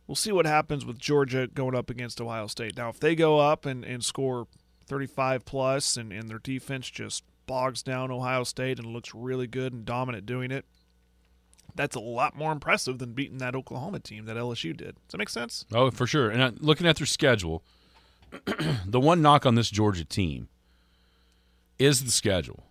we'll 0.07 0.15
see 0.15 0.31
what 0.31 0.45
happens 0.45 0.85
with 0.85 0.97
Georgia 0.97 1.47
going 1.47 1.75
up 1.75 1.89
against 1.89 2.21
Ohio 2.21 2.47
State. 2.47 2.77
Now, 2.77 2.89
if 2.89 2.99
they 2.99 3.15
go 3.15 3.39
up 3.39 3.65
and, 3.65 3.83
and 3.83 4.03
score 4.03 4.47
35 4.87 5.45
plus 5.45 5.97
and, 5.97 6.11
and 6.11 6.29
their 6.29 6.39
defense 6.39 6.89
just 6.89 7.23
bogs 7.45 7.83
down 7.83 8.11
Ohio 8.11 8.43
State 8.43 8.79
and 8.79 8.87
looks 8.87 9.13
really 9.13 9.47
good 9.47 9.73
and 9.73 9.85
dominant 9.85 10.25
doing 10.25 10.51
it, 10.51 10.65
that's 11.75 11.95
a 11.95 11.99
lot 11.99 12.35
more 12.35 12.51
impressive 12.51 12.97
than 12.97 13.13
beating 13.13 13.37
that 13.37 13.55
Oklahoma 13.55 13.99
team 13.99 14.25
that 14.25 14.35
LSU 14.35 14.75
did. 14.75 14.95
Does 14.95 15.11
that 15.11 15.17
make 15.17 15.29
sense? 15.29 15.65
Oh, 15.71 15.91
for 15.91 16.07
sure. 16.07 16.29
And 16.29 16.41
uh, 16.41 16.51
looking 16.59 16.87
at 16.87 16.97
their 16.97 17.05
schedule, 17.05 17.63
the 18.85 18.99
one 18.99 19.21
knock 19.21 19.45
on 19.45 19.55
this 19.55 19.69
Georgia 19.69 20.05
team 20.05 20.47
is 21.77 22.03
the 22.03 22.11
schedule. 22.11 22.63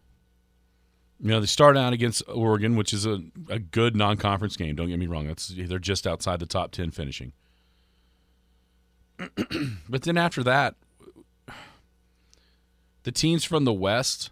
You 1.21 1.31
know, 1.31 1.41
they 1.41 1.47
start 1.47 1.77
out 1.77 1.93
against 1.93 2.23
Oregon, 2.29 2.77
which 2.77 2.93
is 2.93 3.07
a, 3.07 3.21
a 3.49 3.59
good 3.59 3.97
non 3.97 4.17
conference 4.17 4.57
game. 4.57 4.77
Don't 4.77 4.89
get 4.89 4.99
me 4.99 5.07
wrong. 5.07 5.27
That's 5.27 5.49
they're 5.49 5.79
just 5.79 6.07
outside 6.07 6.41
the 6.41 6.47
top 6.47 6.73
ten 6.73 6.91
finishing. 6.91 7.33
but 9.89 10.03
then 10.03 10.19
after 10.19 10.43
that, 10.43 10.75
the 13.05 13.12
teams 13.12 13.45
from 13.45 13.64
the 13.64 13.73
West 13.73 14.31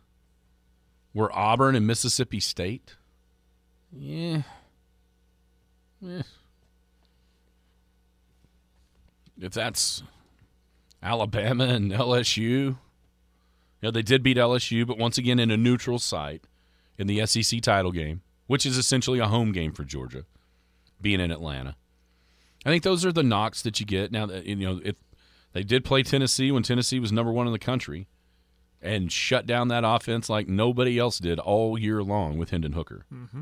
were 1.15 1.33
Auburn 1.33 1.75
and 1.75 1.87
Mississippi 1.87 2.41
State. 2.41 2.97
Yeah. 3.91 4.43
yeah. 6.01 6.23
If 9.41 9.53
that's 9.53 10.03
Alabama 11.03 11.65
and 11.65 11.93
LSU, 11.93 12.37
you 12.37 12.77
know, 13.83 13.91
they 13.91 14.03
did 14.03 14.23
beat 14.23 14.37
LSU, 14.37 14.87
but 14.87 14.99
once 14.99 15.19
again 15.19 15.39
in 15.39 15.51
a 15.51 15.57
neutral 15.57 15.99
site 15.99 16.45
in 16.99 17.07
the 17.07 17.25
SEC 17.27 17.61
title 17.61 17.93
game, 17.93 18.23
which 18.47 18.67
is 18.67 18.77
essentially 18.77 19.19
a 19.19 19.27
home 19.27 19.53
game 19.53 19.73
for 19.73 19.85
Georgia, 19.85 20.25
being 21.01 21.21
in 21.21 21.31
Atlanta. 21.31 21.77
I 22.65 22.71
think 22.71 22.83
those 22.83 23.05
are 23.05 23.13
the 23.13 23.23
knocks 23.23 23.63
that 23.63 23.81
you 23.81 23.87
get. 23.87 24.11
Now, 24.11 24.27
that 24.27 24.47
you 24.47 24.57
know, 24.57 24.81
if 24.85 24.97
they 25.53 25.63
did 25.63 25.85
play 25.85 26.03
Tennessee 26.03 26.51
when 26.51 26.63
Tennessee 26.63 26.99
was 26.99 27.13
number 27.13 27.33
one 27.33 27.47
in 27.47 27.53
the 27.53 27.59
country, 27.59 28.07
and 28.81 29.11
shut 29.11 29.47
down 29.47 29.69
that 29.69 29.83
offense 29.85 30.29
like 30.29 30.47
nobody 30.47 30.99
else 30.99 31.19
did 31.19 31.39
all 31.39 31.79
year 31.79 32.03
long 32.03 32.37
with 32.39 32.51
Hendon 32.51 32.73
Hooker. 32.73 33.07
Mm-hmm. 33.13 33.41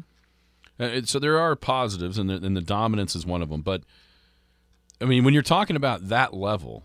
Uh, 0.78 1.02
so 1.04 1.18
there 1.18 1.38
are 1.38 1.56
positives, 1.56 2.16
and 2.16 2.30
the, 2.30 2.34
and 2.34 2.56
the 2.56 2.62
dominance 2.62 3.14
is 3.14 3.26
one 3.26 3.42
of 3.42 3.50
them. 3.50 3.60
But 3.60 3.82
I 5.00 5.04
mean, 5.04 5.24
when 5.24 5.34
you're 5.34 5.42
talking 5.42 5.76
about 5.76 6.08
that 6.08 6.32
level, 6.32 6.84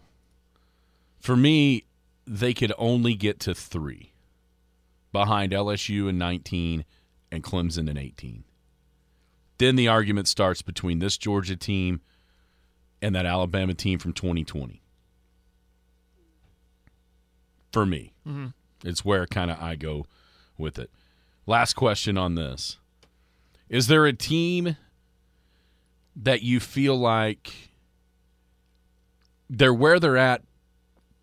for 1.19 1.35
me, 1.35 1.85
they 2.25 2.53
could 2.53 2.73
only 2.77 3.13
get 3.13 3.39
to 3.41 3.53
three 3.53 4.11
behind 5.17 5.51
LSU 5.51 6.07
in 6.07 6.19
19 6.19 6.85
and 7.31 7.43
Clemson 7.43 7.89
in 7.89 7.97
18. 7.97 8.43
Then 9.57 9.75
the 9.75 9.87
argument 9.87 10.27
starts 10.27 10.61
between 10.61 10.99
this 10.99 11.17
Georgia 11.17 11.55
team 11.55 12.01
and 13.01 13.15
that 13.15 13.25
Alabama 13.25 13.73
team 13.73 13.97
from 13.97 14.13
2020 14.13 14.79
for 17.71 17.83
me. 17.83 18.13
Mm-hmm. 18.27 18.47
It's 18.87 19.03
where 19.03 19.25
kind 19.25 19.49
of 19.49 19.59
I 19.59 19.75
go 19.75 20.05
with 20.55 20.77
it. 20.77 20.91
Last 21.47 21.73
question 21.73 22.15
on 22.15 22.35
this. 22.35 22.77
Is 23.69 23.87
there 23.87 24.05
a 24.05 24.13
team 24.13 24.77
that 26.15 26.43
you 26.43 26.59
feel 26.59 26.95
like 26.95 27.71
they're 29.49 29.73
where 29.73 29.99
they're 29.99 30.15
at 30.15 30.43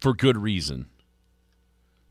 for 0.01 0.14
good 0.14 0.36
reason, 0.36 0.86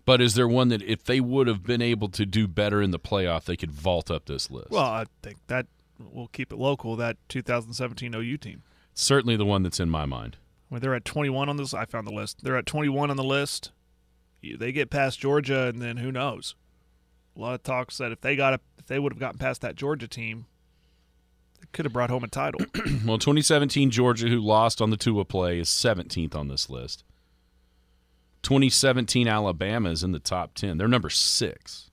But 0.05 0.21
is 0.21 0.35
there 0.35 0.47
one 0.47 0.67
that 0.69 0.81
if 0.81 1.03
they 1.03 1.19
would 1.21 1.47
have 1.47 1.63
been 1.63 1.81
able 1.81 2.09
to 2.09 2.25
do 2.25 2.47
better 2.47 2.81
in 2.81 2.91
the 2.91 2.99
playoff, 2.99 3.45
they 3.45 3.55
could 3.55 3.71
vault 3.71 4.11
up 4.11 4.25
this 4.25 4.51
list? 4.51 4.69
Well, 4.69 4.83
I 4.83 5.05
think 5.21 5.37
that 5.47 5.67
we'll 5.97 6.27
keep 6.27 6.51
it 6.51 6.57
local. 6.57 6.95
That 6.97 7.17
2017 7.29 8.13
OU 8.13 8.37
team. 8.37 8.63
certainly 8.93 9.35
the 9.37 9.45
one 9.45 9.63
that's 9.63 9.79
in 9.79 9.89
my 9.89 10.05
mind. 10.05 10.37
Well, 10.69 10.79
they're 10.79 10.95
at 10.95 11.05
21 11.05 11.49
on 11.49 11.57
this. 11.57 11.73
I 11.73 11.85
found 11.85 12.05
the 12.07 12.11
list. 12.13 12.43
They're 12.43 12.57
at 12.57 12.65
21 12.65 13.09
on 13.11 13.17
the 13.17 13.23
list. 13.23 13.71
They 14.41 14.71
get 14.73 14.89
past 14.89 15.19
Georgia, 15.19 15.67
and 15.67 15.81
then 15.81 15.97
who 15.97 16.11
knows? 16.11 16.55
A 17.37 17.39
lot 17.39 17.53
of 17.53 17.63
talks 17.63 17.97
that 17.99 18.11
if 18.11 18.19
they 18.21 18.35
got 18.35 18.53
a, 18.55 18.59
if 18.77 18.87
they 18.87 18.99
would 18.99 19.13
have 19.13 19.19
gotten 19.19 19.37
past 19.39 19.61
that 19.61 19.75
Georgia 19.75 20.07
team, 20.07 20.47
they 21.61 21.67
could 21.71 21.85
have 21.85 21.93
brought 21.93 22.09
home 22.09 22.23
a 22.25 22.27
title. 22.27 22.59
Well, 23.05 23.17
2017 23.17 23.89
Georgia, 23.91 24.27
who 24.27 24.39
lost 24.39 24.81
on 24.81 24.89
the 24.89 24.97
Tua 24.97 25.23
play, 25.25 25.59
is 25.59 25.69
17th 25.69 26.35
on 26.35 26.47
this 26.49 26.69
list. 26.69 27.03
2017 28.43 29.27
Alabama 29.27 29.89
is 29.89 30.03
in 30.03 30.11
the 30.11 30.19
top 30.19 30.53
10. 30.53 30.77
They're 30.77 30.87
number 30.87 31.09
six. 31.09 31.89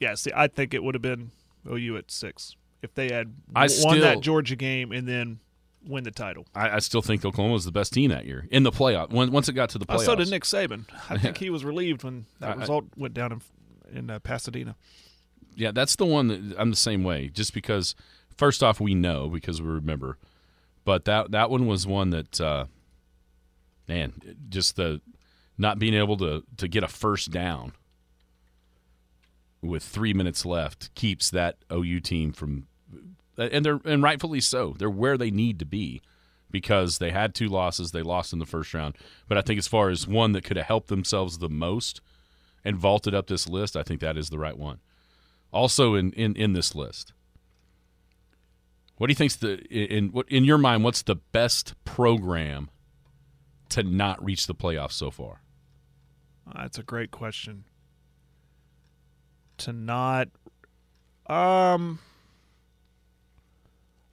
yeah, 0.00 0.14
see, 0.14 0.30
I 0.34 0.48
think 0.48 0.74
it 0.74 0.82
would 0.82 0.94
have 0.94 1.02
been 1.02 1.30
OU 1.70 1.96
at 1.96 2.10
six 2.10 2.54
if 2.82 2.92
they 2.94 3.10
had 3.10 3.32
I 3.54 3.62
won 3.62 3.68
still- 3.70 4.00
that 4.00 4.20
Georgia 4.20 4.56
game 4.56 4.92
and 4.92 5.08
then 5.08 5.38
win 5.86 6.04
the 6.04 6.10
title. 6.10 6.46
I, 6.54 6.70
I 6.70 6.78
still 6.80 7.02
think 7.02 7.24
Oklahoma 7.24 7.54
was 7.54 7.64
the 7.64 7.72
best 7.72 7.92
team 7.92 8.10
that 8.10 8.26
year 8.26 8.46
in 8.50 8.64
the 8.64 8.72
playoff. 8.72 9.10
When, 9.10 9.30
once 9.30 9.48
it 9.48 9.52
got 9.54 9.70
to 9.70 9.78
the 9.78 9.86
playoffs, 9.86 10.04
so 10.04 10.16
did 10.16 10.28
Nick 10.28 10.42
Saban. 10.42 10.84
I 11.08 11.16
think 11.22 11.38
he 11.38 11.48
was 11.50 11.64
relieved 11.64 12.02
when 12.04 12.26
that 12.40 12.56
I- 12.56 12.60
result 12.60 12.86
went 12.96 13.14
down 13.14 13.32
in, 13.32 13.98
in 13.98 14.10
uh, 14.10 14.18
Pasadena. 14.18 14.74
Yeah, 15.54 15.70
that's 15.70 15.96
the 15.96 16.04
one 16.04 16.26
that 16.28 16.56
I'm 16.58 16.70
the 16.70 16.76
same 16.76 17.02
way. 17.02 17.28
Just 17.28 17.54
because, 17.54 17.94
first 18.36 18.62
off, 18.62 18.78
we 18.80 18.94
know 18.94 19.28
because 19.28 19.62
we 19.62 19.68
remember, 19.68 20.18
but 20.84 21.06
that 21.06 21.30
that 21.30 21.48
one 21.48 21.66
was 21.66 21.86
one 21.86 22.10
that, 22.10 22.38
uh, 22.40 22.66
man, 23.88 24.12
just 24.50 24.76
the 24.76 25.00
not 25.58 25.78
being 25.78 25.94
able 25.94 26.16
to 26.18 26.42
to 26.56 26.68
get 26.68 26.84
a 26.84 26.88
first 26.88 27.30
down 27.30 27.72
with 29.62 29.82
three 29.82 30.12
minutes 30.12 30.44
left 30.44 30.94
keeps 30.94 31.30
that 31.30 31.56
OU 31.72 32.00
team 32.00 32.32
from, 32.32 32.66
and 33.36 33.64
they're 33.64 33.80
and 33.84 34.02
rightfully 34.02 34.40
so. 34.40 34.74
They're 34.78 34.90
where 34.90 35.16
they 35.16 35.30
need 35.30 35.58
to 35.58 35.66
be 35.66 36.02
because 36.50 36.98
they 36.98 37.10
had 37.10 37.34
two 37.34 37.48
losses. 37.48 37.90
They 37.90 38.02
lost 38.02 38.32
in 38.32 38.38
the 38.38 38.46
first 38.46 38.72
round, 38.74 38.96
but 39.28 39.38
I 39.38 39.42
think 39.42 39.58
as 39.58 39.68
far 39.68 39.90
as 39.90 40.06
one 40.06 40.32
that 40.32 40.44
could 40.44 40.56
have 40.56 40.66
helped 40.66 40.88
themselves 40.88 41.38
the 41.38 41.48
most 41.48 42.00
and 42.64 42.76
vaulted 42.76 43.14
up 43.14 43.26
this 43.26 43.48
list, 43.48 43.76
I 43.76 43.82
think 43.82 44.00
that 44.00 44.16
is 44.16 44.30
the 44.30 44.38
right 44.38 44.56
one 44.56 44.80
also 45.56 45.94
in, 45.94 46.12
in, 46.12 46.36
in 46.36 46.52
this 46.52 46.74
list. 46.74 47.12
What 48.98 49.08
do 49.08 49.10
you 49.10 49.16
think's 49.16 49.36
the 49.36 49.58
in 49.68 50.08
what 50.08 50.26
in 50.30 50.44
your 50.44 50.56
mind? 50.56 50.82
What's 50.82 51.02
the 51.02 51.16
best 51.16 51.74
program 51.84 52.70
to 53.70 53.82
not 53.82 54.24
reach 54.24 54.46
the 54.46 54.54
playoffs 54.54 54.92
so 54.92 55.10
far? 55.10 55.42
That's 56.54 56.78
a 56.78 56.82
great 56.82 57.10
question. 57.10 57.64
To 59.58 59.72
not, 59.72 60.28
um, 61.26 61.98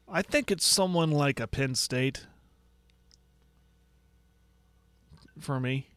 I 0.07 0.21
think 0.21 0.51
it's 0.51 0.65
someone 0.65 1.11
like 1.11 1.39
a 1.39 1.47
Penn 1.47 1.75
State. 1.75 2.27
For 5.39 5.59
me, 5.59 5.87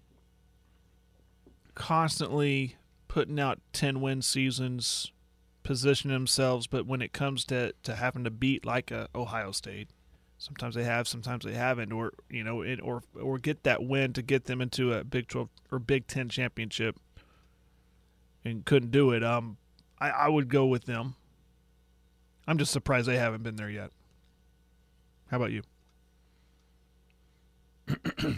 constantly 1.74 2.76
putting 3.07 3.39
out 3.39 3.61
ten 3.72 4.01
win 4.01 4.22
seasons, 4.22 5.12
position 5.62 6.11
themselves, 6.11 6.66
but 6.66 6.87
when 6.87 7.03
it 7.03 7.12
comes 7.12 7.45
to 7.47 7.72
to 7.82 7.95
having 7.95 8.24
to 8.24 8.30
beat 8.30 8.64
like 8.64 8.91
a 8.91 9.09
Ohio 9.14 9.53
State, 9.53 9.91
sometimes 10.39 10.74
they 10.74 10.84
have, 10.84 11.09
sometimes 11.09 11.45
they 11.45 11.55
haven't, 11.55 11.93
or 11.93 12.12
you 12.30 12.45
know, 12.45 12.62
it, 12.62 12.80
or 12.82 13.03
or 13.20 13.39
get 13.39 13.62
that 13.64 13.82
win 13.84 14.12
to 14.14 14.22
get 14.22 14.45
them 14.45 14.61
into 14.61 14.93
a 14.93 15.05
Big 15.05 15.28
Twelve 15.28 15.49
or 15.70 15.78
Big 15.78 16.07
Ten 16.07 16.28
championship, 16.28 16.97
and 18.45 18.64
couldn't 18.64 18.91
do 18.91 19.12
it. 19.12 19.24
Um, 19.24 19.57
I, 19.99 20.11
I 20.11 20.28
would 20.28 20.49
go 20.49 20.66
with 20.66 20.84
them. 20.84 21.14
I'm 22.47 22.59
just 22.59 22.72
surprised 22.72 23.09
they 23.09 23.16
haven't 23.16 23.43
been 23.43 23.57
there 23.57 23.70
yet. 23.70 23.91
How 25.30 25.39
about 25.39 25.51
you? 25.51 25.62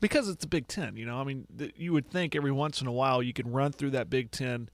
because 0.00 0.28
it's 0.28 0.40
the 0.40 0.48
Big 0.48 0.66
Ten, 0.66 0.96
you 0.96 1.06
know. 1.06 1.16
I 1.16 1.24
mean, 1.24 1.46
th- 1.56 1.74
you 1.76 1.92
would 1.92 2.10
think 2.10 2.34
every 2.34 2.52
once 2.52 2.80
in 2.80 2.86
a 2.86 2.92
while 2.92 3.22
you 3.22 3.32
can 3.32 3.50
run 3.52 3.72
through 3.72 3.90
that 3.90 4.10
Big 4.10 4.30
Ten 4.30 4.68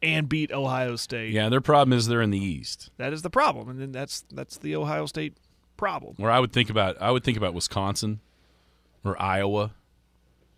and 0.00 0.28
beat 0.28 0.52
Ohio 0.52 0.96
State. 0.96 1.32
Yeah, 1.32 1.48
their 1.48 1.60
problem 1.60 1.96
is 1.96 2.06
they're 2.06 2.22
in 2.22 2.30
the 2.30 2.44
East. 2.44 2.90
that 2.96 3.12
is 3.12 3.22
the 3.22 3.30
problem, 3.30 3.68
and 3.68 3.80
then 3.80 3.92
that's 3.92 4.24
that's 4.32 4.58
the 4.58 4.76
Ohio 4.76 5.06
State 5.06 5.36
problem. 5.82 6.14
Where 6.16 6.30
I 6.30 6.38
would 6.38 6.52
think 6.52 6.70
about 6.70 6.96
I 7.02 7.10
would 7.10 7.24
think 7.24 7.36
about 7.36 7.54
Wisconsin 7.54 8.20
or 9.04 9.20
Iowa 9.20 9.72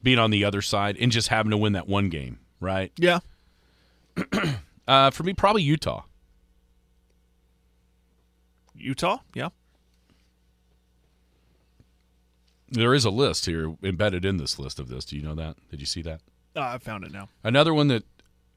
being 0.03 0.19
on 0.19 0.31
the 0.31 0.45
other 0.45 0.61
side 0.61 0.99
and 1.01 1.11
just 1.11 1.29
having 1.29 1.51
to 1.51 1.57
win 1.57 1.73
that 1.73 1.89
one 1.89 2.11
game, 2.11 2.41
right? 2.61 2.93
Yeah, 2.99 3.21
Uh, 4.87 5.11
for 5.11 5.23
me, 5.23 5.33
probably 5.33 5.63
Utah. 5.63 6.03
Utah. 8.77 9.19
Yeah, 9.35 9.49
There 12.69 12.93
is 12.93 13.05
a 13.07 13.11
list 13.11 13.47
here 13.47 13.75
embedded 13.83 14.25
in 14.27 14.37
this 14.37 14.59
list 14.59 14.79
of 14.79 14.89
this. 14.89 15.07
Do 15.07 15.17
you 15.17 15.23
know 15.23 15.35
that? 15.37 15.57
Did 15.71 15.81
you 15.81 15.87
see 15.87 16.03
that? 16.03 16.21
uh, 16.57 16.61
I 16.61 16.79
found 16.79 17.05
it 17.05 17.13
now. 17.13 17.29
Another 17.43 17.73
one 17.73 17.89
that 17.89 18.05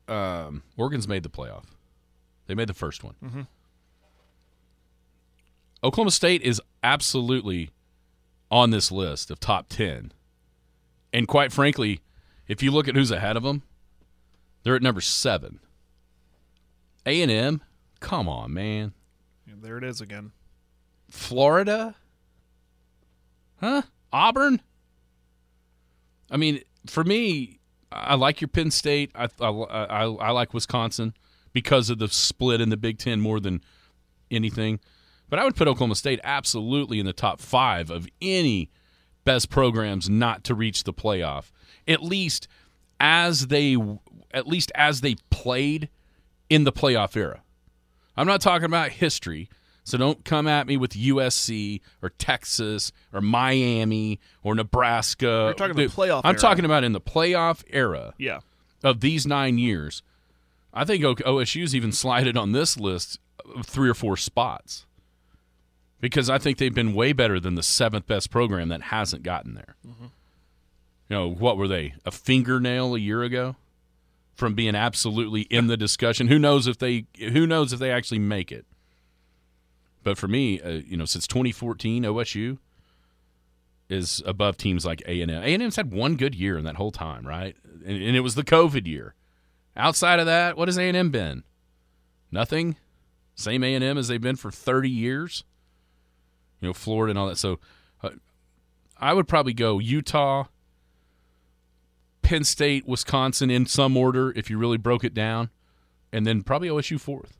um, 0.10 0.64
Oregon's 0.76 1.08
made 1.08 1.24
the 1.24 1.30
playoff. 1.30 1.64
They 2.48 2.56
made 2.56 2.68
the 2.68 2.74
first 2.74 3.04
one. 3.06 3.16
Mm-hmm. 3.24 3.42
Oklahoma 5.84 6.12
State 6.12 6.42
is 6.42 6.62
absolutely 6.84 7.70
on 8.50 8.72
this 8.72 8.92
list 8.92 9.30
of 9.30 9.40
top 9.40 9.70
10. 9.70 10.12
And 11.14 11.28
quite 11.28 11.52
frankly, 11.52 12.02
if 12.48 12.64
you 12.64 12.72
look 12.72 12.88
at 12.88 12.96
who's 12.96 13.12
ahead 13.12 13.38
of 13.38 13.44
them, 13.44 13.64
they're 14.64 14.76
at 14.76 14.82
number 14.82 15.02
7. 15.02 15.60
A&M, 17.06 17.62
come 18.00 18.28
on, 18.28 18.54
man. 18.54 18.94
Yeah, 19.46 19.54
there 19.62 19.78
it 19.78 19.84
is 19.84 20.02
again. 20.02 20.32
Florida? 21.10 21.96
Huh? 23.62 23.84
Auburn? 24.12 24.62
I 26.30 26.38
mean, 26.38 26.62
for 26.86 27.04
me, 27.04 27.60
I 27.92 28.16
like 28.16 28.42
your 28.42 28.50
Penn 28.50 28.72
State. 28.72 29.12
I, 29.16 29.30
I, 29.40 29.50
I, 29.50 30.04
I 30.06 30.32
like 30.32 30.54
Wisconsin 30.54 31.14
because 31.54 31.90
of 31.90 32.00
the 32.00 32.08
split 32.10 32.60
in 32.60 32.70
the 32.70 32.78
Big 32.78 32.98
Ten 32.98 33.22
more 33.22 33.40
than 33.40 33.62
anything. 34.30 34.80
But 35.30 35.40
I 35.40 35.44
would 35.44 35.56
put 35.56 35.68
Oklahoma 35.68 35.96
State 35.96 36.20
absolutely 36.24 37.00
in 37.00 37.06
the 37.06 37.14
top 37.14 37.40
five 37.42 37.90
of 37.90 38.08
any 38.22 38.70
best 39.26 39.50
programs 39.50 40.10
not 40.10 40.44
to 40.46 40.56
reach 40.56 40.84
the 40.84 40.94
playoff. 40.94 41.52
At 41.88 42.02
least 42.02 42.48
as 43.00 43.48
they, 43.48 43.78
at 44.32 44.48
least 44.48 44.72
as 44.74 45.02
they 45.02 45.16
played 45.30 45.90
in 46.50 46.64
the 46.64 46.72
playoff 46.72 47.16
era. 47.18 47.42
I'm 48.16 48.26
not 48.28 48.42
talking 48.42 48.66
about 48.66 48.90
history. 48.92 49.50
So 49.84 49.98
don't 49.98 50.26
come 50.26 50.48
at 50.48 50.68
me 50.68 50.76
with 50.76 50.92
USC 50.92 51.80
or 52.02 52.10
Texas 52.10 52.92
or 53.14 53.22
Miami 53.22 54.20
or 54.44 54.54
Nebraska. 54.56 55.26
You're 55.26 55.54
talking 55.54 55.76
the 55.78 55.86
playoff 55.86 56.22
I'm 56.26 56.36
era. 56.36 56.40
talking 56.42 56.66
about 56.66 56.84
in 56.84 56.92
the 56.92 57.00
playoff 57.00 57.64
era 57.70 58.14
Yeah, 58.18 58.40
of 58.84 59.00
these 59.00 59.26
nine 59.26 59.58
years. 59.58 60.04
I 60.74 60.84
think 60.84 61.04
OSU's 61.04 61.74
even 61.74 61.92
slided 61.94 62.36
on 62.36 62.52
this 62.52 62.78
list 62.78 63.20
three 63.64 63.90
or 63.90 63.94
four 63.94 64.18
spots 64.18 64.86
because 66.00 66.30
I 66.30 66.38
think 66.38 66.58
they've 66.58 66.74
been 66.74 66.94
way 66.94 67.14
better 67.14 67.40
than 67.40 67.56
the 67.56 67.64
seventh 67.64 68.08
best 68.08 68.30
program 68.30 68.70
that 68.70 68.84
hasn't 68.84 69.24
gotten 69.24 69.56
there. 69.56 69.76
Mm-hmm. 69.88 70.06
You 71.10 71.16
know, 71.16 71.30
what 71.30 71.58
were 71.58 71.68
they? 71.68 71.94
A 72.06 72.12
fingernail 72.12 72.96
a 72.96 73.00
year 73.00 73.24
ago 73.24 73.56
from 74.36 74.54
being 74.54 74.76
absolutely 74.76 75.42
in 75.42 75.68
the 75.68 75.78
discussion. 75.78 76.28
Who 76.28 76.38
knows 76.38 76.68
if 76.68 76.78
they 76.78 77.06
who 77.18 77.48
knows 77.48 77.74
if 77.74 77.80
they 77.80 77.92
actually 77.92 78.20
make 78.20 78.52
it. 78.52 78.66
But 80.04 80.18
for 80.18 80.28
me, 80.28 80.62
uh, 80.62 80.82
you 80.86 80.96
know, 80.96 81.06
since 81.06 81.28
2014, 81.28 82.04
OSU 82.04 82.60
is 83.90 84.22
above 84.26 84.58
teams 84.58 84.86
like 84.86 85.02
A&M. 85.06 85.30
A&M's 85.30 85.76
had 85.76 85.92
one 85.92 86.16
good 86.16 86.36
year 86.36 86.58
in 86.58 86.66
that 86.66 86.76
whole 86.76 86.92
time, 86.92 87.26
right? 87.26 87.56
And, 87.86 88.02
and 88.02 88.16
it 88.16 88.22
was 88.22 88.36
the 88.36 88.44
COVID 88.44 88.86
year. 88.88 89.16
Outside 89.76 90.20
of 90.20 90.26
that, 90.26 90.58
what 90.58 90.68
has 90.68 90.78
A&M 90.78 91.10
been? 91.10 91.44
Nothing. 92.32 92.76
Same 93.36 93.64
A&M 93.64 93.98
as 93.98 94.08
they've 94.08 94.22
been 94.22 94.36
for 94.36 94.52
30 94.52 94.90
years. 94.90 95.44
You 96.62 96.70
know, 96.70 96.74
Florida 96.74 97.12
and 97.12 97.20
all 97.20 97.28
that. 97.28 97.38
So 97.38 97.60
uh, 98.02 98.10
I 98.98 99.14
would 99.14 99.28
probably 99.28 99.54
go 99.54 99.80
Utah, 99.80 100.46
Penn 102.22 102.44
State, 102.44 102.88
Wisconsin 102.88 103.50
in 103.50 103.66
some 103.66 103.96
order 103.96 104.34
if 104.36 104.50
you 104.50 104.58
really 104.58 104.78
broke 104.78 105.04
it 105.04 105.14
down, 105.14 105.50
and 106.12 106.26
then 106.26 106.42
probably 106.44 106.70
OSU 106.70 107.00
fourth. 107.00 107.38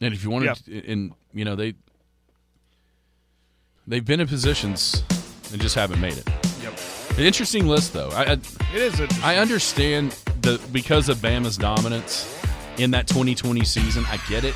And 0.00 0.14
if 0.14 0.22
you 0.22 0.30
wanted, 0.30 0.54
to, 0.64 0.90
and 0.90 1.12
you 1.32 1.44
know 1.44 1.56
they 1.56 1.74
they've 3.86 4.04
been 4.04 4.20
in 4.20 4.28
positions 4.28 5.02
and 5.52 5.60
just 5.60 5.74
haven't 5.74 6.00
made 6.00 6.16
it. 6.16 6.28
Yep. 6.62 6.78
An 7.18 7.24
interesting 7.24 7.66
list, 7.66 7.92
though. 7.92 8.10
I, 8.10 8.22
I 8.22 8.32
It 8.32 8.74
is. 8.74 9.00
I 9.22 9.36
understand 9.36 10.12
the 10.42 10.60
because 10.72 11.08
of 11.08 11.18
Bama's 11.18 11.56
dominance 11.56 12.32
in 12.78 12.92
that 12.92 13.08
2020 13.08 13.64
season. 13.64 14.04
I 14.08 14.18
get 14.28 14.44
it 14.44 14.54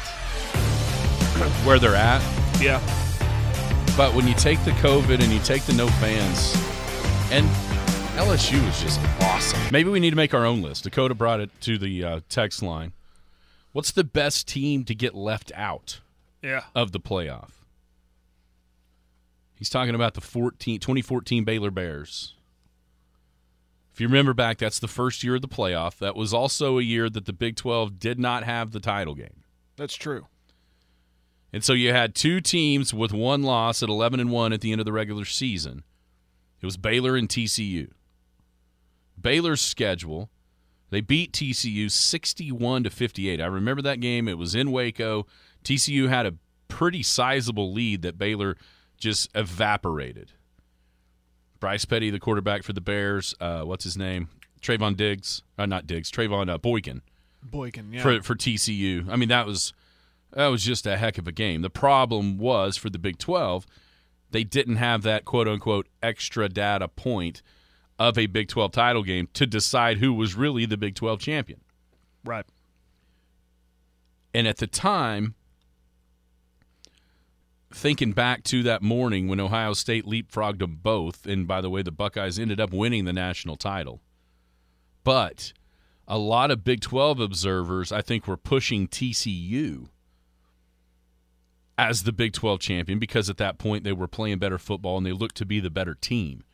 where 1.65 1.79
they're 1.79 1.95
at, 1.95 2.21
yeah. 2.61 2.79
but 3.97 4.15
when 4.15 4.27
you 4.29 4.35
take 4.35 4.63
the 4.65 4.71
COVID 4.73 5.21
and 5.23 5.33
you 5.33 5.41
take 5.41 5.63
the 5.65 5.73
no 5.73 5.87
fans, 5.89 6.55
and 7.33 7.47
LSU 8.19 8.63
is 8.69 8.81
just 8.83 9.01
awesome. 9.23 9.61
Maybe 9.71 9.89
we 9.91 9.99
need 10.01 10.11
to 10.11 10.17
make 10.17 10.35
our 10.35 10.45
own 10.45 10.61
list. 10.63 10.85
Dakota 10.85 11.15
brought 11.15 11.41
it 11.41 11.51
to 11.63 11.79
the 11.79 12.05
uh, 12.05 12.21
text 12.29 12.63
line. 12.63 12.93
What's 13.73 13.91
the 13.91 14.05
best 14.05 14.47
team 14.47 14.85
to 14.85 14.95
get 14.95 15.15
left 15.15 15.51
out 15.55 16.01
Yeah. 16.43 16.65
of 16.75 16.93
the 16.93 17.01
playoff? 17.01 17.51
He's 19.55 19.71
talking 19.71 19.95
about 19.95 20.15
the 20.15 20.21
14, 20.21 20.79
2014 20.81 21.45
Baylor 21.45 21.71
Bears. 21.71 22.35
If 23.95 24.01
you 24.01 24.09
remember 24.09 24.35
back, 24.35 24.59
that's 24.59 24.79
the 24.79 24.89
first 24.89 25.23
year 25.23 25.37
of 25.37 25.43
the 25.43 25.49
playoff. 25.49 25.99
That 25.99 26.17
was 26.17 26.35
also 26.35 26.79
a 26.79 26.83
year 26.83 27.09
that 27.09 27.27
the 27.27 27.33
Big 27.33 27.57
12 27.57 27.99
did 27.99 28.19
not 28.19 28.45
have 28.45 28.73
the 28.73 28.81
title 28.81 29.15
game. 29.15 29.45
That's 29.77 29.95
true. 29.95 30.27
And 31.53 31.63
so 31.63 31.73
you 31.73 31.93
had 31.93 32.15
two 32.15 32.41
teams 32.41 32.95
with 32.95 33.13
one 33.13 33.43
loss 33.43 33.83
at 33.83 33.89
11 33.89 34.21
and 34.21 34.31
1 34.31 34.53
at 34.53 34.61
the 34.61 34.73
end 34.73 34.81
of 34.81 34.85
the 34.85 34.93
regular 34.93 35.25
season. 35.25 35.85
It 36.61 36.67
was 36.67 36.77
Baylor 36.77 37.17
and 37.17 37.29
TCU. 37.29 37.91
Baylor's 39.21 39.61
schedule, 39.61 40.31
they 40.91 41.01
beat 41.01 41.33
TCU 41.33 41.91
61 41.91 42.85
to 42.85 42.91
58. 42.91 43.41
I 43.41 43.47
remember 43.47 43.83
that 43.83 44.01
game. 44.01 44.29
It 44.29 44.39
was 44.39 44.55
in 44.55 44.73
Waco. 44.73 45.27
TCU 45.65 46.09
had 46.09 46.27
a 46.27 46.35
pretty 46.69 47.03
sizable 47.03 47.73
lead 47.73 48.03
that 48.03 48.19
Baylor 48.19 48.57
just 48.97 49.29
evaporated. 49.35 50.33
Bryce 51.61 51.85
Petty, 51.85 52.11
the 52.11 52.19
quarterback 52.19 52.63
for 52.63 52.73
the 52.73 52.81
Bears, 52.81 53.35
uh, 53.41 53.63
what's 53.63 53.85
his 53.85 53.97
name? 53.97 54.29
Trayvon 54.63 54.97
Diggs, 54.97 55.43
uh, 55.59 55.67
not 55.67 55.87
Diggs, 55.87 56.11
Trevone 56.11 56.49
uh, 56.49 56.59
Boykin 56.59 57.03
Boykin, 57.43 57.93
yeah. 57.93 58.03
for 58.03 58.23
for 58.23 58.35
TCU. 58.35 59.09
I 59.09 59.17
mean, 59.17 59.29
that 59.29 59.47
was 59.47 59.73
that 60.33 60.47
was 60.49 60.65
just 60.65 60.87
a 60.87 60.97
heck 60.97 61.19
of 61.19 61.29
a 61.29 61.33
game. 61.33 61.63
The 61.63 61.71
problem 61.71 62.39
was 62.39 62.77
for 62.77 62.91
the 62.91 62.99
Big 62.99 63.19
12, 63.19 63.67
they 64.31 64.45
didn't 64.45 64.77
have 64.77 65.03
that 65.03 65.25
quote 65.25 65.47
unquote 65.47 65.89
extra 66.03 66.49
data 66.49 66.89
point 66.89 67.43
of 67.99 68.19
a 68.19 68.27
Big 68.27 68.49
12 68.49 68.73
title 68.73 69.03
game 69.03 69.29
to 69.35 69.47
decide 69.47 69.99
who 69.99 70.13
was 70.13 70.35
really 70.35 70.67
the 70.67 70.77
Big 70.77 70.95
12 70.95 71.21
champion. 71.21 71.61
right. 72.25 72.47
And 74.35 74.49
at 74.49 74.57
the 74.57 74.67
time, 74.67 75.35
thinking 77.71 78.13
back 78.13 78.43
to 78.45 78.63
that 78.63 78.81
morning 78.81 79.29
when 79.29 79.39
Ohio 79.39 79.75
State 79.75 80.07
leapfrogged 80.07 80.61
them 80.61 80.79
both, 80.83 81.27
and 81.27 81.47
by 81.47 81.61
the 81.61 81.69
way, 81.69 81.83
the 81.83 81.93
Buckeyes 81.93 82.39
ended 82.39 82.59
up 82.59 82.73
winning 82.73 83.05
the 83.05 83.13
national 83.13 83.57
title. 83.57 84.01
But 85.05 85.53
a 86.09 86.17
lot 86.17 86.51
of 86.51 86.65
Big 86.65 86.81
12 86.81 87.21
observers, 87.21 87.93
I 87.93 88.01
think, 88.01 88.27
were 88.27 88.39
pushing 88.39 88.89
TCU 88.89 89.89
as 91.79 92.03
the 92.03 92.13
Big 92.13 92.33
12 92.33 92.61
champion 92.61 92.99
because 92.99 93.31
at 93.31 93.39
that 93.39 93.59
point 93.59 93.85
they 93.85 93.93
were 93.93 94.09
playing 94.09 94.39
better 94.39 94.59
football 94.59 94.97
and 94.97 95.07
they 95.07 95.13
looked 95.13 95.37
to 95.37 95.47
be 95.47 95.61
the 95.61 95.71
better 95.71 95.95
team, 95.95 96.45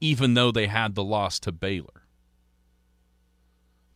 even 0.00 0.34
though 0.34 0.50
they 0.50 0.66
had 0.66 0.94
the 0.94 1.04
loss 1.04 1.38
to 1.40 1.52
Baylor. 1.52 2.02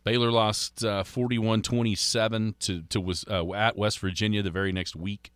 Baylor 0.03 0.31
lost 0.31 0.83
uh, 0.83 1.03
41-27 1.03 2.57
to 2.59 2.81
to 2.83 3.01
was 3.01 3.25
uh, 3.29 3.53
at 3.53 3.77
West 3.77 3.99
Virginia 3.99 4.41
the 4.41 4.49
very 4.49 4.71
next 4.71 4.95
week 4.95 5.31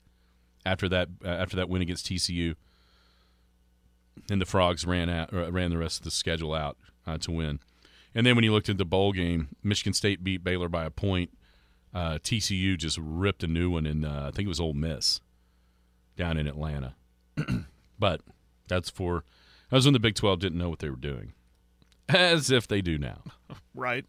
after 0.66 0.88
that 0.90 1.10
uh, 1.24 1.28
after 1.28 1.56
that 1.58 1.70
win 1.70 1.82
against 1.82 2.08
TCU. 2.08 2.56
And 4.30 4.40
the 4.40 4.46
Frogs 4.46 4.86
ran 4.86 5.10
out 5.10 5.34
uh, 5.34 5.52
ran 5.52 5.70
the 5.70 5.78
rest 5.78 6.00
of 6.00 6.06
the 6.06 6.12
schedule 6.12 6.54
out 6.54 6.78
uh, 7.06 7.18
to 7.20 7.32
win. 7.32 7.60
And 8.16 8.26
then 8.26 8.36
when 8.36 8.44
you 8.44 8.52
looked 8.52 8.70
at 8.70 8.78
the 8.78 8.86
bowl 8.86 9.12
game, 9.12 9.50
Michigan 9.64 9.94
State 9.94 10.24
beat 10.24 10.44
Baylor 10.44 10.70
by 10.70 10.86
a 10.86 10.90
point. 10.90 11.32
Uh, 11.94 12.18
TCU 12.24 12.78
just 12.78 12.98
ripped 13.00 13.44
a 13.44 13.48
new 13.48 13.70
one 13.70 13.86
in 13.86 14.06
uh, 14.06 14.30
I 14.30 14.32
think 14.32 14.46
it 14.46 14.50
was 14.50 14.60
Ole 14.60 14.74
Miss 14.74 15.20
down 16.16 16.38
in 16.38 16.48
Atlanta. 16.48 16.96
but 18.00 18.22
that's 18.68 18.90
for 18.90 19.24
that 19.70 19.78
was 19.78 19.86
when 19.86 19.94
the 19.94 20.00
Big 20.00 20.16
12 20.16 20.40
didn't 20.40 20.58
know 20.58 20.70
what 20.70 20.80
they 20.80 20.90
were 20.90 20.96
doing. 20.96 21.34
As 22.10 22.52
if 22.52 22.68
they 22.68 22.82
do 22.82 22.98
now. 22.98 23.24
Right. 23.76 24.06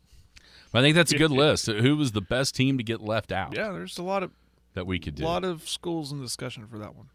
I 0.74 0.82
think 0.82 0.94
that's 0.94 1.12
a 1.12 1.16
good 1.16 1.30
list. 1.30 1.66
Who 1.66 1.96
was 1.96 2.12
the 2.12 2.20
best 2.20 2.54
team 2.54 2.76
to 2.76 2.84
get 2.84 3.00
left 3.00 3.32
out 3.32 3.56
Yeah, 3.56 3.72
there's 3.72 3.96
a 3.96 4.02
lot 4.02 4.22
of 4.22 4.30
that 4.74 4.86
we 4.86 4.98
could 4.98 5.14
do? 5.14 5.24
A 5.24 5.26
lot 5.26 5.42
of 5.42 5.66
schools 5.66 6.12
in 6.12 6.20
discussion 6.20 6.66
for 6.66 6.78
that 6.78 6.94
one. 6.94 7.08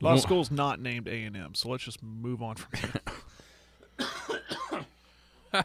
A 0.00 0.04
lot 0.04 0.14
of 0.14 0.20
schools 0.20 0.50
not 0.50 0.78
named 0.78 1.08
A 1.08 1.24
and 1.24 1.36
M, 1.36 1.54
so 1.54 1.70
let's 1.70 1.82
just 1.82 2.02
move 2.02 2.42
on 2.42 2.54
from 2.54 2.70
there. 3.98 4.84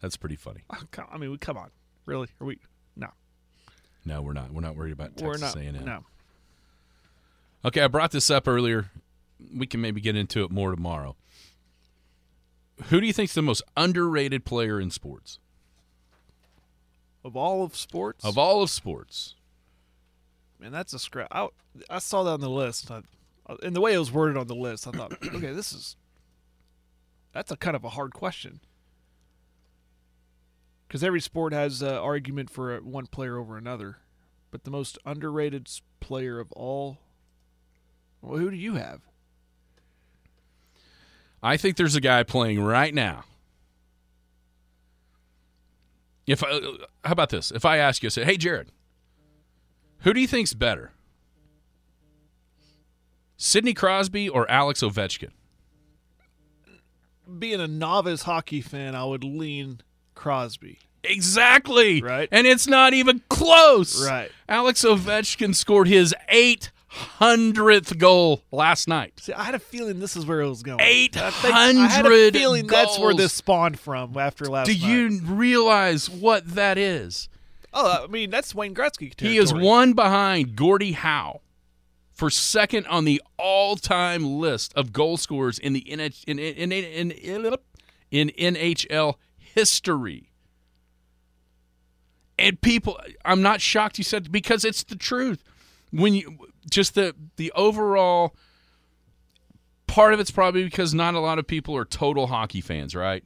that's 0.00 0.16
pretty 0.16 0.36
funny. 0.36 0.64
I 1.10 1.18
mean, 1.18 1.30
we 1.30 1.38
come 1.38 1.58
on, 1.58 1.70
really? 2.06 2.28
Are 2.40 2.46
we? 2.46 2.58
No, 2.96 3.10
No, 4.04 4.22
we're 4.22 4.32
not. 4.32 4.52
We're 4.52 4.60
not 4.62 4.76
worried 4.76 4.92
about 4.92 5.20
we're 5.20 5.34
Texas 5.36 5.54
not. 5.56 5.62
A&M. 5.64 5.84
No, 5.84 6.04
Okay, 7.64 7.82
I 7.82 7.88
brought 7.88 8.10
this 8.12 8.30
up 8.30 8.48
earlier. 8.48 8.90
We 9.54 9.66
can 9.66 9.80
maybe 9.80 10.00
get 10.00 10.16
into 10.16 10.42
it 10.44 10.50
more 10.50 10.74
tomorrow. 10.74 11.16
Who 12.88 13.00
do 13.00 13.06
you 13.06 13.12
think's 13.12 13.34
the 13.34 13.42
most 13.42 13.62
underrated 13.76 14.44
player 14.44 14.80
in 14.80 14.90
sports? 14.90 15.38
of 17.22 17.36
all 17.36 17.62
of 17.62 17.76
sports, 17.76 18.24
Of 18.24 18.38
all 18.38 18.62
of 18.62 18.70
sports. 18.70 19.34
man, 20.58 20.72
that's 20.72 20.94
a 20.94 20.98
scrap. 20.98 21.28
I, 21.30 21.48
I 21.90 21.98
saw 21.98 22.22
that 22.22 22.30
on 22.30 22.40
the 22.40 22.48
list, 22.48 22.90
I, 22.90 23.02
and 23.62 23.76
the 23.76 23.80
way 23.82 23.92
it 23.92 23.98
was 23.98 24.10
worded 24.10 24.38
on 24.38 24.46
the 24.46 24.54
list, 24.54 24.86
I 24.88 24.92
thought, 24.92 25.12
okay, 25.34 25.52
this 25.52 25.70
is 25.74 25.96
that's 27.34 27.50
a 27.50 27.56
kind 27.56 27.76
of 27.76 27.84
a 27.84 27.90
hard 27.90 28.14
question 28.14 28.60
because 30.90 31.04
every 31.04 31.20
sport 31.20 31.52
has 31.52 31.82
an 31.82 31.94
argument 31.94 32.50
for 32.50 32.74
uh, 32.74 32.80
one 32.80 33.06
player 33.06 33.38
over 33.38 33.56
another, 33.56 33.98
but 34.50 34.64
the 34.64 34.72
most 34.72 34.98
underrated 35.06 35.70
player 36.00 36.40
of 36.40 36.50
all, 36.50 36.98
well, 38.20 38.40
who 38.40 38.50
do 38.50 38.56
you 38.56 38.74
have? 38.74 39.02
I 41.40 41.56
think 41.56 41.76
there's 41.76 41.94
a 41.94 42.00
guy 42.00 42.24
playing 42.24 42.60
right 42.60 42.92
now. 42.92 43.22
If 46.26 46.42
I, 46.42 46.58
how 47.04 47.12
about 47.12 47.30
this? 47.30 47.52
If 47.52 47.64
I 47.64 47.76
ask 47.76 48.02
you, 48.02 48.08
I 48.08 48.10
say, 48.10 48.24
"Hey, 48.24 48.36
Jared, 48.36 48.72
who 50.00 50.12
do 50.12 50.20
you 50.20 50.26
think's 50.26 50.54
better, 50.54 50.90
Sidney 53.36 53.74
Crosby 53.74 54.28
or 54.28 54.50
Alex 54.50 54.80
Ovechkin?" 54.80 55.30
Being 57.38 57.60
a 57.60 57.68
novice 57.68 58.22
hockey 58.22 58.60
fan, 58.60 58.96
I 58.96 59.04
would 59.04 59.22
lean 59.22 59.82
Crosby. 60.20 60.78
Exactly. 61.02 62.02
Right. 62.02 62.28
And 62.30 62.46
it's 62.46 62.66
not 62.66 62.92
even 62.92 63.22
close. 63.30 64.06
Right. 64.06 64.30
Alex 64.48 64.84
Ovechkin 64.84 65.54
scored 65.54 65.88
his 65.88 66.14
800th 66.30 67.96
goal 67.98 68.42
last 68.52 68.86
night. 68.86 69.14
See, 69.20 69.32
I 69.32 69.44
had 69.44 69.54
a 69.54 69.58
feeling 69.58 69.98
this 70.00 70.16
is 70.16 70.26
where 70.26 70.40
it 70.42 70.48
was 70.48 70.62
going. 70.62 70.80
Eight 70.82 71.16
I 71.16 71.30
think- 71.30 71.54
I 71.54 71.86
had 71.88 72.04
a 72.06 72.30
feeling 72.32 72.66
that's 72.66 72.98
where 72.98 73.14
this 73.14 73.32
spawned 73.32 73.78
from 73.80 74.16
after 74.18 74.44
last 74.46 74.66
Do 74.66 74.72
night. 74.72 74.82
you 74.82 75.20
realize 75.24 76.10
what 76.10 76.46
that 76.54 76.76
is? 76.76 77.28
Oh, 77.72 78.04
I 78.04 78.06
mean, 78.08 78.30
that's 78.30 78.54
Wayne 78.54 78.74
Gretzky. 78.74 79.14
Territory. 79.14 79.30
He 79.32 79.38
is 79.38 79.54
one 79.54 79.92
behind 79.94 80.56
Gordie 80.56 80.92
Howe 80.92 81.40
for 82.12 82.28
second 82.28 82.86
on 82.88 83.04
the 83.04 83.22
all-time 83.38 84.24
list 84.38 84.74
of 84.74 84.92
goal 84.92 85.16
scorers 85.16 85.58
in 85.58 85.72
the 85.72 85.82
NH- 85.88 86.24
in 86.26 86.38
in 86.38 86.72
in, 86.72 87.10
in, 87.12 87.56
in 88.10 88.54
NHL 88.56 89.14
history. 89.54 90.30
And 92.38 92.60
people, 92.60 92.98
I'm 93.24 93.42
not 93.42 93.60
shocked 93.60 93.98
you 93.98 94.04
said 94.04 94.32
because 94.32 94.64
it's 94.64 94.82
the 94.82 94.96
truth. 94.96 95.42
When 95.90 96.14
you 96.14 96.38
just 96.70 96.94
the 96.94 97.14
the 97.36 97.52
overall 97.52 98.34
part 99.86 100.14
of 100.14 100.20
it's 100.20 100.30
probably 100.30 100.64
because 100.64 100.94
not 100.94 101.14
a 101.14 101.20
lot 101.20 101.38
of 101.38 101.46
people 101.46 101.76
are 101.76 101.84
total 101.84 102.28
hockey 102.28 102.60
fans, 102.60 102.94
right? 102.94 103.24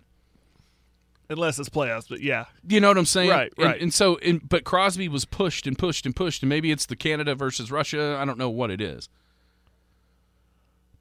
Unless 1.31 1.59
it's 1.59 1.69
playoffs, 1.69 2.09
but 2.09 2.21
yeah. 2.21 2.47
You 2.69 2.81
know 2.81 2.89
what 2.89 2.99
I'm 2.99 3.07
saying? 3.07 3.31
Right, 3.31 3.53
And- 3.57 3.67
right. 3.67 3.81
And, 3.81 3.95
so, 3.95 4.19
and, 4.19 4.47
but 4.47 4.65
Crosby 4.65 5.09
was 5.09 5.25
pushed 5.25 5.67
and 5.67 5.77
pushed 5.79 6.05
and 6.05 6.15
pushed, 6.15 6.43
and 6.43 6.49
maybe 6.51 6.71
it's 6.71 6.85
the 6.87 6.97
Canada 6.97 7.35
versus 7.35 7.71
Russia. 7.71 8.19
I 8.21 8.25
don't 8.27 8.37
know 8.39 8.51
what 8.51 8.71
it 8.71 8.81
is. 8.81 9.09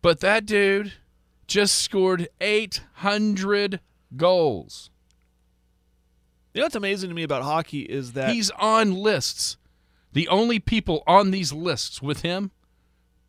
But 0.01 0.21
that 0.21 0.45
dude 0.45 0.93
just 1.47 1.75
scored 1.75 2.29
800 2.39 3.79
goals. 4.15 4.89
You 6.53 6.59
know 6.61 6.65
what's 6.65 6.75
amazing 6.75 7.09
to 7.09 7.15
me 7.15 7.23
about 7.23 7.43
hockey 7.43 7.81
is 7.81 8.13
that 8.13 8.29
He's 8.29 8.51
on 8.51 8.93
lists. 8.93 9.57
The 10.11 10.27
only 10.27 10.59
people 10.59 11.03
on 11.07 11.31
these 11.31 11.51
lists 11.51 12.01
with 12.01 12.21
him 12.21 12.51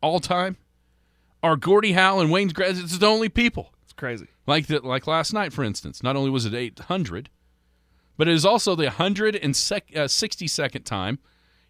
all 0.01 0.19
time 0.19 0.57
are 1.41 1.55
Gordie 1.55 1.93
Howe 1.93 2.19
and 2.19 2.31
Wayne 2.31 2.51
Gretzky. 2.51 2.83
It's 2.83 2.99
the 2.99 3.07
only 3.07 3.29
people. 3.29 3.73
it's 3.83 3.93
crazy. 3.93 4.27
Like 4.45 4.67
the, 4.67 4.79
like 4.79 5.07
last 5.07 5.33
night, 5.33 5.51
for 5.51 5.63
instance. 5.63 6.03
Not 6.03 6.15
only 6.15 6.29
was 6.29 6.45
it 6.45 6.53
800, 6.53 7.29
but 8.15 8.27
it 8.27 8.33
is 8.33 8.45
also 8.45 8.75
the 8.75 8.85
162nd 8.85 10.75
uh, 10.75 10.79
time 10.83 11.19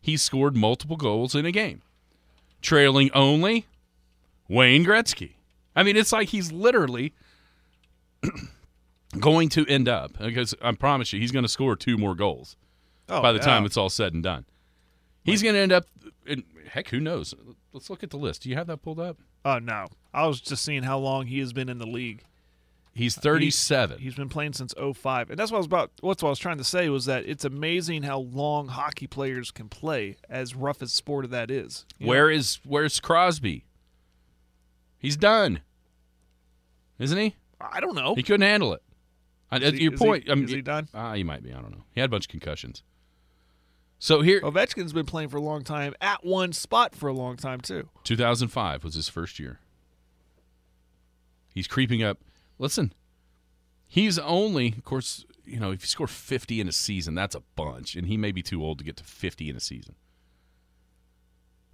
he 0.02 0.18
scored 0.18 0.58
multiple 0.58 0.98
goals 0.98 1.34
in 1.34 1.46
a 1.46 1.52
game, 1.52 1.82
trailing 2.62 3.10
only 3.14 3.66
Wayne 4.50 4.86
Gretzky. 4.86 5.36
I 5.76 5.84
mean, 5.84 5.96
it's 5.96 6.12
like 6.12 6.30
he's 6.30 6.52
literally 6.52 7.14
going 9.20 9.50
to 9.50 9.66
end 9.68 9.88
up 9.88 10.18
because 10.20 10.54
I 10.62 10.72
promise 10.74 11.12
you, 11.14 11.20
he's 11.20 11.32
going 11.32 11.44
to 11.44 11.50
score 11.50 11.76
two 11.76 11.98
more 11.98 12.16
goals 12.16 12.56
Oh, 13.10 13.22
by 13.22 13.32
the 13.32 13.40
yeah. 13.40 13.46
time 13.46 13.66
it's 13.66 13.78
all 13.78 13.90
said 13.90 14.14
and 14.14 14.24
done. 14.24 14.46
He's 15.24 15.42
going 15.42 15.56
to 15.56 15.62
end 15.62 15.72
up. 15.72 15.86
In, 16.26 16.44
heck, 16.70 16.90
who 16.90 17.00
knows? 17.00 17.34
Let's 17.74 17.90
look 17.90 18.04
at 18.04 18.10
the 18.12 18.18
list. 18.18 18.44
Do 18.44 18.50
you 18.50 18.56
have 18.56 18.68
that 18.68 18.82
pulled 18.82 19.00
up? 19.00 19.18
Oh 19.44 19.60
no, 19.60 19.88
I 20.14 20.26
was 20.28 20.42
just 20.42 20.64
seeing 20.64 20.84
how 20.84 20.98
long 20.98 21.28
he 21.28 21.40
has 21.40 21.54
been 21.54 21.70
in 21.70 21.78
the 21.78 21.86
league. 21.88 22.24
He's 22.94 23.18
uh, 23.18 23.22
37. 23.22 24.00
He's 24.00 24.16
been 24.16 24.30
playing 24.30 24.54
since 24.54 24.74
05. 24.74 25.30
And 25.30 25.38
that's 25.38 25.52
what 25.52 25.58
I 25.58 25.60
was 25.60 25.66
about 25.66 25.92
what's 26.00 26.24
what 26.24 26.30
I 26.30 26.32
was 26.32 26.40
trying 26.40 26.58
to 26.60 26.64
say 26.64 26.88
was 26.90 27.06
that 27.06 27.26
it's 27.26 27.44
amazing 27.44 28.04
how 28.04 28.20
long 28.20 28.70
hockey 28.70 29.06
players 29.06 29.52
can 29.52 29.68
play 29.68 30.16
as 30.30 30.56
rough 30.56 30.82
as 30.82 30.94
sport 30.94 31.26
of 31.26 31.32
that 31.32 31.52
is. 31.52 31.86
You 32.00 32.06
know? 32.06 32.10
Where 32.10 32.32
is 32.32 32.60
where's 32.64 33.00
Crosby? 33.00 33.66
He's 34.98 35.18
done. 35.18 35.62
Isn't 36.98 37.18
he? 37.18 37.36
I 37.60 37.80
don't 37.80 37.96
know. 37.96 38.16
He 38.16 38.24
couldn't 38.24 38.48
handle 38.48 38.74
it. 38.74 38.82
I- 39.52 39.58
Is 39.58 39.64
At 39.64 39.74
he- 39.76 39.84
your 39.84 39.94
is 39.94 40.00
he- 40.00 40.06
point, 40.06 40.30
I 40.30 40.36
mean, 40.36 40.46
is 40.46 40.52
he 40.52 40.62
done? 40.62 40.90
Ah, 40.94 41.14
he 41.14 41.24
might 41.24 41.44
be. 41.44 41.52
I 41.54 41.62
don't 41.62 41.72
know. 41.72 41.86
He 41.92 42.02
had 42.02 42.10
a 42.10 42.12
bunch 42.12 42.26
of 42.26 42.30
concussions. 42.30 42.84
So 44.00 44.22
here, 44.22 44.42
Ovechkin's 44.42 44.92
been 44.94 45.06
playing 45.06 45.30
for 45.30 45.38
a 45.38 45.42
long 45.42 45.64
time 45.64 45.94
at 46.02 46.26
one 46.26 46.52
spot 46.54 46.94
for 46.96 47.08
a 47.08 47.14
long 47.14 47.38
time 47.38 47.62
too. 47.62 47.90
2005 48.04 48.84
was 48.84 48.96
his 48.96 49.08
first 49.10 49.40
year. 49.40 49.60
He's 51.54 51.68
creeping 51.68 52.04
up. 52.04 52.20
Listen, 52.60 52.92
he's 53.88 54.20
only, 54.20 54.70
of 54.78 54.84
course, 54.84 55.26
you 55.46 55.60
know, 55.60 55.72
if 55.72 55.82
you 55.82 55.88
score 55.88 56.08
50 56.08 56.60
in 56.60 56.68
a 56.68 56.72
season, 56.74 57.16
that's 57.16 57.36
a 57.36 57.42
bunch, 57.56 57.96
and 57.96 58.08
he 58.08 58.18
may 58.18 58.32
be 58.34 58.44
too 58.44 58.64
old 58.64 58.80
to 58.80 58.84
get 58.84 58.98
to 58.98 59.04
50 59.06 59.50
in 59.50 59.56
a 59.56 59.60
season. 59.62 59.96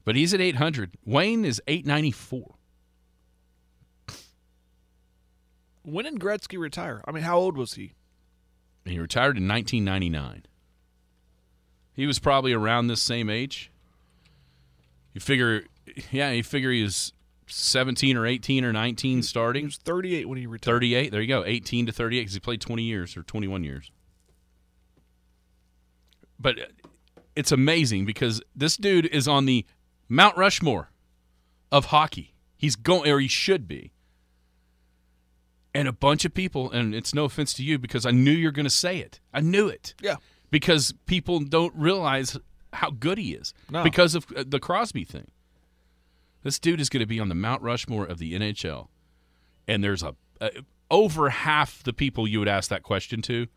But 0.04 0.16
he's 0.16 0.34
at 0.34 0.42
800. 0.42 0.92
Wayne 1.06 1.44
is 1.46 1.62
894. 1.68 2.56
When 5.84 6.06
did 6.06 6.20
Gretzky 6.20 6.60
retire? 6.60 7.02
I 7.08 7.12
mean, 7.12 7.24
how 7.24 7.38
old 7.38 7.58
was 7.58 7.74
he? 7.74 7.94
He 8.86 9.00
retired 9.00 9.38
in 9.38 9.48
1999. 9.48 10.46
He 11.94 12.08
was 12.08 12.20
probably 12.20 12.54
around 12.54 12.88
this 12.88 13.02
same 13.02 13.30
age. 13.30 13.72
You 15.14 15.22
figure, 15.22 15.66
yeah, 16.12 16.32
you 16.32 16.44
figure 16.44 16.72
he 16.72 16.84
was 16.84 17.14
17 17.48 18.16
or 18.16 18.26
18 18.26 18.64
or 18.64 18.72
19 18.72 19.24
starting. 19.24 19.64
He 19.64 19.68
was 19.68 19.78
38 19.78 20.30
when 20.30 20.38
he 20.38 20.48
retired. 20.48 20.76
38. 20.76 21.12
There 21.12 21.22
you 21.22 21.28
go. 21.28 21.44
18 21.46 21.88
to 21.88 21.92
38 21.92 22.22
because 22.22 22.34
he 22.34 22.40
played 22.40 22.62
20 22.62 22.84
years 22.84 23.18
or 23.18 23.24
21 23.24 23.64
years. 23.64 23.92
But 26.40 26.60
uh, 26.60 26.66
it's 27.36 27.52
amazing 27.52 28.06
because 28.06 28.42
this 28.56 28.78
dude 28.78 29.06
is 29.08 29.28
on 29.28 29.46
the 29.46 29.66
Mount 30.10 30.38
Rushmore 30.38 30.92
of 31.72 31.86
hockey. 31.86 32.34
He's 32.58 32.76
going, 32.76 33.10
or 33.10 33.20
he 33.20 33.28
should 33.28 33.68
be. 33.68 33.92
And 35.74 35.88
a 35.88 35.94
bunch 35.94 36.26
of 36.26 36.34
people, 36.34 36.70
and 36.72 36.94
it's 36.94 37.14
no 37.14 37.24
offense 37.26 37.54
to 37.54 37.64
you 37.64 37.80
because 37.80 38.06
I 38.06 38.12
knew 38.12 38.32
you're 38.32 38.52
going 38.52 38.66
to 38.66 38.70
say 38.70 38.98
it. 38.98 39.20
I 39.34 39.40
knew 39.40 39.68
it 39.70 39.94
Yeah. 40.02 40.18
because 40.50 40.94
people 41.06 41.40
don't 41.40 41.74
realize 41.76 42.38
how 42.74 42.90
good 42.92 43.18
he 43.18 43.34
is 43.34 43.54
No. 43.70 43.82
because 43.84 44.14
of 44.16 44.26
uh, 44.36 44.44
the 44.46 44.60
Crosby 44.60 45.06
thing. 45.06 45.32
This 46.44 46.60
dude 46.60 46.82
is 46.82 46.90
going 46.90 47.00
to 47.02 47.06
be 47.06 47.20
on 47.20 47.30
the 47.30 47.36
Mount 47.36 47.62
Rushmore 47.62 48.06
of 48.06 48.18
the 48.18 48.34
NHL, 48.34 48.88
and 49.68 49.82
there's 49.84 50.04
a, 50.04 50.16
a 50.42 50.50
over 50.90 51.30
half 51.30 51.84
the 51.84 51.94
people 51.94 52.28
you 52.28 52.40
would 52.40 52.48
ask 52.50 52.70
that 52.70 52.84
question 52.84 53.22
to 53.22 53.48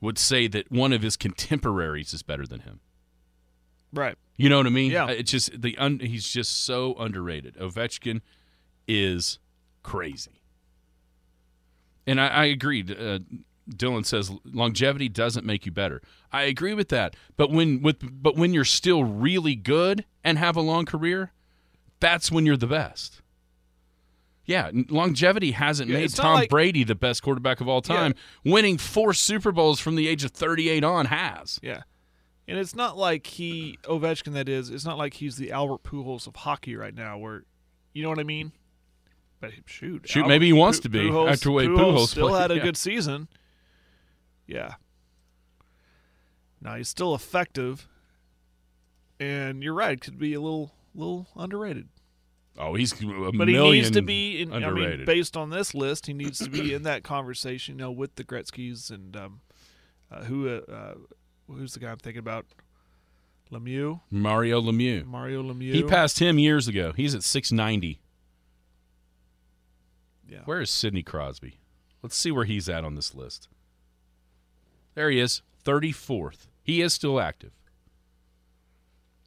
would 0.00 0.18
say 0.18 0.46
that 0.48 0.70
one 0.70 0.92
of 0.92 1.00
his 1.02 1.16
contemporaries 1.16 2.12
is 2.12 2.22
better 2.22 2.46
than 2.46 2.60
him. 2.60 2.80
Right. 3.94 4.16
You 4.36 4.48
know 4.48 4.56
what 4.58 4.66
I 4.66 4.70
mean? 4.70 4.90
Yeah. 4.90 5.08
It's 5.08 5.30
just 5.30 5.62
the 5.62 5.76
un, 5.78 6.00
he's 6.00 6.28
just 6.28 6.64
so 6.64 6.94
underrated. 6.96 7.54
Ovechkin 7.56 8.20
is 8.88 9.38
crazy, 9.82 10.41
and 12.06 12.20
I, 12.20 12.28
I 12.28 12.44
agreed. 12.46 12.90
Uh, 12.90 13.20
Dylan 13.70 14.04
says 14.04 14.30
longevity 14.44 15.08
doesn't 15.08 15.46
make 15.46 15.64
you 15.66 15.72
better. 15.72 16.02
I 16.32 16.42
agree 16.42 16.74
with 16.74 16.88
that. 16.88 17.14
But 17.36 17.50
when 17.50 17.80
with 17.82 17.98
but 18.22 18.36
when 18.36 18.52
you're 18.52 18.64
still 18.64 19.04
really 19.04 19.54
good 19.54 20.04
and 20.24 20.36
have 20.38 20.56
a 20.56 20.60
long 20.60 20.84
career, 20.84 21.32
that's 22.00 22.30
when 22.30 22.44
you're 22.46 22.56
the 22.56 22.66
best. 22.66 23.20
Yeah, 24.44 24.70
longevity 24.88 25.52
hasn't 25.52 25.88
Yeah, 25.88 25.98
made 25.98 26.10
Tom 26.14 26.34
like- 26.34 26.50
Brady 26.50 26.82
the 26.82 26.96
best 26.96 27.22
quarterback 27.22 27.60
of 27.60 27.68
all 27.68 27.80
time. 27.80 28.14
Winning 28.44 28.76
four 28.76 29.14
Super 29.14 29.52
Bowls 29.52 29.78
from 29.78 29.94
the 29.94 30.08
age 30.08 30.24
of 30.24 30.32
38 30.32 30.82
on 30.82 31.06
has. 31.06 31.60
Yeah. 31.62 31.82
And 32.48 32.58
it's 32.58 32.74
not 32.74 32.98
like 32.98 33.28
he 33.28 33.78
Ovechkin 33.84 34.32
that 34.32 34.48
is. 34.48 34.68
It's 34.68 34.84
not 34.84 34.98
like 34.98 35.14
he's 35.14 35.36
the 35.36 35.52
Albert 35.52 35.84
Pujols 35.84 36.26
of 36.26 36.34
hockey 36.34 36.74
right 36.74 36.92
now, 36.94 37.16
where 37.18 37.44
you 37.94 38.02
know 38.02 38.08
what 38.08 38.18
I 38.18 38.24
mean. 38.24 38.50
But 39.42 39.50
shoot, 39.66 40.08
Shoot, 40.08 40.28
maybe 40.28 40.46
he 40.46 40.52
wants 40.52 40.78
to 40.78 40.88
be 40.88 41.00
Pujols, 41.00 41.28
after 41.32 41.50
way 41.50 41.66
Pujols 41.66 41.76
Pujols 41.76 42.08
still 42.10 42.28
played, 42.28 42.42
had 42.42 42.50
a 42.52 42.56
yeah. 42.58 42.62
good 42.62 42.76
season. 42.76 43.26
Yeah. 44.46 44.74
Now 46.60 46.76
he's 46.76 46.88
still 46.88 47.12
effective, 47.12 47.88
and 49.18 49.60
you're 49.60 49.74
right. 49.74 50.00
Could 50.00 50.16
be 50.16 50.32
a 50.34 50.40
little 50.40 50.70
little 50.94 51.26
underrated. 51.34 51.88
Oh, 52.56 52.74
he's 52.74 52.92
a 52.92 53.32
But 53.34 53.48
he 53.48 53.58
needs 53.58 53.90
to 53.90 54.02
be. 54.02 54.42
In, 54.42 54.52
I 54.52 54.60
mean, 54.60 54.68
underrated. 54.68 55.06
based 55.06 55.36
on 55.36 55.50
this 55.50 55.74
list, 55.74 56.06
he 56.06 56.12
needs 56.12 56.38
to 56.38 56.48
be 56.48 56.72
in 56.72 56.84
that 56.84 57.02
conversation. 57.02 57.80
You 57.80 57.86
know, 57.86 57.90
with 57.90 58.14
the 58.14 58.22
Gretzky's 58.22 58.90
and 58.90 59.16
um, 59.16 59.40
uh, 60.08 60.22
who 60.22 60.48
uh, 60.48 60.60
uh, 60.70 60.94
who's 61.48 61.74
the 61.74 61.80
guy 61.80 61.90
I'm 61.90 61.98
thinking 61.98 62.20
about? 62.20 62.46
Lemieux, 63.50 64.02
Mario 64.08 64.60
Lemieux. 64.62 65.04
Mario 65.04 65.42
Lemieux. 65.42 65.74
He 65.74 65.82
passed 65.82 66.20
him 66.20 66.38
years 66.38 66.68
ago. 66.68 66.92
He's 66.92 67.12
at 67.12 67.24
690. 67.24 67.98
Yeah. 70.32 70.40
Where 70.46 70.62
is 70.62 70.70
Sidney 70.70 71.02
Crosby? 71.02 71.58
Let's 72.02 72.16
see 72.16 72.30
where 72.30 72.46
he's 72.46 72.66
at 72.68 72.84
on 72.84 72.94
this 72.94 73.12
list. 73.14 73.48
There 74.94 75.10
he 75.10 75.18
is, 75.20 75.42
34th. 75.64 76.46
He 76.62 76.80
is 76.80 76.94
still 76.94 77.20
active. 77.20 77.52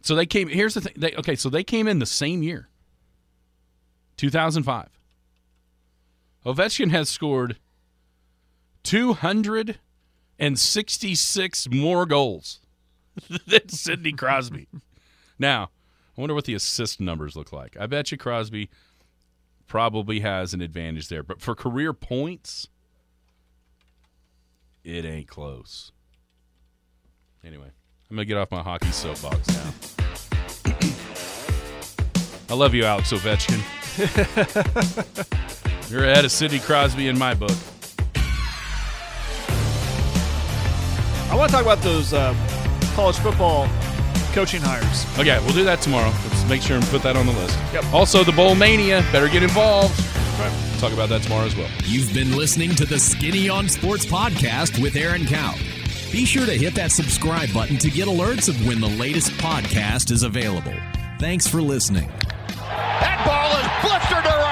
So 0.01 0.16
they 0.16 0.26
came. 0.26 0.47
Here's 0.47 0.74
the 0.74 0.82
thing. 0.82 0.93
They, 0.97 1.14
okay, 1.16 1.36
so 1.36 1.49
they 1.49 1.64
came 1.64 1.88
in 1.88 1.99
the 1.99 2.06
same 2.06 2.43
year, 2.43 2.68
2005. 4.18 4.89
Ovechkin 6.45 6.91
has 6.91 7.10
scored 7.10 7.58
266 8.84 11.70
more 11.72 12.06
goals 12.06 12.60
than 13.47 13.70
Sidney 13.70 14.12
Crosby. 14.12 14.68
now, 15.39 15.72
I 16.16 16.22
wonder 16.22 16.36
what 16.36 16.45
the 16.45 16.53
assist 16.53 17.01
numbers 17.01 17.36
look 17.36 17.51
like. 17.51 17.76
I 17.80 17.88
bet 17.88 18.12
you 18.12 18.18
Crosby 18.18 18.70
probably 19.68 20.20
has 20.22 20.53
an 20.53 20.61
advantage 20.61 21.09
there, 21.09 21.24
but 21.24 21.41
for 21.41 21.55
career 21.55 21.93
points, 21.93 22.68
it 24.84 25.05
ain't 25.05 25.28
close. 25.28 25.91
Anyway, 27.43 27.72
I'm 28.09 28.16
gonna 28.16 28.26
get 28.26 28.38
off 28.38 28.51
my 28.51 28.61
hockey 28.61 28.91
soapbox 28.91 29.47
now. 29.47 29.74
I 32.47 32.53
love 32.53 32.74
you, 32.74 32.86
Alex 32.86 33.11
Ovechkin. 33.11 33.61
You're 35.89 36.05
ahead 36.05 36.26
of 36.26 36.32
Sidney 36.32 36.59
Crosby 36.59 37.07
in 37.07 37.18
my 37.18 37.34
book. 37.34 37.51
I 41.30 41.36
want 41.36 41.49
to 41.49 41.55
talk 41.55 41.63
about 41.63 41.82
those 41.82 42.13
um, 42.13 42.38
college 42.93 43.18
football 43.18 43.68
coaching 44.36 44.61
hires. 44.61 45.05
Okay, 45.17 45.39
we'll 45.45 45.53
do 45.53 45.63
that 45.63 45.81
tomorrow. 45.81 46.11
Let's 46.27 46.45
make 46.49 46.61
sure 46.61 46.75
and 46.75 46.86
put 46.88 47.01
that 47.03 47.15
on 47.15 47.25
the 47.25 47.31
list. 47.31 47.57
Yep. 47.73 47.86
Also, 47.93 48.21
the 48.23 48.33
Bowl 48.33 48.53
Mania. 48.53 49.03
Better 49.13 49.29
get 49.29 49.41
involved. 49.41 49.97
Right. 50.38 50.51
Talk 50.79 50.91
about 50.91 51.07
that 51.07 51.23
tomorrow 51.23 51.45
as 51.45 51.55
well. 51.55 51.69
You've 51.86 52.13
been 52.13 52.36
listening 52.36 52.75
to 52.75 52.86
the 52.86 52.99
Skinny 52.99 53.47
on 53.47 53.69
Sports 53.69 54.05
podcast 54.05 54.81
with 54.81 54.97
Aaron 54.97 55.25
Cow. 55.25 55.55
Be 56.11 56.25
sure 56.25 56.45
to 56.45 56.51
hit 56.51 56.75
that 56.75 56.91
subscribe 56.91 57.53
button 57.53 57.77
to 57.77 57.89
get 57.89 58.09
alerts 58.09 58.49
of 58.49 58.67
when 58.67 58.81
the 58.81 58.89
latest 58.89 59.31
podcast 59.33 60.11
is 60.11 60.23
available. 60.23 60.75
Thanks 61.17 61.47
for 61.47 61.61
listening. 61.61 62.09
That 62.57 63.23
ball 63.25 63.51
is 63.57 63.88
blistered. 63.88 64.44